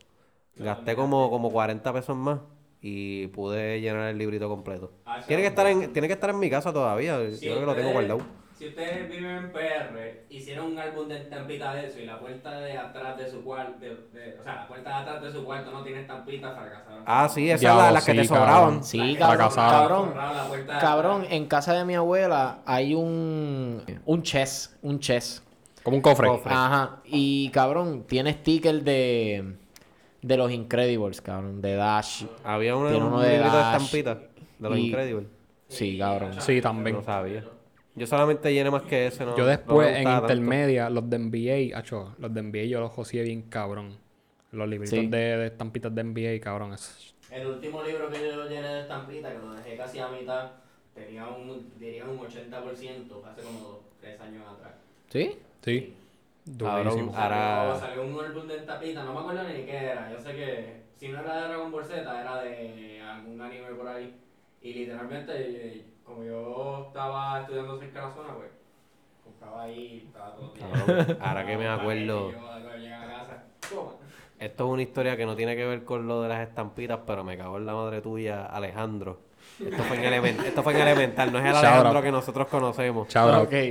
gasté 0.57 0.97
como, 0.97 1.31
como 1.31 1.51
40 1.53 1.93
pesos 1.93 2.17
más 2.17 2.41
y 2.83 3.29
pude 3.29 3.81
llenar 3.81 4.09
el 4.11 4.19
librito 4.19 4.49
completo. 4.49 4.93
Ah, 5.07 5.25
Tiene 5.27 5.43
que 5.43 5.49
es 5.49 5.53
estar 5.53 5.67
en, 5.67 5.93
tiene 5.93 6.09
que 6.09 6.15
estar 6.15 6.31
en 6.31 6.39
mi 6.39 6.51
casa 6.51 6.73
todavía, 6.73 7.19
Si 7.31 7.37
yo 7.37 7.53
creo 7.53 7.61
que 7.61 7.67
lo 7.67 7.77
tengo 7.77 7.91
guardado. 7.91 8.21
Si 8.59 8.69
ustedes 8.69 9.09
viven 9.09 9.37
en 9.37 9.53
PR, 9.53 10.27
hicieron 10.31 10.73
un 10.73 10.79
álbum 10.79 11.09
de 11.09 11.17
estampita 11.19 11.75
de 11.75 11.87
eso 11.87 12.01
y 12.01 12.07
la 12.07 12.19
puerta 12.19 12.59
de 12.61 12.79
atrás 12.79 13.19
de 13.19 13.29
su 13.29 13.43
cuarto, 13.45 13.81
de, 13.81 13.89
de- 13.89 14.39
o 14.41 14.45
sea, 14.45 14.55
la 14.55 14.69
puerta 14.69 14.91
de 14.95 15.01
atrás 15.03 15.23
de 15.23 15.31
su 15.33 15.45
cuarto 15.45 15.73
no 15.73 15.83
tiene 15.83 16.01
estampita, 16.01 16.53
fracasaron. 16.53 17.03
Ah, 17.07 17.29
sí, 17.29 17.51
esas 17.51 17.61
son 17.73 17.93
las 17.95 18.05
que 18.05 18.13
sí, 18.13 18.17
te 18.19 18.29
cabrón. 18.29 18.47
sobraban. 18.49 18.85
Sí, 18.85 19.17
cabrón, 19.19 19.39
fracasaron. 19.39 19.71
cabrón. 19.71 20.21
Cabrón, 20.77 21.17
atrás. 21.23 21.33
en 21.33 21.47
casa 21.47 21.73
de 21.75 21.85
mi 21.85 21.95
abuela 21.95 22.63
hay 22.67 22.95
un... 22.95 23.85
Un 24.07 24.23
chess, 24.23 24.77
un 24.83 24.99
chess. 25.01 25.43
Como 25.85 25.99
un 25.99 26.03
cofre. 26.03 26.29
Ajá. 26.47 27.01
Y 27.05 27.51
cabrón, 27.51 28.05
tiene 28.09 28.33
sticker 28.33 28.83
de... 28.83 29.55
De 30.23 30.37
los 30.39 30.51
Incredibles, 30.51 31.21
cabrón. 31.21 31.61
De 31.61 31.75
Dash. 31.77 32.25
Había 32.43 32.75
una, 32.77 32.89
Tiene 32.91 33.05
un 33.05 33.13
uno 33.13 33.21
de 33.21 33.29
librito 33.37 33.53
de 33.57 33.63
Dash 33.63 33.75
estampitas 33.83 34.19
de 34.59 34.69
los 34.71 34.79
y- 34.79 34.87
Incredibles. 34.87 35.27
Sí, 35.69 35.99
cabrón. 35.99 36.41
Sí, 36.41 36.61
también. 36.63 36.97
No 36.97 37.03
sabía. 37.05 37.45
Yo 37.95 38.07
solamente 38.07 38.53
llené 38.53 38.71
más 38.71 38.83
que 38.83 39.07
ese, 39.07 39.25
¿no? 39.25 39.37
Yo 39.37 39.45
después, 39.47 39.97
en 39.97 40.05
tanto. 40.05 40.23
intermedia, 40.33 40.89
los 40.91 41.09
de 41.09 41.19
NBA, 41.19 41.79
acho, 41.79 42.15
los 42.19 42.33
de 42.35 42.43
NBA 42.43 42.65
yo 42.65 42.81
los 42.81 42.91
josé 42.91 43.23
bien 43.23 43.43
cabrón. 43.43 43.97
Los 44.51 44.69
libritos 44.69 44.99
Sí. 44.99 45.07
de, 45.07 45.19
de 45.37 45.47
estampitas 45.49 45.95
de 45.95 46.03
NBA, 46.05 46.41
cabrón. 46.41 46.73
es- 46.73 47.15
El 47.31 47.47
último 47.47 47.83
libro 47.83 48.09
que 48.09 48.19
yo 48.21 48.49
llené 48.49 48.67
de 48.69 48.81
estampita, 48.83 49.31
que 49.31 49.39
lo 49.39 49.53
dejé 49.55 49.77
casi 49.77 49.99
a 49.99 50.09
mitad, 50.09 50.53
tenía 50.95 51.27
un, 51.29 51.71
diría 51.79 52.05
un 52.07 52.19
80% 52.19 53.25
hace 53.27 53.43
como 53.43 53.59
dos, 53.61 53.79
tres 54.01 54.21
años 54.21 54.43
atrás. 54.49 54.73
¿Sí? 55.11 55.37
Sí. 55.65 55.95
Durísimo. 56.45 57.13
Ahora- 57.17 57.79
Salió, 57.81 57.81
salió 57.81 58.05
un 58.05 58.21
álbum 58.21 58.47
de 58.49 58.57
estampita, 58.59 59.03
no 59.05 59.13
me 59.15 59.21
acuerdo 59.21 59.45
ni 59.49 59.65
qué 59.65 59.77
era. 59.87 60.11
Yo 60.13 60.19
sé 60.21 60.35
que 60.35 60.83
si 60.99 61.09
no 61.09 61.21
era 61.21 61.35
de 61.37 61.49
Dragon 61.49 61.73
Ball 61.73 61.85
Z, 61.87 62.21
era 62.21 62.39
de 62.43 63.01
algún 63.01 63.41
anime 63.41 63.71
por 63.75 63.89
ahí. 63.89 64.15
Y 64.63 64.75
literalmente, 64.75 65.33
eh, 65.37 65.87
como 66.05 66.25
yo 66.25 66.87
estaba 66.89 67.41
estudiando 67.43 67.79
cerca 67.79 68.01
de 68.03 68.09
la 68.09 68.15
zona, 68.15 68.35
pues 68.35 68.51
compraba 69.23 69.63
ahí, 69.65 70.05
estaba 70.07 70.37
todo. 70.37 70.51
Cabrón, 70.59 71.19
ahora 71.21 71.47
que 71.47 71.57
me 71.57 71.69
acuerdo. 71.69 72.37
Esto 74.39 74.65
es 74.67 74.71
una 74.73 74.83
historia 74.83 75.17
que 75.17 75.27
no 75.27 75.35
tiene 75.37 75.57
que 75.57 75.65
ver 75.65 75.85
con 75.85 76.07
lo 76.07 76.23
de 76.23 76.29
las 76.29 76.47
estampitas, 76.49 77.01
pero 77.07 77.25
me 77.25 77.37
cago 77.37 77.57
en 77.59 77.67
la 77.67 77.75
madre 77.75 78.01
tuya, 78.01 78.47
Alejandro. 78.47 79.19
Esto 79.61 79.83
fue 79.85 79.97
en, 79.97 80.03
elemen- 80.13 80.45
esto 80.45 80.63
fue 80.63 80.73
en 80.75 80.81
elemental, 80.81 81.33
no 81.33 81.39
es 81.39 81.45
el 81.45 81.55
Alejandro 81.55 82.03
que 82.03 82.11
nosotros 82.13 82.49
conocemos. 82.49 83.09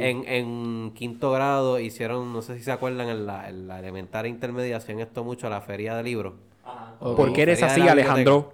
En, 0.09 0.23
en 0.27 0.91
quinto 0.95 1.31
grado 1.31 1.79
hicieron, 1.79 2.31
no 2.31 2.41
sé 2.41 2.57
si 2.57 2.63
se 2.63 2.71
acuerdan, 2.71 3.09
en 3.09 3.25
la, 3.25 3.49
en 3.49 3.67
la 3.67 3.79
elemental 3.79 4.25
intermedia 4.27 4.77
hacían 4.77 4.99
esto 4.99 5.23
mucho, 5.23 5.49
la 5.49 5.61
feria 5.61 5.95
de 5.95 6.03
libros. 6.03 6.33
Ajá. 6.63 6.93
Ok. 6.99 7.17
¿Por 7.17 7.33
qué 7.33 7.41
eres 7.43 7.61
así, 7.63 7.81
Alejandro? 7.87 8.53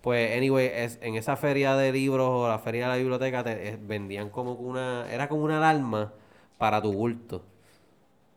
Pues, 0.00 0.36
anyway, 0.36 0.70
es, 0.74 0.98
en 1.02 1.14
esa 1.14 1.36
feria 1.36 1.76
de 1.76 1.90
libros 1.92 2.28
o 2.28 2.48
la 2.48 2.58
feria 2.58 2.86
de 2.86 2.88
la 2.92 2.96
biblioteca 2.98 3.42
te, 3.42 3.68
eh, 3.70 3.78
vendían 3.80 4.28
como 4.28 4.52
una... 4.52 5.06
Era 5.10 5.28
como 5.28 5.44
una 5.44 5.56
alarma 5.58 6.12
para 6.58 6.82
tu 6.82 6.92
bulto. 6.92 7.42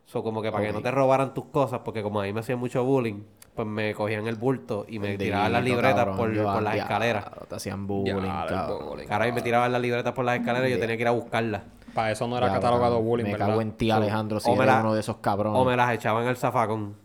So, 0.06 0.24
como 0.24 0.42
que 0.42 0.50
para 0.52 0.66
que 0.68 0.72
no 0.72 0.82
te 0.82 0.92
robaran 0.92 1.34
tus 1.34 1.46
cosas, 1.46 1.82
porque 1.84 2.02
como 2.02 2.22
a 2.22 2.24
mí 2.24 2.32
me 2.32 2.40
hacían 2.40 2.60
mucho 2.60 2.86
bullying, 2.86 3.24
pues 3.58 3.68
me 3.68 3.94
cogían 3.94 4.26
el 4.28 4.36
bulto 4.36 4.86
y 4.88 5.00
me 5.00 5.18
tiraban 5.18 5.52
las 5.52 5.64
libretas 5.64 5.96
cabrón, 5.96 6.16
por, 6.18 6.32
yo, 6.34 6.44
por 6.46 6.62
las 6.64 6.76
ya, 6.78 6.84
escaleras. 6.84 7.26
Te 7.50 7.56
hacían 7.56 7.86
bullying, 7.88 8.14
Ya, 8.24 8.46
cabrón. 8.48 8.90
bullying. 8.90 9.06
Caray, 9.08 9.32
me 9.34 9.42
tiraban 9.42 9.72
las 9.74 9.82
libretas 9.82 10.14
por 10.14 10.24
las 10.24 10.40
escaleras 10.40 10.70
y 10.70 10.72
yo 10.72 10.80
tenía 10.80 10.96
que 10.96 11.02
ir 11.02 11.08
a 11.10 11.12
buscarlas. 11.12 11.64
Para 11.94 12.12
eso 12.12 12.26
no 12.28 12.38
era 12.38 12.48
Ya, 12.48 12.54
catalogado 12.54 13.02
bullying, 13.02 13.26
Me 13.26 13.32
¿verdad? 13.34 13.48
cago 13.48 13.62
en 13.62 13.72
ti, 13.74 13.92
Alejandro, 13.92 14.40
si 14.40 14.50
o 14.50 14.56
me 14.56 14.64
eres 14.64 14.76
la- 14.76 14.82
uno 14.82 14.94
de 14.94 15.00
esos 15.02 15.18
cabrones. 15.18 15.60
O 15.60 15.66
me 15.66 15.76
las 15.76 15.92
echaban 15.94 16.26
al 16.28 16.38
zafacón. 16.38 16.96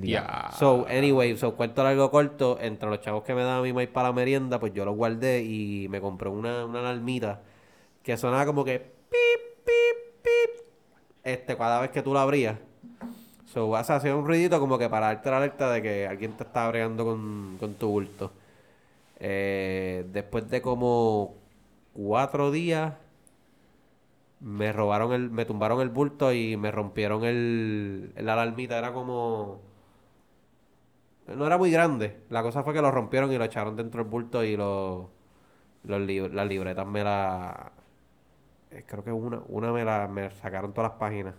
Ya. 0.00 0.50
So, 0.58 0.86
anyway, 0.88 1.36
so, 1.36 1.54
cuento 1.56 1.82
largo 1.82 2.10
corto, 2.10 2.58
entre 2.60 2.88
los 2.88 3.00
chavos 3.00 3.24
que 3.24 3.34
me 3.34 3.42
daba 3.42 3.62
mi 3.62 3.72
maíz 3.72 3.88
para 3.88 4.08
la 4.08 4.14
merienda, 4.14 4.60
pues 4.60 4.72
yo 4.72 4.84
los 4.84 4.94
guardé 4.96 5.42
y 5.42 5.86
me 5.88 6.00
compré 6.00 6.28
una, 6.28 6.64
una 6.64 6.78
alarmita 6.80 7.40
que 8.02 8.16
sonaba 8.16 8.46
como 8.46 8.64
que 8.64 8.78
pip, 8.78 9.64
pip, 9.64 10.22
pip, 10.22 10.64
este, 11.24 11.56
cada 11.56 11.80
vez 11.80 11.90
que 11.90 12.02
tú 12.02 12.14
la 12.14 12.22
abrías. 12.22 12.56
So, 13.52 13.68
vas 13.68 13.90
a 13.90 13.96
hacer 13.96 14.14
un 14.14 14.26
ruidito 14.26 14.58
como 14.60 14.78
que 14.78 14.88
para 14.88 15.06
darte 15.08 15.30
la 15.30 15.36
alerta 15.38 15.70
de 15.70 15.82
que 15.82 16.06
alguien 16.06 16.32
te 16.36 16.44
está 16.44 16.68
bregando 16.68 17.04
con, 17.04 17.56
con 17.60 17.74
tu 17.74 17.88
bulto. 17.88 18.32
Eh, 19.20 20.06
después 20.12 20.48
de 20.50 20.62
como 20.62 21.34
cuatro 21.94 22.50
días, 22.50 22.94
me 24.40 24.72
robaron 24.72 25.12
el, 25.12 25.30
me 25.30 25.44
tumbaron 25.44 25.80
el 25.80 25.88
bulto 25.88 26.32
y 26.32 26.56
me 26.56 26.70
rompieron 26.70 27.24
el, 27.24 28.12
la 28.16 28.34
alarmita. 28.34 28.78
Era 28.78 28.92
como, 28.92 29.60
no 31.26 31.46
era 31.46 31.58
muy 31.58 31.70
grande. 31.70 32.16
La 32.30 32.42
cosa 32.42 32.62
fue 32.62 32.74
que 32.74 32.82
lo 32.82 32.90
rompieron 32.90 33.32
y 33.32 33.38
lo 33.38 33.44
echaron 33.44 33.76
dentro 33.76 34.02
del 34.02 34.10
bulto 34.10 34.44
y 34.44 34.56
lo, 34.56 35.10
los 35.84 36.00
las 36.32 36.46
libretas 36.48 36.86
me 36.86 37.04
la, 37.04 37.72
eh, 38.70 38.84
creo 38.86 39.04
que 39.04 39.12
una, 39.12 39.42
una 39.48 39.72
me 39.72 39.84
la, 39.84 40.08
me 40.08 40.30
sacaron 40.32 40.72
todas 40.72 40.92
las 40.92 40.98
páginas. 40.98 41.34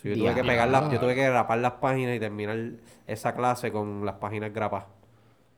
So, 0.00 0.08
yo 0.08 0.14
tuve 0.14 0.28
que 0.28 0.32
Diablo. 0.34 0.44
pegarlas, 0.52 0.92
yo 0.92 0.98
tuve 1.00 1.14
que 1.14 1.24
grapar 1.24 1.58
las 1.58 1.72
páginas 1.72 2.16
y 2.16 2.20
terminar 2.20 2.58
esa 3.06 3.34
clase 3.34 3.70
con 3.70 4.06
las 4.06 4.14
páginas 4.16 4.52
grapas. 4.52 4.84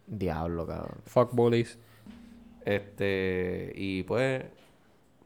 Diablo, 0.06 0.66
cabrón. 0.66 0.98
Fuck 1.06 1.32
bullies. 1.32 1.78
Este, 2.64 3.72
y 3.74 4.02
pues, 4.04 4.44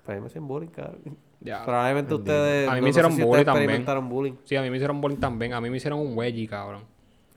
pues 0.04 0.20
me 0.20 0.26
hacían 0.26 0.46
bullying, 0.48 0.68
cabrón. 0.68 1.00
Ya. 1.40 1.64
Probablemente 1.64 2.14
ustedes. 2.14 2.68
A 2.68 2.74
mí 2.74 2.76
me 2.76 2.80
no- 2.80 2.80
no 2.80 2.84
sé 2.86 2.90
hicieron 2.90 3.12
si 3.12 3.22
bullying 3.22 3.44
también. 3.44 3.62
experimentaron 3.64 4.08
bullying. 4.08 4.32
Sí, 4.44 4.56
a 4.56 4.62
mí 4.62 4.70
me 4.70 4.76
hicieron 4.76 5.00
bullying 5.00 5.18
también. 5.18 5.52
A 5.54 5.60
mí 5.60 5.70
me 5.70 5.76
hicieron 5.76 6.00
un 6.00 6.16
wedgie, 6.16 6.48
cabrón. 6.48 6.82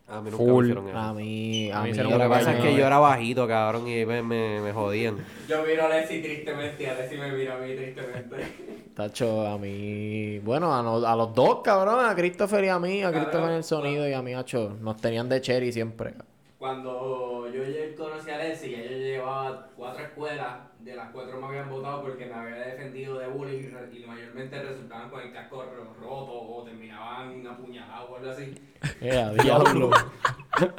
A 0.10 0.22
mí 0.22 0.32
nunca 0.32 0.38
Full. 0.38 0.64
me 0.66 0.70
hicieron 0.72 0.90
eso. 0.90 0.98
A 0.98 1.14
mí, 1.14 1.72
a 1.72 1.80
A 1.80 1.84
mí 1.84 1.94
Lo 1.94 2.18
que 2.18 2.28
pasa 2.30 2.58
es 2.58 2.62
que 2.64 2.76
yo 2.76 2.86
era 2.86 2.98
bajito, 3.00 3.48
cabrón, 3.48 3.88
y 3.88 4.06
me, 4.06 4.24
me, 4.24 4.60
me 4.60 4.72
jodían. 4.74 5.18
Yo 5.48 5.64
miro 5.64 5.84
a 5.84 5.86
Alessi 5.86 6.22
tristemente 6.22 6.84
y 6.84 6.86
Alessi 6.88 7.16
me 7.18 7.32
mira 7.32 7.56
a 7.56 7.60
mí 7.60 7.76
tristemente. 7.76 8.36
Tacho, 8.96 9.48
a 9.48 9.58
mí... 9.58 10.40
Bueno, 10.40 10.76
a, 10.76 10.82
no- 10.84 11.06
a 11.06 11.16
los 11.16 11.34
dos, 11.34 11.60
cabrón. 11.64 12.04
A 12.06 12.16
Christopher 12.16 12.64
y 12.66 12.68
a 12.70 12.80
mí. 12.80 13.04
A 13.04 13.12
Christopher 13.12 13.50
en 13.52 13.56
el 13.58 13.64
sonido 13.64 14.10
y 14.10 14.14
a 14.14 14.22
mí, 14.22 14.34
hacho. 14.34 14.76
Nos 14.82 14.98
tenían 14.98 15.30
de 15.30 15.40
cherry 15.42 15.72
siempre. 15.72 16.14
Cuando 16.60 17.50
yo 17.54 17.64
llegué- 17.64 17.96
conocí 17.96 18.30
a 18.30 18.36
Alessi, 18.36 18.72
ya 18.72 18.84
yo 18.84 18.90
llevaba 18.98 19.70
cuatro 19.78 20.04
escuelas, 20.04 20.58
de 20.80 20.94
las 20.94 21.10
cuatro 21.12 21.40
me 21.40 21.48
habían 21.48 21.70
votado 21.70 22.02
porque 22.02 22.26
me 22.26 22.34
había 22.34 22.58
defendido 22.58 23.18
de 23.18 23.28
bullying 23.28 23.70
y 23.94 24.00
mayormente 24.06 24.62
resultaban 24.62 25.10
con 25.10 25.22
el 25.22 25.32
casco 25.32 25.64
ro- 25.64 25.94
roto 25.98 26.34
o 26.34 26.64
terminaban 26.66 27.48
apuñalados 27.48 28.10
o 28.12 28.18
algo 28.18 28.30
así. 28.32 28.54
Eh, 29.00 29.38
diablo. 29.42 29.90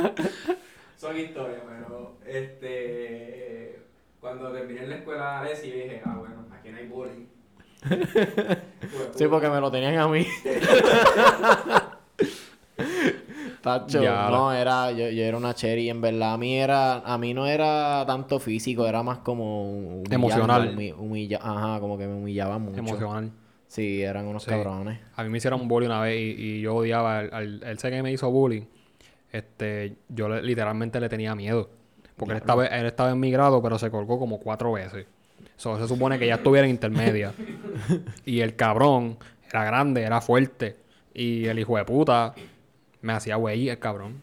Son 0.98 1.18
historias, 1.18 1.62
pero 1.66 2.12
este 2.26 3.80
cuando 4.20 4.52
terminé 4.52 4.82
en 4.82 4.90
la 4.90 4.96
escuela 4.96 5.22
de 5.22 5.28
Alessi 5.48 5.70
dije, 5.70 6.02
ah 6.04 6.16
bueno, 6.18 6.44
aquí 6.52 6.68
no 6.68 6.76
hay 6.76 6.86
bullying. 6.88 7.26
Pues, 7.88 8.58
Sí, 9.16 9.26
porque 9.28 9.48
me 9.48 9.60
lo 9.62 9.70
tenían 9.70 9.96
a 9.98 10.06
mí. 10.08 10.26
Tacho, 13.62 14.00
no, 14.02 14.52
era, 14.52 14.90
yo, 14.92 15.08
yo 15.10 15.22
era 15.22 15.36
una 15.36 15.54
cherry, 15.54 15.90
en 15.90 16.00
verdad, 16.00 16.32
a 16.32 16.38
mí 16.38 16.56
era, 16.56 16.94
a 16.94 17.18
mí 17.18 17.34
no 17.34 17.46
era 17.46 18.04
tanto 18.06 18.38
físico, 18.38 18.86
era 18.86 19.02
más 19.02 19.18
como 19.18 20.02
Emocional. 20.10 20.74
humi- 20.74 20.94
humilla- 20.96 21.40
ajá, 21.42 21.78
como 21.80 21.98
que 21.98 22.06
me 22.06 22.14
humillaban 22.14 22.62
mucho. 22.62 22.78
Emocional. 22.78 23.30
Sí, 23.66 24.02
eran 24.02 24.26
unos 24.26 24.44
Sí. 24.44 24.50
cabrones. 24.50 24.98
A 25.14 25.22
mí 25.22 25.28
me 25.28 25.38
hicieron 25.38 25.68
bullying 25.68 25.88
una 25.88 26.00
vez 26.00 26.16
y, 26.18 26.42
y 26.42 26.60
yo 26.62 26.74
odiaba 26.76 27.20
él 27.22 27.76
sé 27.78 27.90
que 27.90 28.02
me 28.02 28.10
hizo 28.10 28.30
bullying. 28.30 28.62
Este, 29.32 29.96
yo 30.08 30.28
le- 30.28 30.42
literalmente 30.42 30.98
le 30.98 31.08
tenía 31.08 31.34
miedo. 31.34 31.70
Porque 32.16 32.32
él 32.32 32.38
estaba, 32.38 32.66
él 32.66 32.86
estaba 32.86 33.10
en 33.10 33.20
mi 33.20 33.30
grado, 33.30 33.62
pero 33.62 33.78
se 33.78 33.90
colgó 33.90 34.18
como 34.18 34.38
cuatro 34.40 34.72
veces. 34.72 35.06
So, 35.56 35.78
se 35.78 35.86
supone 35.86 36.18
que 36.18 36.26
ya 36.26 36.34
estuviera 36.36 36.66
en 36.66 36.70
intermedia. 36.72 37.32
y 38.24 38.40
el 38.40 38.56
cabrón 38.56 39.18
era 39.48 39.64
grande, 39.64 40.02
era 40.02 40.20
fuerte. 40.20 40.76
Y 41.14 41.46
el 41.46 41.58
hijo 41.58 41.76
de 41.76 41.84
puta 41.84 42.34
me 43.02 43.12
hacía 43.12 43.36
güey, 43.36 43.68
el 43.68 43.78
cabrón. 43.78 44.22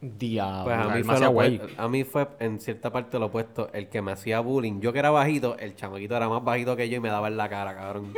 Diablo. 0.00 0.64
Pues 0.64 0.76
a 0.76 0.84
mí, 0.88 1.02
me 1.02 1.04
fue 1.04 1.20
lo 1.20 1.30
güey. 1.30 1.60
a 1.76 1.88
mí 1.88 2.04
fue 2.04 2.28
en 2.38 2.60
cierta 2.60 2.90
parte 2.92 3.18
lo 3.18 3.26
opuesto. 3.26 3.70
El 3.72 3.88
que 3.88 4.02
me 4.02 4.12
hacía 4.12 4.40
bullying. 4.40 4.80
Yo 4.80 4.92
que 4.92 4.98
era 4.98 5.10
bajito, 5.10 5.56
el 5.58 5.74
chamaquito 5.74 6.16
era 6.16 6.28
más 6.28 6.44
bajito 6.44 6.76
que 6.76 6.88
yo 6.88 6.96
y 6.98 7.00
me 7.00 7.08
daba 7.08 7.28
en 7.28 7.36
la 7.36 7.48
cara, 7.48 7.74
cabrón. 7.74 8.12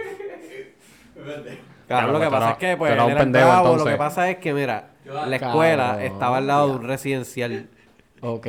Claro, 1.87 2.13
lo 2.13 2.21
que 2.21 2.27
pasa 2.27 2.37
era- 2.45 2.51
es 2.53 2.59
que 2.59 2.77
pues, 2.77 2.93
él 2.93 3.01
un 3.01 3.11
era 3.11 3.21
pendejo, 3.21 3.47
bravo. 3.49 3.77
Lo 3.77 3.85
que 3.85 3.97
pasa 3.97 4.31
es 4.31 4.37
que, 4.39 4.53
mira, 4.53 4.91
la 5.05 5.37
escuela 5.37 5.87
Cabrón, 5.93 6.03
estaba 6.03 6.37
al 6.39 6.47
lado 6.47 6.69
de 6.69 6.75
un 6.77 6.85
residencial. 6.85 7.69
Ok. 8.21 8.47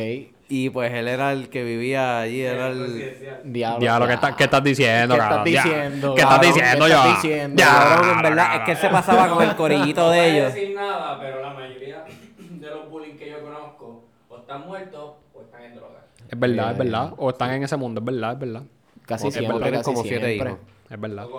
Y 0.49 0.69
pues 0.71 0.91
él 0.93 1.07
era 1.07 1.31
el 1.31 1.49
que 1.49 1.63
vivía 1.63 2.19
allí, 2.19 2.41
era 2.41 2.67
el... 2.69 3.15
Diablo. 3.41 3.79
Diablo, 3.79 4.07
¿qué, 4.07 4.13
está- 4.15 4.35
qué 4.35 4.43
estás 4.45 4.63
diciendo, 4.63 5.15
¿Qué 5.15 5.21
estás 5.21 5.43
diciendo, 5.45 6.13
¿Qué 6.15 6.21
estás 6.21 6.41
diciendo, 6.41 6.85
¿Qué 6.85 6.89
ya? 6.91 6.97
estás 6.97 7.21
diciendo? 7.21 7.55
Ya, 7.63 7.65
Cabrón, 7.71 8.09
en 8.17 8.21
verdad, 8.21 8.55
es 8.57 8.61
que 8.63 8.71
él 8.71 8.77
se 8.77 8.89
pasaba 8.89 9.29
con 9.29 9.41
el 9.47 9.55
corillito 9.55 10.01
No 10.01 10.09
de 10.09 10.17
voy 10.17 10.25
a 10.25 10.29
ellos. 10.29 10.53
decir 10.55 10.73
nada, 10.73 11.17
pero 11.21 11.39
la 11.39 11.49
mayoría 11.53 12.03
de 12.37 12.69
los 12.69 12.89
bullying 12.89 13.15
que 13.15 13.29
yo 13.29 13.41
conozco 13.41 14.09
o 14.27 14.37
están 14.39 14.65
muertos 14.67 15.13
o 15.33 15.41
están 15.41 15.63
en 15.63 15.75
drogas. 15.75 16.03
Es 16.29 16.37
verdad, 16.39 16.71
es 16.71 16.75
Eh, 16.75 16.83
verdad. 16.83 17.13
O 17.17 17.29
están 17.29 17.51
en 17.51 17.63
ese 17.63 17.77
mundo, 17.77 18.01
es 18.01 18.05
verdad, 18.05 18.33
es 18.33 18.39
verdad. 18.39 18.63
Casi 19.05 19.27
Ok, 19.27 19.33
siempre, 19.33 19.51
porque 19.53 19.63
tienen 19.63 19.79
casi 19.79 19.91
como 19.93 20.03
siete 20.03 20.25
siempre. 20.27 20.49
hijos. 20.51 20.59
Es 20.89 20.99
verdad. 20.99 21.29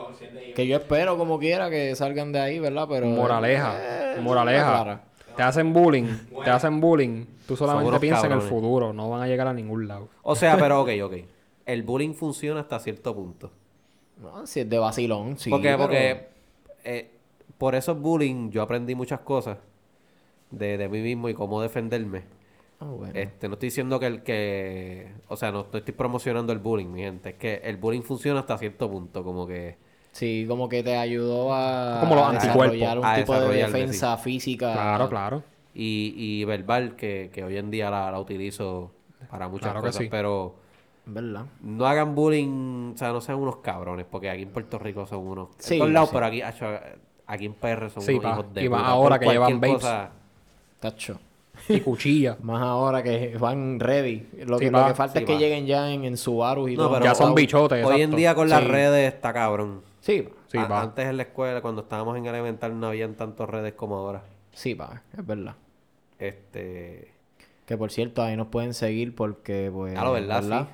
Que 0.54 0.66
yo 0.66 0.76
espero 0.78 1.18
como 1.18 1.38
quiera 1.38 1.68
que 1.68 1.94
salgan 1.96 2.32
de 2.32 2.40
ahí, 2.40 2.58
¿verdad? 2.60 2.86
Pero... 2.88 3.06
Moraleja, 3.06 3.74
eh, 4.16 4.20
moraleja. 4.20 5.02
Te 5.40 5.44
hacen 5.44 5.72
bullying, 5.72 6.04
te 6.44 6.50
hacen 6.50 6.80
bullying. 6.82 7.24
Tú 7.46 7.56
solamente 7.56 7.98
piensas 7.98 8.24
en 8.24 8.32
el 8.32 8.42
futuro, 8.42 8.92
no 8.92 9.08
van 9.08 9.22
a 9.22 9.26
llegar 9.26 9.46
a 9.48 9.54
ningún 9.54 9.88
lado. 9.88 10.08
O 10.22 10.36
sea, 10.36 10.58
pero 10.58 10.80
ok, 10.82 10.90
ok. 11.02 11.14
El 11.64 11.82
bullying 11.82 12.12
funciona 12.12 12.60
hasta 12.60 12.78
cierto 12.78 13.14
punto. 13.14 13.50
No, 14.20 14.46
si 14.46 14.60
es 14.60 14.68
de 14.68 14.78
vacilón, 14.78 15.38
sí. 15.38 15.48
porque, 15.48 15.68
pero- 15.68 15.78
porque 15.78 16.28
eh, 16.84 17.10
por 17.56 17.74
esos 17.74 17.98
bullying 17.98 18.50
yo 18.50 18.60
aprendí 18.60 18.94
muchas 18.94 19.20
cosas 19.20 19.56
de, 20.50 20.76
de 20.76 20.88
mí 20.90 21.00
mismo 21.00 21.30
y 21.30 21.32
cómo 21.34 21.62
defenderme. 21.62 22.24
Ah, 22.78 22.84
bueno. 22.84 23.14
Este, 23.18 23.48
no 23.48 23.54
estoy 23.54 23.68
diciendo 23.68 23.98
que 23.98 24.06
el 24.08 24.22
que, 24.22 25.10
o 25.28 25.36
sea, 25.38 25.52
no, 25.52 25.66
no 25.72 25.78
estoy 25.78 25.94
promocionando 25.94 26.52
el 26.52 26.58
bullying, 26.58 26.88
mi 26.88 27.00
gente. 27.00 27.30
Es 27.30 27.34
que 27.36 27.54
el 27.64 27.78
bullying 27.78 28.02
funciona 28.02 28.40
hasta 28.40 28.58
cierto 28.58 28.90
punto, 28.90 29.24
como 29.24 29.46
que 29.46 29.76
Sí, 30.12 30.44
como 30.48 30.68
que 30.68 30.82
te 30.82 30.96
ayudó 30.96 31.54
a, 31.54 31.98
Como 32.00 32.14
los 32.16 32.32
desarrollar 32.32 32.98
un 32.98 33.04
A 33.04 33.14
tipo 33.16 33.38
de 33.38 33.56
defensa 33.58 34.16
física. 34.16 34.72
Claro, 34.72 35.08
claro. 35.08 35.42
y, 35.74 36.14
y 36.16 36.44
verbal 36.44 36.96
que, 36.96 37.30
que 37.32 37.44
hoy 37.44 37.56
en 37.56 37.70
día 37.70 37.90
la, 37.90 38.10
la 38.10 38.18
utilizo 38.18 38.90
para 39.30 39.48
muchas 39.48 39.66
Claro 39.70 39.80
que 39.82 39.88
cosas, 39.88 40.02
sí. 40.02 40.08
pero 40.10 40.56
¿Verdad? 41.06 41.44
no 41.62 41.86
hagan 41.86 42.14
bullying, 42.14 42.92
o 42.94 42.96
sea, 42.98 43.12
no 43.12 43.20
sean 43.20 43.38
unos 43.38 43.56
cabrones, 43.58 44.06
porque 44.10 44.28
aquí 44.30 44.42
en 44.42 44.50
Puerto 44.50 44.78
Rico 44.78 45.06
son 45.06 45.20
unos, 45.26 45.48
Sí, 45.58 45.74
en 45.74 45.80
todos 45.80 45.92
lados, 45.92 46.08
sí. 46.10 46.14
pero 46.14 46.26
aquí, 46.26 46.42
aquí 47.26 47.44
en 47.46 47.54
PR 47.54 47.88
son 47.90 48.02
Sí, 48.02 48.12
unos 48.12 48.22
pa. 48.24 48.30
hijos 48.32 48.54
de 48.54 48.64
Y 48.64 48.68
más 48.68 48.82
ahora 48.84 49.18
que 49.18 49.26
llevan 49.26 49.60
babes. 49.60 49.76
cosa- 49.76 50.10
Tacho. 50.80 51.18
Y 51.74 51.80
cuchilla. 51.80 52.36
Más 52.42 52.60
ahora 52.62 53.02
que 53.02 53.36
van 53.38 53.78
ready. 53.80 54.26
Lo, 54.46 54.58
Sí, 54.58 54.66
que, 54.66 54.70
lo 54.70 54.78
va. 54.78 54.88
que 54.88 54.94
falta 54.94 55.12
Sí, 55.14 55.18
es 55.20 55.24
que 55.26 55.34
va. 55.34 55.38
lleguen 55.38 55.66
ya 55.66 55.90
en, 55.90 56.04
en 56.04 56.16
Subaru 56.16 56.68
y 56.68 56.76
No, 56.76 56.84
todo. 56.84 56.92
pero 56.94 57.04
ya 57.04 57.14
son 57.14 57.34
bichotes, 57.34 57.84
Hoy 57.84 58.02
en 58.02 58.14
día 58.16 58.34
con 58.34 58.48
las 58.48 58.60
Sí. 58.62 58.68
redes 58.68 59.14
está 59.14 59.32
cabrón. 59.32 59.82
Sí, 60.00 60.28
Sí, 60.48 60.58
A- 60.58 60.66
va. 60.66 60.80
Antes 60.82 61.06
en 61.06 61.16
la 61.16 61.22
escuela, 61.22 61.60
cuando 61.60 61.82
estábamos 61.82 62.16
en 62.18 62.26
elemental, 62.26 62.78
no 62.78 62.88
habían 62.88 63.14
tantas 63.14 63.48
redes 63.48 63.74
como 63.74 63.96
ahora. 63.96 64.22
sí, 64.52 64.74
pa, 64.74 65.02
es 65.16 65.24
verdad. 65.24 65.54
Este. 66.18 67.12
Que 67.66 67.76
por 67.76 67.90
cierto, 67.92 68.22
ahí 68.22 68.36
nos 68.36 68.48
pueden 68.48 68.74
seguir 68.74 69.14
porque, 69.14 69.70
pues. 69.72 69.96
Ah, 69.96 70.04
lo 70.04 70.12
verdad, 70.12 70.68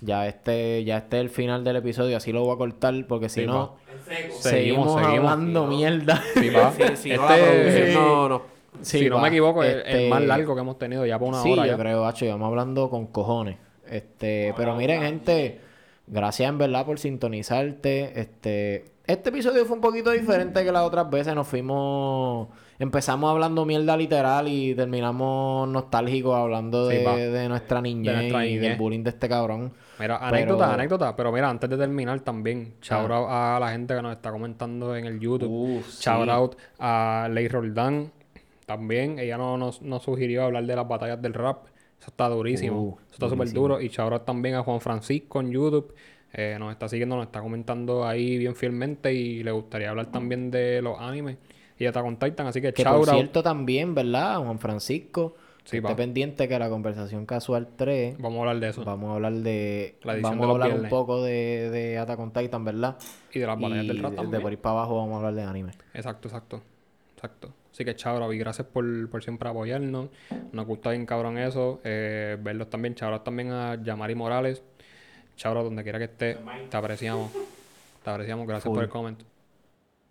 Ya 0.00 0.26
este, 0.26 0.82
ya 0.82 0.98
este 0.98 1.18
es 1.18 1.20
el 1.22 1.30
final 1.30 1.62
del 1.62 1.76
episodio, 1.76 2.16
así 2.16 2.32
lo 2.32 2.42
voy 2.42 2.54
a 2.54 2.58
cortar 2.58 2.94
porque 3.06 3.28
si 3.28 3.42
Sí, 3.42 3.46
no, 3.46 3.76
seguimos, 4.08 4.40
Seguimos, 4.42 4.92
seguimos. 5.00 5.30
hablando 5.30 5.66
mierda. 5.68 6.20
Sí, 6.34 6.50
va. 6.50 6.72
Sí, 6.96 7.10
no 7.10 7.22
la 7.28 7.36
Este- 7.38 7.50
producción 7.60 7.94
no, 7.94 8.28
no. 8.28 8.42
Sí, 8.80 9.00
si 9.00 9.08
no 9.10 9.16
va. 9.16 9.22
me 9.22 9.28
equivoco, 9.28 9.62
es 9.62 9.74
el 9.74 9.80
Este, 9.80 10.08
más 10.08 10.22
largo 10.22 10.54
que 10.54 10.60
hemos 10.62 10.78
tenido 10.78 11.04
ya 11.04 11.18
por 11.18 11.28
una 11.28 11.42
sí, 11.42 11.52
hora. 11.52 11.66
yo 11.66 11.76
creo, 11.76 12.06
hacho, 12.06 12.26
vamos 12.26 12.48
hablando 12.48 12.88
con 12.88 13.06
cojones. 13.08 13.56
Este, 13.88 14.54
pero 14.56 14.74
miren, 14.76 15.02
gente, 15.02 15.60
gracias 16.06 16.48
en 16.48 16.56
verdad 16.58 16.86
por 16.86 16.98
sintonizarte. 16.98 18.18
Este, 18.18 18.84
este 19.06 19.28
episodio 19.28 19.66
fue 19.66 19.76
un 19.76 19.82
poquito 19.82 20.10
diferente 20.10 20.64
que 20.64 20.72
las 20.72 20.82
otras 20.84 21.10
veces. 21.10 21.34
Nos 21.34 21.46
fuimos, 21.46 22.48
empezamos 22.78 23.30
hablando 23.30 23.64
mierda 23.66 23.96
literal 23.96 24.48
y 24.48 24.74
terminamos 24.74 25.68
nostálgicos 25.68 26.34
hablando 26.34 26.88
Sí, 26.90 26.96
de, 26.96 27.30
de 27.30 27.48
nuestra 27.48 27.82
niñez 27.82 28.14
nuestra 28.14 28.46
y 28.46 28.56
del 28.56 28.76
bullying 28.76 29.02
de 29.02 29.10
este 29.10 29.28
cabrón. 29.28 29.72
Mira, 30.00 30.18
Pero- 30.18 30.28
anécdota, 30.34 30.72
anécdota. 30.74 31.14
Pero 31.16 31.30
mira, 31.30 31.50
antes 31.50 31.68
de 31.68 31.76
terminar 31.76 32.20
también, 32.20 32.74
shout 32.80 33.10
out 33.10 33.26
a 33.28 33.58
la 33.60 33.70
gente 33.72 33.94
que 33.94 34.00
nos 34.02 34.12
está 34.16 34.30
comentando 34.32 34.96
en 34.96 35.04
el 35.04 35.20
YouTube. 35.20 35.84
Sí. 35.86 36.02
Shout 36.04 36.28
out 36.30 36.56
a 36.78 37.28
Ley 37.30 37.48
Roldán. 37.48 38.10
También, 38.76 39.18
ella 39.18 39.36
no- 39.38 39.56
nos, 39.56 39.82
nos 39.82 40.02
sugirió 40.02 40.44
hablar 40.44 40.64
de 40.64 40.76
las 40.76 40.86
batallas 40.88 41.20
del 41.20 41.34
rap. 41.34 41.66
Eso 42.00 42.10
está 42.10 42.28
durísimo. 42.28 42.80
Uh, 42.80 42.96
Eso 43.02 43.12
está 43.12 43.28
súper 43.28 43.52
duro. 43.52 43.80
Y 43.80 43.88
shout 43.88 44.12
out 44.12 44.24
también 44.24 44.54
a 44.56 44.62
Juan 44.62 44.80
Francisco 44.80 45.40
en 45.40 45.50
YouTube. 45.52 45.94
Eh, 46.32 46.56
nos 46.58 46.72
está 46.72 46.88
siguiendo, 46.88 47.16
nos 47.16 47.26
está 47.26 47.40
comentando 47.40 48.06
ahí 48.06 48.38
bien 48.38 48.56
fielmente. 48.56 49.12
Y 49.12 49.42
le 49.42 49.50
gustaría 49.52 49.90
hablar 49.90 50.06
también 50.06 50.50
de 50.50 50.80
los 50.82 50.98
animes 50.98 51.36
y 51.78 51.84
Titan. 52.16 52.46
Así 52.46 52.60
que, 52.60 52.72
Que 52.72 52.84
por 52.84 52.92
out. 53.08 53.10
cierto 53.10 53.42
también, 53.42 53.94
¿verdad? 53.94 54.38
Juan 54.38 54.58
Francisco. 54.58 55.34
Sí, 55.64 55.76
esté 55.76 55.94
pendiente 55.94 56.48
que 56.48 56.58
la 56.58 56.68
conversación 56.68 57.24
casual 57.24 57.68
3 57.76 58.16
Vamos 58.18 58.38
a 58.38 58.40
hablar 58.40 58.58
de 58.58 58.68
eso. 58.70 58.84
Vamos 58.84 59.10
a 59.10 59.14
hablar 59.14 59.32
de. 59.34 59.96
La 60.02 60.14
vamos 60.16 60.40
de 60.40 60.46
a 60.46 60.50
hablar 60.50 60.80
un 60.80 60.88
poco 60.88 61.22
de, 61.22 61.70
de 61.70 61.98
Attack 61.98 62.18
on 62.18 62.32
Titan, 62.32 62.64
¿verdad? 62.64 62.96
Y 63.32 63.38
de 63.38 63.46
las 63.46 63.60
batallas 63.60 63.86
del 63.86 64.02
rap 64.02 64.12
de- 64.12 64.40
por 64.40 64.50
ahí 64.50 64.56
para 64.56 64.72
abajo 64.72 64.96
vamos 64.96 65.14
a 65.14 65.16
hablar 65.18 65.34
de 65.34 65.42
anime. 65.42 65.72
Exacto, 65.94 66.26
exacto. 66.26 66.62
Exacto. 67.14 67.50
Así 67.72 67.86
que 67.86 67.96
chao, 67.96 68.32
y 68.32 68.38
gracias 68.38 68.66
por, 68.66 69.08
por 69.08 69.22
siempre 69.22 69.48
apoyarnos. 69.48 70.10
Nos 70.52 70.66
gusta 70.66 70.90
bien 70.90 71.06
cabrón 71.06 71.38
eso. 71.38 71.80
Eh, 71.84 72.36
verlos 72.38 72.68
también. 72.68 72.94
Chao 72.94 73.18
también 73.22 73.50
a 73.50 73.82
Yamari 73.82 74.14
Morales. 74.14 74.62
Chao 75.36 75.54
donde 75.64 75.82
quiera 75.82 75.98
que 75.98 76.04
esté. 76.04 76.38
Te 76.68 76.76
apreciamos. 76.76 77.32
Te 78.04 78.10
apreciamos. 78.10 78.46
Gracias 78.46 78.64
Full. 78.64 78.74
por 78.74 78.84
el 78.84 78.90
comment. 78.90 79.22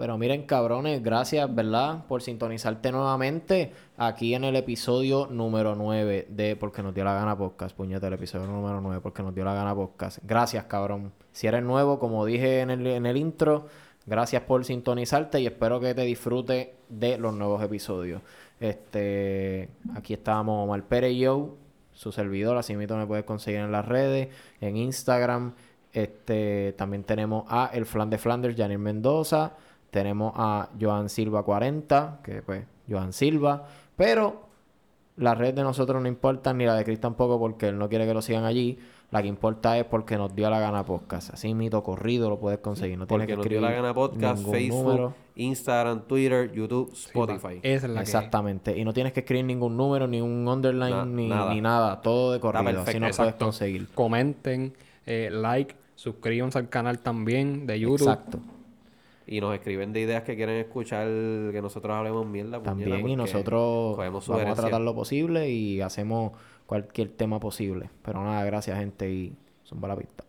Pero 0.01 0.17
miren, 0.17 0.47
cabrones, 0.47 1.03
gracias, 1.03 1.53
¿verdad? 1.53 2.05
Por 2.07 2.23
sintonizarte 2.23 2.91
nuevamente 2.91 3.71
aquí 3.97 4.33
en 4.33 4.43
el 4.43 4.55
episodio 4.55 5.27
número 5.29 5.75
9 5.75 6.25
de 6.27 6.55
Porque 6.55 6.81
nos 6.81 6.95
dio 6.95 7.03
la 7.03 7.13
gana 7.13 7.37
podcast. 7.37 7.75
Puñete, 7.75 8.07
el 8.07 8.13
episodio 8.13 8.47
número 8.47 8.81
9 8.81 8.99
Porque 9.03 9.21
nos 9.21 9.35
dio 9.35 9.45
la 9.45 9.53
gana 9.53 9.75
podcast. 9.75 10.17
Gracias, 10.23 10.63
cabrón. 10.63 11.11
Si 11.31 11.45
eres 11.45 11.61
nuevo, 11.61 11.99
como 11.99 12.25
dije 12.25 12.61
en 12.61 12.71
el, 12.71 12.87
en 12.87 13.05
el 13.05 13.15
intro, 13.15 13.67
gracias 14.05 14.43
por 14.43 14.65
sintonizarte 14.65 15.39
y 15.39 15.47
espero 15.47 15.79
que 15.79 15.93
te 15.93 16.01
disfrutes 16.01 16.69
de 16.89 17.17
los 17.17 17.33
nuevos 17.33 17.63
episodios. 17.63 18.21
Este, 18.59 19.69
aquí 19.95 20.13
estábamos 20.13 20.63
Omar 20.63 20.83
Pérez 20.83 21.13
y 21.13 21.19
yo, 21.19 21.55
su 21.93 22.11
servidor, 22.11 22.57
así 22.57 22.75
mismo 22.75 22.97
me 22.97 23.07
puedes 23.07 23.25
conseguir 23.25 23.61
en 23.61 23.71
las 23.71 23.87
redes, 23.87 24.29
en 24.59 24.77
Instagram. 24.77 25.53
Este, 25.93 26.73
también 26.77 27.03
tenemos 27.03 27.45
a 27.47 27.69
El 27.73 27.85
Flan 27.85 28.09
de 28.09 28.17
Flanders, 28.17 28.55
Janir 28.55 28.79
Mendoza. 28.79 29.53
Tenemos 29.89 30.33
a 30.35 30.69
Joan 30.79 31.09
Silva 31.09 31.43
40, 31.43 32.19
que 32.23 32.41
pues, 32.41 32.65
Joan 32.89 33.13
Silva. 33.13 33.67
Pero 33.95 34.47
la 35.17 35.35
red 35.35 35.53
de 35.53 35.63
nosotros 35.63 36.01
no 36.01 36.07
importa, 36.07 36.53
ni 36.53 36.65
la 36.65 36.75
de 36.75 36.83
Chris 36.83 36.99
tampoco, 36.99 37.37
porque 37.39 37.67
él 37.69 37.77
no 37.77 37.89
quiere 37.89 38.05
que 38.05 38.13
lo 38.13 38.21
sigan 38.21 38.45
allí. 38.45 38.79
La 39.11 39.21
que 39.21 39.27
importa 39.27 39.77
es 39.77 39.83
porque 39.83 40.15
nos 40.17 40.33
dio 40.33 40.49
la 40.49 40.59
gana 40.61 40.85
podcast. 40.85 41.33
Así 41.33 41.53
mito 41.53 41.83
corrido 41.83 42.29
lo 42.29 42.39
puedes 42.39 42.59
conseguir. 42.59 42.97
No 42.97 43.05
tienes 43.07 43.25
Porque 43.27 43.33
que 43.33 43.37
nos 43.37 43.43
dio 43.45 43.57
escribir 43.59 43.69
la 43.69 43.75
gana 43.75 43.93
podcast, 43.93 44.37
ningún 44.37 44.53
Facebook, 44.53 44.83
número. 44.85 45.13
Instagram, 45.35 46.01
Twitter, 46.07 46.51
YouTube, 46.53 46.93
Spotify. 46.93 47.59
Esa 47.61 47.87
es 47.87 47.91
la 47.91 47.95
que 47.99 48.01
Exactamente. 48.03 48.77
Y 48.77 48.85
no 48.85 48.93
tienes 48.93 49.11
que 49.11 49.19
escribir 49.19 49.43
ningún 49.45 49.75
número, 49.75 50.07
ni 50.07 50.21
un 50.21 50.47
underline, 50.47 50.95
Na- 50.95 51.05
ni, 51.05 51.27
nada. 51.27 51.53
ni 51.53 51.59
nada. 51.59 52.01
Todo 52.01 52.31
de 52.31 52.39
corrido. 52.39 52.61
Así 52.69 52.73
perfecto. 52.75 52.99
no 52.99 53.05
puedes 53.07 53.19
Exacto. 53.19 53.45
conseguir. 53.45 53.87
Comenten, 53.93 54.73
eh, 55.05 55.29
like, 55.29 55.75
suscríbanse 55.95 56.57
al 56.59 56.69
canal 56.69 56.99
también 56.99 57.67
de 57.67 57.79
YouTube. 57.81 58.07
Exacto. 58.07 58.39
Y 59.27 59.39
nos 59.41 59.53
escriben 59.53 59.93
de 59.93 60.01
ideas 60.01 60.23
que 60.23 60.35
quieren 60.35 60.55
escuchar 60.55 61.05
que 61.07 61.59
nosotros 61.61 61.93
hablemos 61.95 62.25
mierda. 62.25 62.61
También. 62.63 63.07
Y 63.07 63.15
nosotros 63.15 63.97
vamos 63.97 64.29
a 64.29 64.55
tratar 64.55 64.81
lo 64.81 64.95
posible 64.95 65.49
y 65.49 65.79
hacemos 65.81 66.31
cualquier 66.71 67.09
tema 67.09 67.37
posible. 67.37 67.89
Pero 68.01 68.23
nada, 68.23 68.45
gracias 68.45 68.79
gente 68.79 69.11
y 69.11 69.35
son 69.63 69.81
para 69.81 69.93
la 69.93 69.99
pista. 69.99 70.23